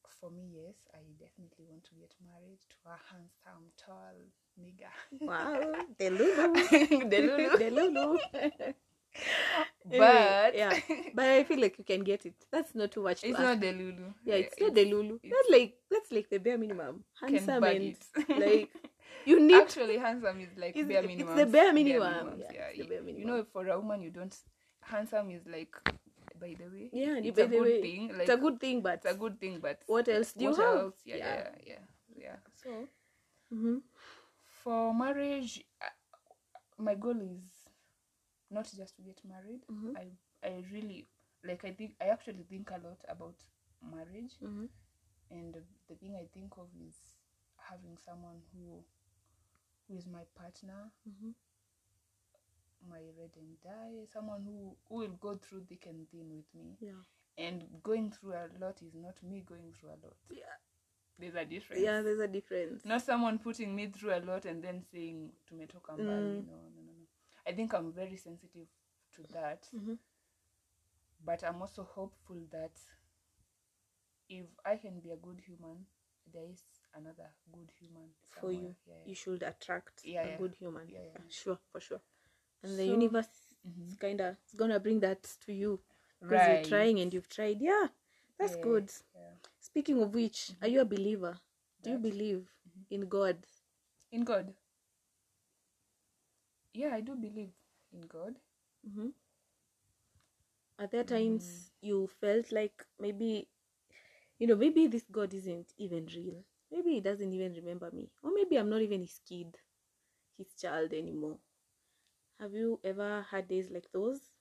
for 0.07 0.29
me, 0.31 0.47
yes, 0.53 0.87
I 0.93 0.99
definitely 1.19 1.65
want 1.69 1.83
to 1.85 1.95
get 1.95 2.15
married 2.25 2.59
to 2.69 2.75
a 2.89 2.97
handsome, 3.11 3.71
tall 3.77 4.15
nigga. 4.59 4.91
wow 5.27 5.75
the 5.99 6.09
lulu 6.09 6.69
the 7.11 7.21
Lulu. 7.21 7.49
the 7.59 7.69
lulu 7.69 8.19
But 9.89 10.55
yeah 10.55 10.73
but 11.13 11.25
i 11.25 11.43
feel 11.43 11.59
like 11.61 11.77
you 11.77 11.83
can 11.85 12.01
get 12.03 12.25
it 12.25 12.33
that's 12.51 12.73
not 12.73 12.91
too 12.91 13.03
much 13.03 13.23
it's 13.23 13.37
ask. 13.37 13.43
not 13.43 13.59
the 13.61 13.71
Lulu. 13.71 14.13
yeah 14.25 14.35
it's 14.35 14.59
not 14.59 14.73
the 14.73 14.85
lulu 14.85 15.19
that's 15.23 15.49
like 15.51 15.75
that's 15.91 16.11
like 16.11 16.29
the 16.29 16.39
bare 16.39 16.57
minimum 16.57 17.03
handsome 17.21 17.63
and 17.63 17.95
like 18.29 18.69
you 19.25 19.39
need 19.39 19.61
Actually, 19.61 19.97
handsome 19.97 20.39
is 20.41 20.49
like 20.57 20.75
It's- 20.75 20.87
bare 20.87 20.99
it's 21.03 21.07
minimum. 21.07 21.35
the 21.37 21.45
bare 21.45 21.73
minimum. 21.73 22.39
Yeah, 22.39 22.51
Yeah, 22.53 22.67
it's 22.73 22.89
the 22.89 22.95
bare 23.01 23.09
You 23.19 23.25
know, 23.25 23.43
for 23.51 23.67
a 23.67 23.79
woman, 23.79 24.01
you 24.01 24.11
don't. 24.11 24.35
Handsome 24.81 25.31
is 25.31 25.41
like, 25.47 25.73
by 26.39 26.53
the 26.59 26.65
way. 26.73 26.89
yeah 26.93 27.17
it's 27.17 27.35
by 27.37 27.43
a 27.45 27.47
the 27.47 27.57
good 27.57 27.61
way, 27.63 27.81
thing. 27.81 28.07
Like, 28.09 28.21
it's 28.21 28.29
a 28.29 28.37
good 28.37 28.59
thing 28.59 28.81
but 28.81 28.93
it's 29.03 29.05
a 29.13 29.17
good 29.17 29.39
thing, 29.39 29.59
but 29.61 29.81
what 29.87 30.07
else 30.09 30.33
do 30.33 30.43
you 30.45 30.51
what 30.51 30.59
have? 30.59 30.93
Yeah, 31.05 31.15
Yeah. 31.15 31.25
yeah, 31.25 31.49
yeah, 31.65 31.83
yeah. 32.25 32.37
So 32.61 32.69
Mhm. 33.53 33.81
for 34.63 34.93
marriage, 34.93 35.63
uh, 35.81 35.89
my 36.77 36.93
goal 36.95 37.17
is 37.19 37.41
not 38.55 38.71
just 38.77 38.95
to 38.95 39.01
get 39.01 39.19
married. 39.25 39.61
Mhm. 39.67 39.95
I 39.97 40.05
I 40.47 40.63
really 40.71 41.07
like. 41.43 41.67
I 41.67 41.73
think 41.73 41.95
I 42.01 42.05
actually 42.05 42.43
think 42.43 42.71
a 42.71 42.77
lot 42.87 43.03
about 43.07 43.35
marriage, 43.81 44.33
Mhm. 44.41 44.69
and 45.31 45.53
the, 45.53 45.61
the 45.87 45.95
thing 45.95 46.15
I 46.15 46.25
think 46.33 46.57
of 46.57 46.67
is 46.87 46.95
having 47.69 47.97
someone 47.97 48.41
who 48.53 48.83
who 49.87 49.97
is 49.97 50.07
my 50.07 50.23
partner, 50.35 50.91
Mhm. 51.07 51.33
my 52.89 52.99
red 53.17 53.31
and 53.37 53.59
die, 53.61 54.05
someone 54.13 54.43
who 54.43 54.75
who 54.89 54.95
will 54.95 55.17
go 55.19 55.35
through 55.35 55.65
thick 55.65 55.85
and 55.87 56.09
thin 56.09 56.29
with 56.35 56.53
me. 56.55 56.77
yeah 56.79 57.01
And 57.37 57.63
going 57.83 58.11
through 58.11 58.33
a 58.33 58.47
lot 58.59 58.81
is 58.81 58.93
not 58.95 59.21
me 59.23 59.41
going 59.41 59.73
through 59.73 59.89
a 59.89 59.99
lot. 60.05 60.17
yeah 60.29 60.55
There's 61.19 61.35
a 61.35 61.45
difference. 61.45 61.81
yeah 61.81 62.01
there's 62.01 62.19
a 62.19 62.27
difference 62.27 62.85
not 62.85 63.01
someone 63.01 63.39
putting 63.39 63.75
me 63.75 63.87
through 63.87 64.13
a 64.15 64.19
lot 64.21 64.45
and 64.45 64.63
then 64.63 64.81
saying 64.91 65.31
tumetoka 65.45 65.97
mbali 65.97 66.41
Mm. 66.41 66.45
no 66.47 66.55
no 66.55 66.69
no 66.69 66.69
no 66.69 66.74
i 67.47 67.51
think 67.53 67.73
i'm 67.73 67.91
very 67.91 68.15
sensitive 68.17 68.67
to 69.15 69.23
that 69.33 69.67
Mhm. 69.73 69.97
but 71.25 71.43
I'm 71.43 71.61
also 71.61 71.83
hopeful 71.83 72.37
that 72.51 72.77
if 74.29 74.45
I 74.65 74.75
can 74.77 74.99
be 74.99 75.11
a 75.11 75.15
good 75.17 75.39
human, 75.45 75.85
there 76.33 76.45
is 76.51 76.63
another 76.95 77.29
good 77.51 77.71
human 77.79 78.09
For 78.29 78.51
you. 78.51 78.75
Yeah, 78.85 78.93
yeah. 78.93 79.05
you 79.09 79.15
should 79.15 79.43
attract 79.43 80.03
Yeah, 80.03 80.23
a 80.23 80.37
good 80.37 80.55
human. 80.55 80.87
Yeah, 80.89 80.99
yeah. 81.03 81.21
Sure, 81.29 81.59
for 81.71 81.79
sure. 81.79 82.01
And 82.63 82.73
the 82.77 82.85
So- 82.85 82.91
universe 82.91 83.55
Mhm. 83.65 83.87
is 83.87 83.95
kind 83.97 84.21
of 84.21 84.37
it's 84.43 84.53
gonna 84.53 84.79
bring 84.79 84.99
that 85.01 85.23
to 85.45 85.53
you 85.53 85.79
because 86.19 86.31
Right. 86.39 86.59
you're 86.59 86.69
trying 86.69 86.99
and 86.99 87.13
you've 87.13 87.29
tried. 87.29 87.61
Yeah, 87.61 87.87
that's 88.37 88.55
good. 88.55 88.91
Speaking 89.59 90.01
of 90.01 90.13
which, 90.13 90.51
are 90.61 90.67
you 90.67 90.81
a 90.81 90.85
believer? 90.85 91.39
Do 91.81 91.91
you 91.91 91.97
believe 91.99 92.51
Mhm. 92.67 92.85
in 92.89 93.09
God? 93.09 93.47
In 94.11 94.23
God. 94.23 94.55
Yeah, 96.75 96.93
I 96.93 97.01
do 97.01 97.15
believe 97.15 97.55
in 97.91 98.01
God. 98.03 98.39
Mm-hmm. 98.87 99.09
Are 100.79 100.87
there 100.87 101.03
times 101.03 101.71
you 101.81 102.07
felt 102.07 102.51
like 102.51 102.85
maybe, 102.99 103.49
you 104.39 104.47
know, 104.47 104.55
maybe 104.55 104.87
this 104.87 105.05
God 105.11 105.33
isn't 105.33 105.73
even 105.77 106.07
real? 106.07 106.43
Maybe 106.71 106.91
he 106.95 107.01
doesn't 107.01 107.33
even 107.33 107.53
remember 107.53 107.91
me. 107.91 108.11
Or 108.23 108.31
maybe 108.33 108.57
I'm 108.57 108.69
not 108.69 108.81
even 108.81 109.01
his 109.01 109.19
kid, 109.27 109.57
his 110.37 110.53
child 110.55 110.93
anymore. 110.93 111.39
Have 112.39 112.53
you 112.53 112.79
ever 112.83 113.23
had 113.23 113.47
days 113.49 113.69
like 113.71 113.91
those? 113.91 114.31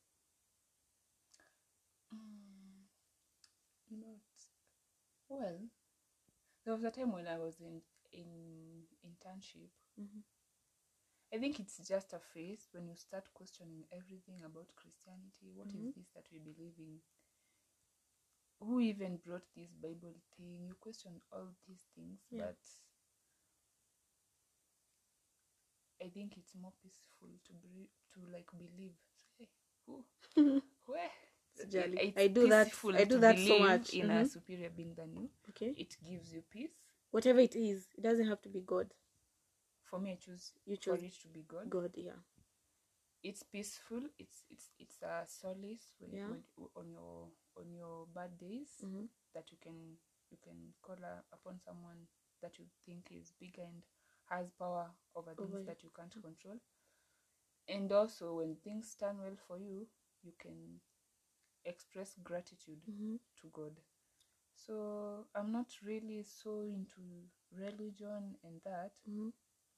Mm, 2.14 2.86
not 3.90 4.20
well. 5.28 5.58
There 6.64 6.74
was 6.74 6.84
a 6.84 6.90
time 6.90 7.12
when 7.12 7.26
I 7.28 7.38
was 7.38 7.60
in 7.60 7.82
in 8.12 8.86
internship. 9.04 9.70
Mhm. 9.98 10.22
I 11.34 11.38
think 11.38 11.58
it's 11.58 11.78
just 11.88 12.12
a 12.12 12.20
phase 12.32 12.68
when 12.72 12.86
you 12.88 12.94
start 12.94 13.24
questioning 13.34 13.84
everything 13.92 14.36
about 14.44 14.68
Christianity. 14.76 15.50
What 15.54 15.66
is 15.68 15.74
Mhm. 15.74 15.94
this 15.94 16.08
that 16.14 16.30
we 16.30 16.38
believe 16.38 16.78
in? 16.78 17.00
Who 18.60 18.78
even 18.80 19.16
brought 19.16 19.52
this 19.54 19.72
Bible 19.72 20.14
thing? 20.36 20.66
You 20.68 20.74
question 20.76 21.20
all 21.32 21.48
these 21.66 21.82
things, 21.96 22.20
Yeah. 22.30 22.46
but 22.46 22.58
I 26.00 26.08
think 26.10 26.36
it's 26.36 26.54
more 26.54 26.72
peaceful 26.82 27.28
to 27.46 27.52
be, 27.54 27.88
to 28.12 28.20
like 28.32 28.50
believe. 28.56 28.96
Say, 29.36 29.48
who, 29.86 30.04
where? 30.86 31.10
It's 31.56 31.74
I 32.16 32.28
do 32.28 32.48
that- 32.48 32.72
I 32.94 33.04
do 33.04 33.18
that 33.18 33.38
so 33.38 33.58
much. 33.58 33.92
in 33.94 34.06
Mhm. 34.08 34.20
a 34.22 34.26
superior 34.26 34.70
being 34.70 34.94
than 34.94 35.14
you. 35.14 35.30
Okay. 35.50 35.72
It 35.76 35.96
gives 36.02 36.32
you 36.32 36.42
peace. 36.42 36.74
Whatever 37.10 37.40
it 37.40 37.54
is, 37.56 37.88
it 37.96 38.02
doesn't 38.02 38.26
have 38.28 38.40
to 38.42 38.48
be 38.48 38.60
God. 38.60 38.92
For 39.94 40.00
me, 40.00 40.12
I 40.12 40.16
choose 40.16 40.52
You 40.66 40.76
for 40.76 40.96
it 40.96 41.12
to 41.22 41.28
be 41.28 41.42
God. 41.42 41.70
God, 41.70 41.92
yeah. 41.96 42.20
It's 43.22 43.42
peaceful. 43.42 44.02
It's 44.18 44.44
it's 44.50 44.70
it's 44.78 45.02
a 45.02 45.24
solace 45.26 45.94
when, 45.98 46.10
Yeah. 46.12 46.26
when 46.26 46.42
on 46.76 46.90
your 46.90 47.28
on 47.56 47.72
your 47.72 48.06
bad 48.14 48.38
days 48.38 48.70
hmm 48.80 49.06
that 49.34 49.50
you 49.50 49.58
can 49.60 49.96
you 50.30 50.38
can 50.42 50.74
call 50.82 50.96
a, 51.02 51.22
upon 51.32 51.58
someone 51.60 52.06
that 52.42 52.58
you 52.58 52.66
think 52.86 53.08
is 53.10 53.32
bigger 53.40 53.62
and 53.62 53.82
has 54.30 54.50
power 54.58 54.90
over 55.16 55.34
things 55.34 55.54
Over 55.54 55.64
that 55.64 55.82
you 55.82 55.90
can't 55.96 56.14
control. 56.22 56.58
And 57.68 57.92
also, 57.92 58.36
when 58.36 58.56
things 58.56 58.94
turn 58.98 59.18
well 59.20 59.36
for 59.46 59.58
you, 59.58 59.86
you 60.22 60.32
can 60.38 60.80
express 61.64 62.14
gratitude 62.22 62.82
hmm 62.86 63.16
to 63.40 63.48
God. 63.52 63.80
So 64.54 65.26
I'm 65.34 65.52
not 65.52 65.68
really 65.84 66.22
so 66.24 66.62
into 66.62 67.02
religion 67.52 68.36
and 68.44 68.60
that, 68.64 68.92
hmm 69.06 69.28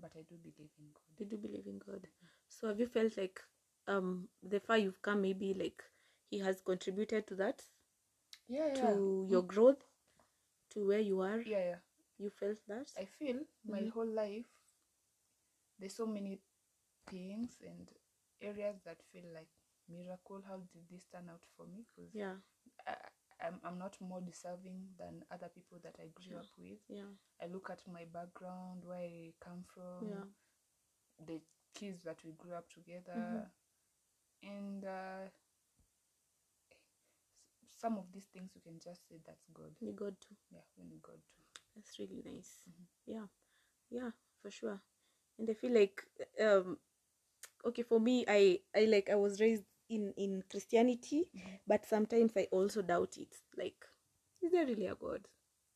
but 0.00 0.12
I 0.16 0.22
do 0.28 0.36
believe 0.36 0.72
in 0.78 0.86
God. 0.92 1.16
Did 1.16 1.32
You 1.32 1.38
do 1.38 1.42
believe 1.48 1.66
in 1.66 1.78
God. 1.78 2.08
So 2.48 2.68
have 2.68 2.80
you 2.80 2.86
felt 2.86 3.16
like 3.16 3.40
um 3.86 4.28
the 4.42 4.60
far 4.60 4.78
you've 4.78 5.02
come 5.02 5.22
maybe 5.22 5.54
like 5.54 5.82
he 6.30 6.38
has 6.40 6.60
contributed 6.60 7.26
to 7.28 7.34
that? 7.36 7.62
Yeah, 8.48 8.74
to 8.74 9.26
your 9.28 9.42
growth 9.42 9.84
to 10.70 10.86
where 10.86 11.00
you 11.00 11.20
are 11.20 11.42
yeah, 11.44 11.58
yeah. 11.64 11.76
you 12.18 12.30
felt 12.30 12.58
that 12.68 12.88
I 12.96 13.04
feel 13.06 13.44
my 13.66 13.84
Mhm. 13.84 13.86
whole 13.86 14.06
life 14.06 14.46
there's 15.78 15.94
so 15.96 16.06
many 16.06 16.40
things 17.08 17.56
and 17.66 17.90
areas 18.40 18.80
that 18.84 19.02
feel 19.12 19.24
like 19.34 19.48
miracle. 19.88 20.42
How 20.46 20.58
did 20.72 20.88
this 20.90 21.06
turn 21.12 21.28
out 21.30 21.44
for 21.56 21.66
me? 21.66 21.84
Because 21.94 22.12
yeah 22.12 22.34
I'm, 23.42 23.60
I'm 23.64 23.78
not 23.78 23.96
more 24.00 24.20
deserving 24.20 24.88
than 24.98 25.24
other 25.30 25.48
people 25.54 25.78
that 25.82 25.96
I 26.00 26.06
grew 26.14 26.28
Sure. 26.30 26.38
up 26.38 26.46
with. 26.58 26.78
yeah 26.88 27.10
I 27.42 27.46
look 27.46 27.70
at 27.70 27.82
my 27.92 28.04
background, 28.12 28.82
where 28.84 28.98
I 28.98 29.32
come 29.40 29.64
from, 29.74 30.08
yeah 30.08 30.24
the 31.26 31.40
kids 31.74 32.02
that 32.04 32.18
we 32.24 32.32
grew 32.32 32.54
up 32.54 32.68
together, 32.70 33.20
Mhm. 33.20 33.50
and 34.42 34.84
uh, 34.84 35.28
some 37.80 37.98
of 37.98 38.10
these 38.12 38.26
things 38.26 38.50
you 38.54 38.60
can 38.62 38.78
just 38.80 39.06
say 39.08 39.16
that's 39.26 39.46
God. 39.52 39.72
you 39.80 39.92
got 39.92 40.20
too. 40.20 40.36
Yeah, 40.50 40.60
when 40.76 40.90
you 40.90 40.98
God 41.02 41.20
too. 41.28 41.42
that's 41.74 41.98
really 41.98 42.22
nice 42.24 42.62
Mhm. 42.68 42.86
yeah 43.06 43.26
yeah 43.90 44.10
for 44.42 44.50
sure 44.50 44.80
and 45.38 45.50
i 45.50 45.54
feel 45.54 45.72
like 45.72 46.02
um 46.42 46.78
okay 47.64 47.82
for 47.82 48.00
me 48.00 48.24
i 48.28 48.60
i 48.76 48.84
like 48.86 49.08
i 49.10 49.14
was 49.14 49.40
raised 49.40 49.64
in 49.88 50.12
in 50.16 50.42
christianity 50.50 51.30
Mhm. 51.34 51.58
but 51.66 51.86
sometimes 51.86 52.32
i 52.36 52.46
also 52.50 52.82
doubt 52.82 53.16
it 53.18 53.34
like 53.56 53.84
is 54.42 54.52
there 54.52 54.66
really 54.66 54.86
a 54.86 54.94
god 54.94 55.26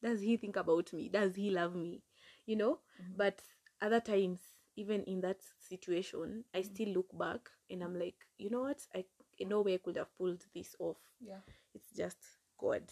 does 0.03 0.21
he 0.21 0.37
think 0.37 0.57
about 0.57 0.93
me 0.93 1.09
does 1.09 1.35
he 1.37 1.51
love 1.51 1.75
me 1.75 2.03
you 2.47 2.57
know 2.57 2.79
Mhm. 3.01 3.17
but 3.17 3.41
other 3.81 4.01
times 4.01 4.41
even 4.77 5.03
in 5.05 5.21
that 5.21 5.41
situation 5.59 6.45
i 6.55 6.63
still 6.63 6.89
look 6.89 7.07
back 7.19 7.51
and 7.71 7.83
i'm 7.83 7.99
like 7.99 8.17
you 8.39 8.51
know 8.51 8.63
what 8.63 8.81
i 8.95 9.05
in 9.39 9.49
no 9.49 9.63
way 9.63 9.75
I 9.75 9.79
could 9.79 9.97
have 9.97 10.15
pulled 10.19 10.43
this 10.55 10.75
off 10.79 10.99
Yeah. 11.21 11.41
it's 11.75 11.91
just 11.97 12.19
god 12.59 12.83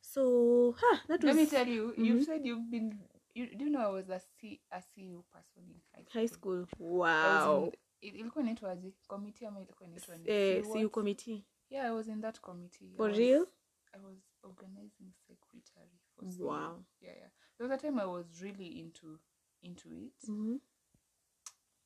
so 0.00 0.74
huh, 0.78 0.98
that 1.08 1.22
was 1.24 1.36
Let 1.36 1.36
me 1.36 1.46
tell 1.46 1.66
you, 1.66 1.94
Mhm. 1.98 2.04
you've 2.04 2.24
said 2.24 2.40
you've 2.44 2.70
been. 2.70 2.98
You 3.34 3.46
do 3.56 3.64
you 3.64 3.70
know 3.70 3.80
I 3.80 3.88
was 3.88 4.08
a 4.10 4.20
C 4.38 4.60
a 4.70 4.80
CU 4.82 5.24
person 5.32 5.62
in 5.68 5.80
high 5.94 6.04
school. 6.04 6.20
high 6.20 6.26
school 6.26 6.66
wow 6.78 7.72
ilikuwa 8.08 8.42
inaitwaje 8.44 8.92
committee 9.06 9.46
ama 9.46 9.60
ilikuwa 9.60 9.88
inaitwa 9.88 10.18
eh, 10.24 10.68
what? 10.68 10.90
committee 10.90 11.44
yeah 11.70 11.86
i 11.86 11.90
was 11.94 12.08
in 12.08 12.20
that 12.22 12.40
committee 12.40 12.86
I 12.86 12.96
For 12.96 13.10
was- 13.10 13.16
real? 13.18 13.46
i 13.92 14.00
was 14.00 14.18
organizing 14.42 15.12
secretary 15.26 15.90
for 16.14 16.24
CU. 16.36 16.46
Wow. 16.46 16.84
yeah 17.00 17.16
yeah 17.16 17.30
there 17.58 17.68
was 17.68 17.70
a 17.70 17.78
time 17.88 18.00
i 18.02 18.06
was 18.06 18.40
really 18.42 18.66
into 18.66 19.18
into 19.62 19.92
it 19.94 20.26
hmm 20.26 20.56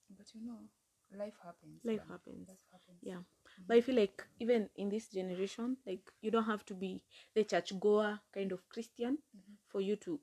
but 0.09 0.35
you 0.35 0.41
know 0.41 0.69
life 1.11 1.37
happens 1.43 1.85
Life 1.85 1.99
man. 2.01 2.09
happens. 2.09 2.49
life 2.49 2.65
happens 2.73 3.03
yeah 3.03 3.23
but 3.59 3.77
i 3.77 3.83
feel 3.83 3.95
like 3.99 4.25
even 4.39 4.69
in 4.75 4.91
this 4.91 5.11
generation 5.13 5.77
like 5.87 6.13
you 6.23 6.31
don't 6.31 6.47
have 6.47 6.65
to 6.65 6.75
be 6.75 7.03
the 7.35 7.45
church 7.45 7.75
goer 7.75 8.21
kind 8.33 8.53
of 8.53 8.63
christian 8.69 9.19
Mhm. 9.35 9.57
for 9.67 9.83
you 9.83 9.97
to 9.97 10.21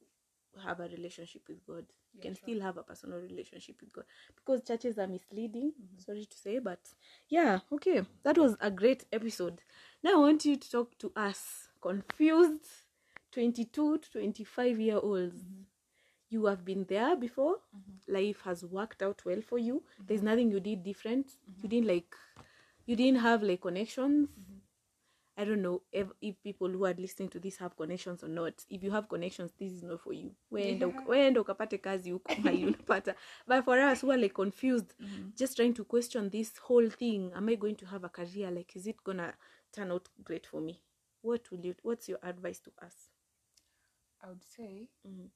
have 0.63 0.83
a 0.83 0.87
relationship 0.87 1.49
with 1.49 1.63
god 1.65 1.85
you 2.15 2.21
Yeah, 2.21 2.29
can 2.29 2.35
sure. 2.35 2.49
still 2.49 2.61
have 2.61 2.77
a 2.77 2.83
personal 2.83 3.19
relationship 3.19 3.75
with 3.81 3.91
god 3.93 4.05
because 4.35 4.61
churches 4.63 4.97
are 4.97 5.07
misleading 5.07 5.73
Mhm. 5.73 6.01
sorry 6.05 6.25
to 6.25 6.37
say 6.37 6.59
but 6.59 6.79
yeah 7.29 7.59
okay 7.71 8.03
that 8.23 8.37
was 8.37 8.55
a 8.61 8.71
great 8.71 9.05
episode 9.11 9.61
now 10.03 10.13
i 10.13 10.19
want 10.19 10.45
you 10.45 10.55
to 10.55 10.69
talk 10.71 10.97
to 10.97 11.11
us 11.15 11.69
confused 11.81 12.65
22 13.31 13.97
to 13.99 14.11
25 14.11 14.79
year 14.79 14.97
olds 14.97 15.43
you 16.29 16.45
have 16.45 16.65
been 16.65 16.85
there 16.89 17.15
before 17.15 17.57
Mhm. 17.75 18.13
life 18.13 18.41
has 18.41 18.63
worked 18.65 19.01
out 19.01 19.23
well 19.25 19.41
for 19.41 19.57
you 19.57 19.83
there's 20.07 20.21
Mhm. 20.21 20.25
nothing 20.25 20.51
you 20.51 20.59
did 20.59 20.83
different 20.83 21.31
you 21.61 21.69
didn't 21.69 21.87
like 21.87 22.15
you 22.85 22.95
didn't 22.95 23.19
have 23.21 23.43
like 23.43 23.61
connections 23.61 24.29
Mhm. 24.29 24.54
I 25.37 25.45
don't 25.45 25.61
know 25.61 25.81
if, 25.91 26.07
if 26.21 26.35
people 26.43 26.69
who 26.69 26.85
are 26.85 26.93
listening 26.93 27.29
to 27.29 27.39
this 27.39 27.57
have 27.57 27.75
connections 27.75 28.23
or 28.23 28.29
not 28.29 28.53
if 28.69 28.83
you 28.83 28.91
have 28.91 29.07
connections 29.09 29.51
this 29.59 29.71
is 29.71 29.83
not 29.83 29.99
for 30.01 30.13
you 30.13 30.31
weenda 30.51 30.87
Yeah. 30.87 31.07
weenda 31.07 31.41
ukapate 31.41 31.77
kazi 31.77 32.11
huko 32.11 32.33
unapata 32.67 33.15
but 33.47 33.65
for 33.65 33.79
us 33.79 34.01
who 34.01 34.11
are 34.11 34.21
like 34.21 34.33
confused 34.33 34.93
Mhm. 34.99 35.31
just 35.35 35.55
trying 35.55 35.73
to 35.73 35.85
question 35.85 36.29
this 36.29 36.57
whole 36.61 36.89
thing 36.89 37.31
am 37.33 37.49
i 37.49 37.55
going 37.55 37.75
to 37.75 37.85
have 37.85 38.05
a 38.05 38.09
career 38.09 38.51
like 38.51 38.75
is 38.79 38.87
it 38.87 38.97
gonna 39.03 39.33
turn 39.71 39.91
out 39.91 40.09
great 40.23 40.47
for 40.47 40.61
me 40.61 40.81
what 41.23 41.51
will 41.51 41.65
you 41.65 41.75
what's 41.83 42.09
your 42.09 42.19
advice 42.25 42.59
to 42.61 42.71
us 42.85 43.09
i 44.19 44.27
would 44.29 44.43
say 44.43 44.87
Mhm. 45.05 45.29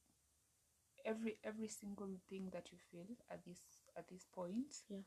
every 1.05 1.37
every 1.43 1.67
single 1.67 2.17
thing 2.29 2.49
that 2.51 2.71
you 2.71 2.77
feel 2.91 3.05
at 3.29 3.43
this 3.45 3.59
at 3.95 4.07
this 4.07 4.25
point 4.31 4.83
Yeah. 4.89 5.01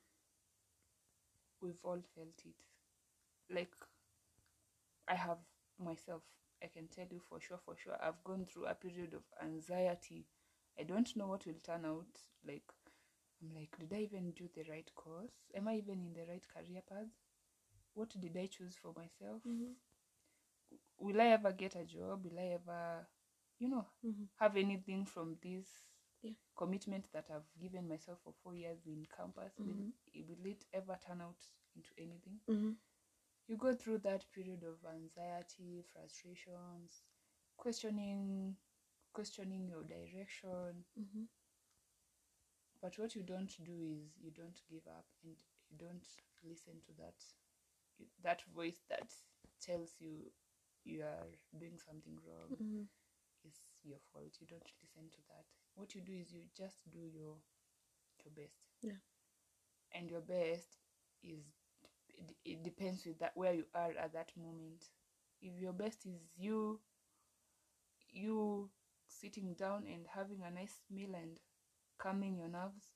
we've 1.61 1.85
all 1.85 2.03
felt 2.15 2.45
it 2.45 2.57
like 3.55 3.75
i 5.13 5.15
have 5.15 5.39
myself 5.79 6.23
i 6.65 6.69
can 6.69 6.89
tell 6.89 7.07
you 7.11 7.21
for 7.29 7.41
sure 7.41 7.59
for 7.65 7.77
sure 7.77 7.97
i've 8.03 8.23
gone 8.25 8.47
through 8.47 8.67
a 8.67 8.75
period 8.75 9.15
of 9.15 9.25
anxiety 9.43 10.27
i 10.81 10.83
don't 10.85 11.17
know 11.17 11.27
what 11.29 11.47
will 11.47 11.61
turn 11.65 11.85
out 11.87 12.21
like 12.47 12.73
i'm 13.43 13.55
like 13.55 13.77
did 13.79 13.93
i 13.93 14.03
even 14.03 14.33
do 14.33 14.49
the 14.55 14.65
right 14.71 14.91
course 14.97 15.35
am 15.57 15.69
i 15.69 15.77
even 15.77 16.01
in 16.07 16.15
the 16.15 16.27
right 16.31 16.47
career 16.55 16.83
path 16.89 17.13
what 17.95 18.15
did 18.21 18.37
i 18.37 18.47
choose 18.47 18.77
for 18.77 18.93
myself 18.97 19.43
Mhm. 19.45 19.77
will 20.99 21.21
i 21.21 21.27
ever 21.37 21.53
get 21.53 21.75
a 21.77 21.85
job 21.85 22.25
will 22.25 22.39
i 22.39 22.49
ever 22.59 23.07
you 23.59 23.69
know 23.69 23.87
Mhm. 24.03 24.29
have 24.37 24.57
anything 24.57 25.05
from 25.05 25.37
this 25.43 25.67
Yeah. 26.23 26.33
commitment 26.57 27.09
that 27.13 27.29
I've 27.31 27.49
given 27.61 27.89
myself 27.89 28.19
for 28.25 28.33
four 28.43 28.55
years 28.55 28.87
in 28.87 29.07
campus? 29.17 29.55
Mhm. 29.59 29.93
Will, 30.15 30.27
will 30.29 30.47
it 30.51 30.65
ever 30.73 30.99
turn 31.07 31.21
out 31.23 31.43
into 31.77 31.91
anything? 31.99 32.41
You 33.47 33.57
go 33.57 33.75
through 33.75 33.99
that 33.99 34.25
period 34.33 34.65
of 34.65 34.85
anxiety 34.85 35.85
frustrations 35.93 37.03
questioning 37.57 38.57
questioning 39.13 39.69
your 39.69 39.85
direction 39.85 40.85
Mm-hmm. 40.99 41.25
but 42.83 42.99
what 42.99 43.15
you 43.15 43.23
don't 43.23 43.55
do 43.65 43.73
is 43.73 44.19
you 44.21 44.31
don't 44.31 44.61
give 44.69 44.87
up 44.87 45.07
and 45.25 45.37
you 45.71 45.77
don't 45.79 46.07
listen 46.45 46.75
to 46.87 46.93
that 46.99 47.15
that 48.23 48.43
voice 48.55 48.81
that 48.89 49.13
tells 49.61 49.95
you 50.01 50.31
you 50.85 51.03
are 51.03 51.29
doing 51.59 51.79
something 51.79 52.17
wrong 52.27 52.53
Mm-hmm. 52.53 52.83
is 53.45 53.57
your 53.85 53.99
fault 54.13 54.37
you 54.41 54.47
don't 54.47 54.73
listen 54.83 55.09
to 55.11 55.19
that 55.29 55.47
what 55.75 55.95
you 55.95 56.01
do 56.01 56.13
is 56.13 56.33
you 56.33 56.43
just 56.57 56.91
do 56.91 56.99
your 57.01 57.37
your 58.25 58.33
best 58.35 58.65
Yeah. 58.83 58.97
and 59.93 60.11
your 60.11 60.21
best 60.21 60.79
is 61.23 61.45
it, 62.45 62.63
depends 62.63 63.05
with 63.07 63.19
that 63.19 63.33
where 63.37 63.55
you 63.55 63.65
are 63.75 63.93
at 63.99 64.13
that 64.13 64.33
moment 64.37 64.85
if 65.41 65.59
your 65.61 65.73
best 65.73 66.07
is 66.07 66.21
you 66.37 66.81
you 68.11 68.71
sitting 69.09 69.55
down 69.55 69.85
and 69.87 70.07
having 70.07 70.43
a 70.43 70.51
nice 70.51 70.81
meal 70.91 71.15
and 71.15 71.39
calming 71.99 72.37
your 72.37 72.49
nerves 72.49 72.93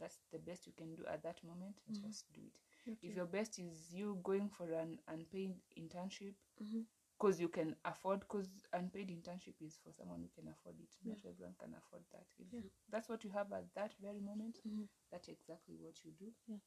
that's 0.00 0.18
the 0.32 0.38
best 0.38 0.66
you 0.66 0.72
can 0.76 0.94
do 0.94 1.04
at 1.06 1.22
that 1.22 1.42
moment 1.44 1.80
Mhm. 1.90 2.02
just 2.02 2.32
do 2.32 2.40
it 2.40 2.58
if 3.02 3.14
your 3.14 3.26
best 3.26 3.58
is 3.58 3.92
you 3.92 4.18
going 4.22 4.48
for 4.48 4.72
an 4.72 4.98
unpaid 5.08 5.54
internship 5.78 6.34
Mm-hmm. 6.62 6.80
because 7.18 7.40
you 7.40 7.48
can 7.48 7.76
afford 7.84 8.20
because 8.20 8.48
unpaid 8.72 9.08
internship 9.08 9.54
is 9.60 9.78
for 9.82 9.92
someone 9.92 10.20
who 10.22 10.28
can 10.42 10.50
afford 10.52 10.76
it 10.80 10.94
not 11.04 11.18
everyone 11.28 11.54
can 11.58 11.74
afford 11.74 12.02
that 12.12 12.26
if 12.38 12.46
Yeah. 12.52 12.60
that's 12.90 13.08
what 13.08 13.24
you 13.24 13.30
have 13.30 13.52
at 13.52 13.72
that 13.74 13.94
very 14.00 14.20
moment 14.20 14.58
Mhm. 14.66 14.88
that's 15.10 15.28
exactly 15.28 15.76
what 15.76 16.04
you 16.04 16.12
do 16.12 16.32
Yeah. 16.46 16.58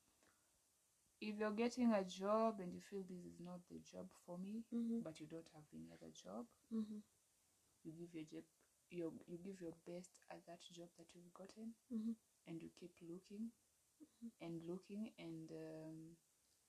If 1.22 1.38
you're 1.40 1.52
getting 1.64 1.94
a 1.94 2.04
job 2.04 2.60
and 2.62 2.74
you 2.74 2.82
feel 2.82 3.04
this 3.10 3.26
is 3.26 3.40
not 3.40 3.60
the 3.70 3.80
job 3.80 4.08
for 4.26 4.38
me 4.38 4.64
Mm-hmm. 4.74 5.00
but 5.04 5.20
you 5.20 5.28
don't 5.28 5.50
have 5.56 5.66
any 5.74 5.90
other 5.94 6.12
job 6.14 6.46
Mm-hmm. 6.74 7.00
you 7.84 7.92
give 8.00 8.14
your 8.14 8.26
job 8.26 8.44
your, 8.92 9.12
you 9.28 9.38
give 9.44 9.62
your 9.62 9.74
best 9.88 10.12
at 10.32 10.46
that 10.48 10.60
job 10.74 10.90
that 10.98 11.08
you've 11.14 11.34
gotten 11.34 11.74
Mm-hmm. 11.94 12.12
and 12.48 12.62
you 12.62 12.70
keep 12.80 12.92
looking 13.02 13.50
and 14.42 14.62
looking 14.68 15.12
and 15.20 15.52
um, 15.52 15.98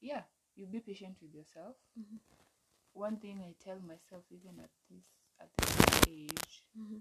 yeah 0.01 0.23
you 0.55 0.67
be 0.67 0.81
patient 0.81 1.17
with 1.23 1.35
yourself 1.35 1.77
Mhm. 1.99 2.19
one 2.95 3.17
thing 3.19 3.43
i 3.43 3.55
tell 3.65 3.81
myself 3.81 4.25
even 4.31 4.59
at 4.61 4.71
this 4.91 5.07
at 5.41 5.51
this 5.59 6.03
age 6.09 6.67
Mm-hmm. 6.79 6.99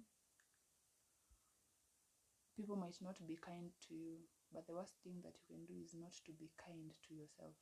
people 2.56 2.76
might 2.76 2.97
not 3.02 3.18
be 3.28 3.36
kind 3.36 3.72
to 3.88 3.93
you 3.93 4.18
but 4.54 4.68
the 4.68 4.74
worst 4.74 4.95
thing 5.04 5.22
that 5.24 5.34
you 5.39 5.45
can 5.56 5.64
do 5.66 5.76
is 5.84 5.93
not 5.95 6.14
to 6.26 6.32
be 6.34 6.49
kind 6.60 6.91
to 7.08 7.14
yourself 7.16 7.56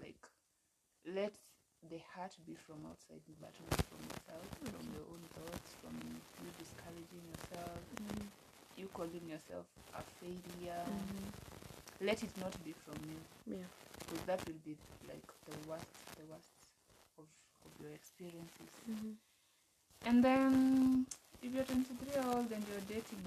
like 0.00 0.20
let 1.06 1.34
the 1.90 2.00
heart 2.14 2.34
be 2.46 2.54
from 2.54 2.80
outside 2.88 3.20
but 3.40 3.52
not 3.70 3.80
from 3.88 4.00
yourself 4.08 4.46
from 4.64 4.84
your 4.96 5.06
own 5.12 5.24
thoughts 5.36 5.70
from 5.80 5.94
you 6.42 6.50
discouraging 6.58 7.24
yourself 7.32 7.82
Mm-hmm. 7.94 8.26
you 8.76 8.88
calling 8.92 9.26
yourself 9.28 9.66
a 9.94 10.02
failure 10.20 10.84
Mm-hmm. 10.88 11.28
let 12.06 12.22
it 12.22 12.32
not 12.40 12.52
be 12.64 12.72
from 12.84 12.96
you 13.08 13.20
Yeah. 13.56 13.68
because 14.00 14.24
that 14.26 14.40
will 14.46 14.60
be 14.64 14.76
like 15.08 15.28
the 15.46 15.56
worst 15.68 15.92
the 16.16 16.26
worst 16.32 16.56
of, 17.18 17.26
of 17.64 17.70
your 17.80 17.92
experiences 17.92 18.72
Mm-hmm. 18.90 19.14
and 20.08 20.24
then 20.24 21.06
if 21.42 21.52
you're 21.54 21.64
23 21.64 22.08
year 22.08 22.24
old 22.34 22.50
and 22.52 22.64
you're 22.68 22.86
dating 22.88 23.22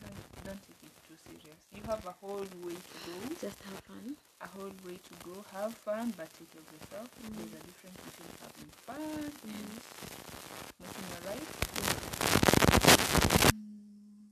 don't, 0.00 0.18
don't 0.44 0.62
take 0.66 0.82
it 0.84 0.94
too 1.06 1.16
serious. 1.26 1.60
You 1.74 1.82
have 1.86 2.04
a 2.06 2.14
whole 2.20 2.46
way 2.64 2.76
to 2.76 2.96
go. 3.06 3.14
Just 3.40 3.58
have 3.68 3.80
fun. 3.88 4.16
a 4.40 4.46
whole 4.48 4.72
way 4.86 4.96
to 4.98 5.14
go. 5.24 5.44
Have 5.54 5.74
fun 5.74 6.12
but 6.16 6.28
take 6.38 6.50
care 6.52 6.62
of 6.62 6.70
yourself. 6.74 7.08
There's 7.22 7.54
a 7.54 7.62
difference 7.66 7.98
between 8.06 8.32
having 8.42 8.70
fun 8.86 9.32
and 9.46 9.68
making 10.80 11.06
your 11.12 11.22
life 11.30 11.48
Mm, 13.52 14.30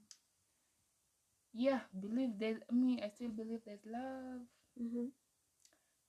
yeah 1.55 1.81
believe 2.01 2.33
there's 2.39 2.61
me 2.71 3.01
i 3.03 3.09
still 3.09 3.31
believe 3.31 3.61
there's 3.65 3.85
love. 3.87 4.43
Mm-hmm. 4.81 5.07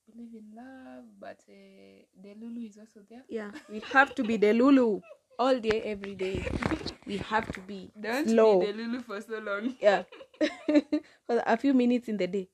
believe 0.09 0.33
in 0.33 0.47
love 0.55 1.03
but 1.19 1.39
uh, 1.49 1.99
the 2.23 2.33
lulu 2.39 2.61
is 2.65 2.77
also 2.77 3.01
there. 3.09 3.23
Yeah, 3.29 3.51
we 3.69 3.81
have 3.93 4.15
to 4.15 4.23
be 4.23 4.37
the 4.37 4.53
Lulu 4.53 5.01
all 5.39 5.59
day, 5.59 5.81
every 5.83 6.15
day. 6.15 6.45
We 7.05 7.17
have 7.17 7.51
to 7.53 7.59
be 7.61 7.91
don't 7.99 8.27
slow. 8.29 8.59
be 8.59 8.65
the 8.67 8.73
lulu 8.73 9.01
for 9.01 9.21
so 9.21 9.39
long 9.39 9.75
yeah, 9.79 10.03
for 11.25 11.41
a 11.45 11.57
few 11.57 11.73
minutes 11.73 12.09
in 12.09 12.17
the 12.17 12.27
day. 12.27 12.49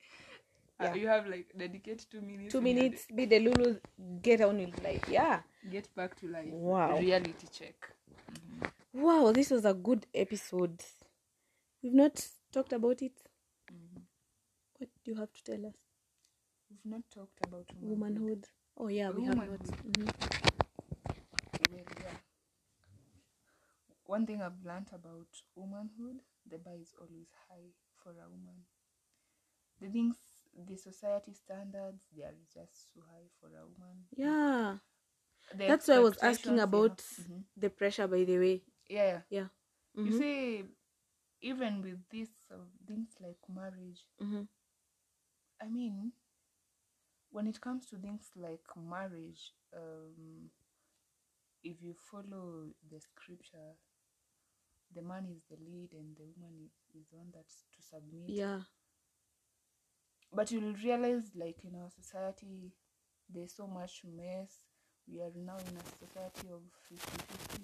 Uh, 0.79 0.85
Yeah. 0.85 0.93
you 0.95 1.07
have 1.07 1.27
like 1.27 1.51
dedicate 1.57 2.05
two 2.09 2.21
minutes 2.21 2.51
Two 2.51 2.61
minutes, 2.61 3.05
be 3.15 3.25
the 3.25 3.39
Lulu. 3.39 3.79
Get 4.21 4.41
on 4.41 4.57
with 4.57 4.83
life. 4.83 5.03
Yeah. 5.07 5.41
get 5.69 5.87
back 5.95 6.19
to 6.19 6.27
life 6.27 6.51
Wow. 6.51 6.97
reality 6.99 7.47
check 7.51 7.75
Wow, 8.91 9.31
this 9.31 9.49
was 9.49 9.65
a 9.65 9.73
good 9.73 10.05
episode. 10.13 10.83
We've 11.81 11.93
not 11.93 12.27
talked 12.51 12.73
about 12.73 13.01
it. 13.01 13.13
Mhm. 13.71 14.01
What 14.77 14.89
do 15.03 15.11
you 15.11 15.17
have 15.17 15.31
to 15.33 15.43
tell 15.43 15.65
us? 15.65 15.73
we've 16.69 16.91
not 16.93 17.01
talked 17.09 17.39
about 17.45 17.65
womanhood. 17.79 17.99
Womanhood. 18.19 18.47
Oh 18.77 18.87
yeah, 18.87 19.09
we 19.09 19.23
have 19.25 19.35
not. 19.35 19.47
Womanhood. 19.47 19.67
Mhm. 19.85 20.09
well 21.71 21.85
yeah 22.01 22.17
one 24.05 24.25
thing 24.25 24.41
i've 24.41 24.63
learnt 24.65 24.91
about 24.93 25.27
womanhood 25.55 26.21
the 26.45 26.57
bar 26.57 26.75
is 26.75 26.93
always 26.99 27.29
high 27.49 27.69
for 28.01 28.11
a 28.11 28.29
woman 28.29 28.65
the 29.79 29.87
things 29.89 30.17
the 30.67 30.75
society 30.75 31.33
standards 31.33 32.07
they 32.15 32.23
are 32.23 32.35
just 32.53 32.93
so 32.93 33.01
high 33.11 33.27
for 33.39 33.47
a 33.49 33.65
woman 33.67 34.05
Yeah, 34.15 34.77
The 35.55 35.67
that's 35.67 35.87
why 35.87 35.95
I 35.95 35.99
was 35.99 36.17
asking 36.21 36.59
about 36.59 36.97
Mhm. 37.19 37.45
the 37.57 37.69
pressure. 37.69 38.07
By 38.07 38.23
the 38.23 38.37
way, 38.39 38.63
yeah, 38.89 39.05
yeah. 39.05 39.21
yeah. 39.29 39.47
you 40.03 40.11
see 40.11 40.65
even 41.41 41.81
with 41.81 41.99
this 42.09 42.29
uh, 42.51 42.65
things 42.87 43.15
like 43.21 43.39
marriage 43.49 44.05
Mhm. 44.19 44.47
I 45.61 45.67
mean, 45.69 46.11
when 47.31 47.47
it 47.47 47.59
comes 47.59 47.87
to 47.87 47.97
things 47.97 48.31
like 48.35 48.63
marriage, 48.77 49.53
um, 49.75 50.49
if 51.63 51.81
you 51.81 51.93
follow 51.93 52.69
the 52.89 52.99
scripture, 52.99 53.73
the 54.95 55.01
man 55.01 55.25
is 55.29 55.41
the 55.49 55.57
lead 55.57 55.89
and 55.93 56.15
the 56.15 56.23
woman 56.35 56.53
is, 56.65 56.71
is 57.01 57.07
the 57.11 57.17
one 57.17 57.27
that's 57.33 57.63
to 57.75 57.81
submit. 57.81 58.29
Yeah. 58.29 58.59
But 60.31 60.51
you'll 60.51 60.73
realize, 60.83 61.31
like 61.35 61.63
in 61.63 61.75
our 61.75 61.89
society, 61.89 62.71
there's 63.29 63.53
so 63.53 63.67
much 63.67 64.01
mess. 64.05 64.63
We 65.07 65.21
are 65.21 65.31
now 65.35 65.57
in 65.57 65.77
a 65.77 65.83
society 66.07 66.47
of 66.51 66.61
50 66.89 66.97
50. 67.57 67.63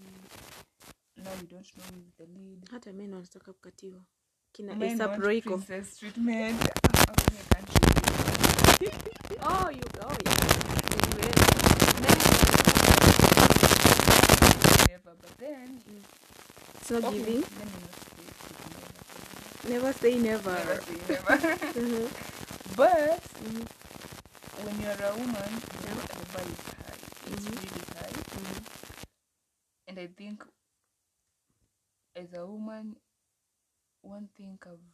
Now 1.24 1.32
we 1.42 1.48
don't 1.48 1.66
know 1.78 1.84
who's 1.94 2.14
the 2.18 2.26
lead. 2.26 2.64
Hata 2.72 2.94
men 2.94 3.14
wanataka 3.14 3.54
kukatiwa. 3.54 4.02
Kina 4.54 4.76
Men 4.76 4.98
ASAP 4.98 5.18
Royco. 5.20 5.42
princess 5.58 5.98
treatment. 5.98 6.62
Oh. 7.00 7.14
Oh, 9.42 9.70
you. 9.70 9.82
Oh, 10.02 10.18
yeah. 10.26 10.39
It's 16.90 17.04
not 17.04 17.04
Okay, 17.06 17.18
giving. 17.20 17.42
let 17.42 17.68
me 17.68 17.80
not 17.86 17.94
say 17.94 18.24
it, 18.26 19.70
Never 19.70 19.94
say 19.94 20.18
never. 20.18 20.52
never. 20.52 20.82
Say 20.82 20.98
never. 21.10 21.38
Mhm. 21.38 22.10
but 22.76 23.22
Mhm. 23.46 23.68
when 24.66 24.82
you're 24.82 25.04
a 25.06 25.14
woman, 25.16 25.52
the, 25.86 25.94
bar 26.34 26.46
is 26.50 26.62
high. 26.66 27.02
It's 27.30 27.46
Mhm. 27.46 27.56
really 27.62 27.86
high. 27.94 28.14
Mhm. 28.38 28.66
And 29.88 30.00
I 30.00 30.08
think 30.08 30.44
as 32.16 32.34
a 32.34 32.46
woman, 32.46 32.96
one 34.02 34.28
thing 34.36 34.58
I've 34.66 34.90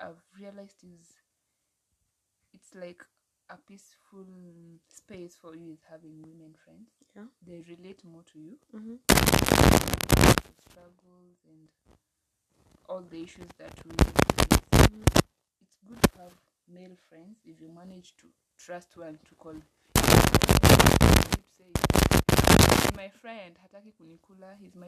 I've 0.00 0.22
realized 0.36 0.82
is 0.84 1.20
it's 2.52 2.74
like 2.74 3.04
a 3.50 3.56
peaceful 3.56 4.26
space 4.88 5.36
for 5.36 5.54
you 5.54 5.72
is 5.72 5.84
having 5.88 6.22
women 6.22 6.54
friends. 6.64 6.90
Yeah. 7.14 7.26
They 7.46 7.62
relate 7.68 8.04
more 8.04 8.24
to 8.32 8.38
you. 8.40 8.58
Mhm. 8.74 8.98
the 9.06 10.03
struggles 10.70 11.36
and 11.48 11.68
all 12.88 13.02
the 13.10 13.22
issues 13.22 13.48
that 13.58 13.72
we 13.84 13.96
face. 14.78 15.22
It's 15.62 15.76
good 15.88 16.02
to 16.02 16.18
have 16.18 16.32
male 16.72 16.96
friends 17.08 17.38
if 17.44 17.60
you 17.60 17.68
manage 17.68 18.14
to 18.18 18.26
trust 18.58 18.96
one 18.96 19.18
to 19.28 19.34
call. 19.36 19.54
My 22.96 23.08
friend, 23.08 23.54
hataki 23.62 23.92
kunikula, 23.92 24.56
he's 24.60 24.74
my 24.74 24.82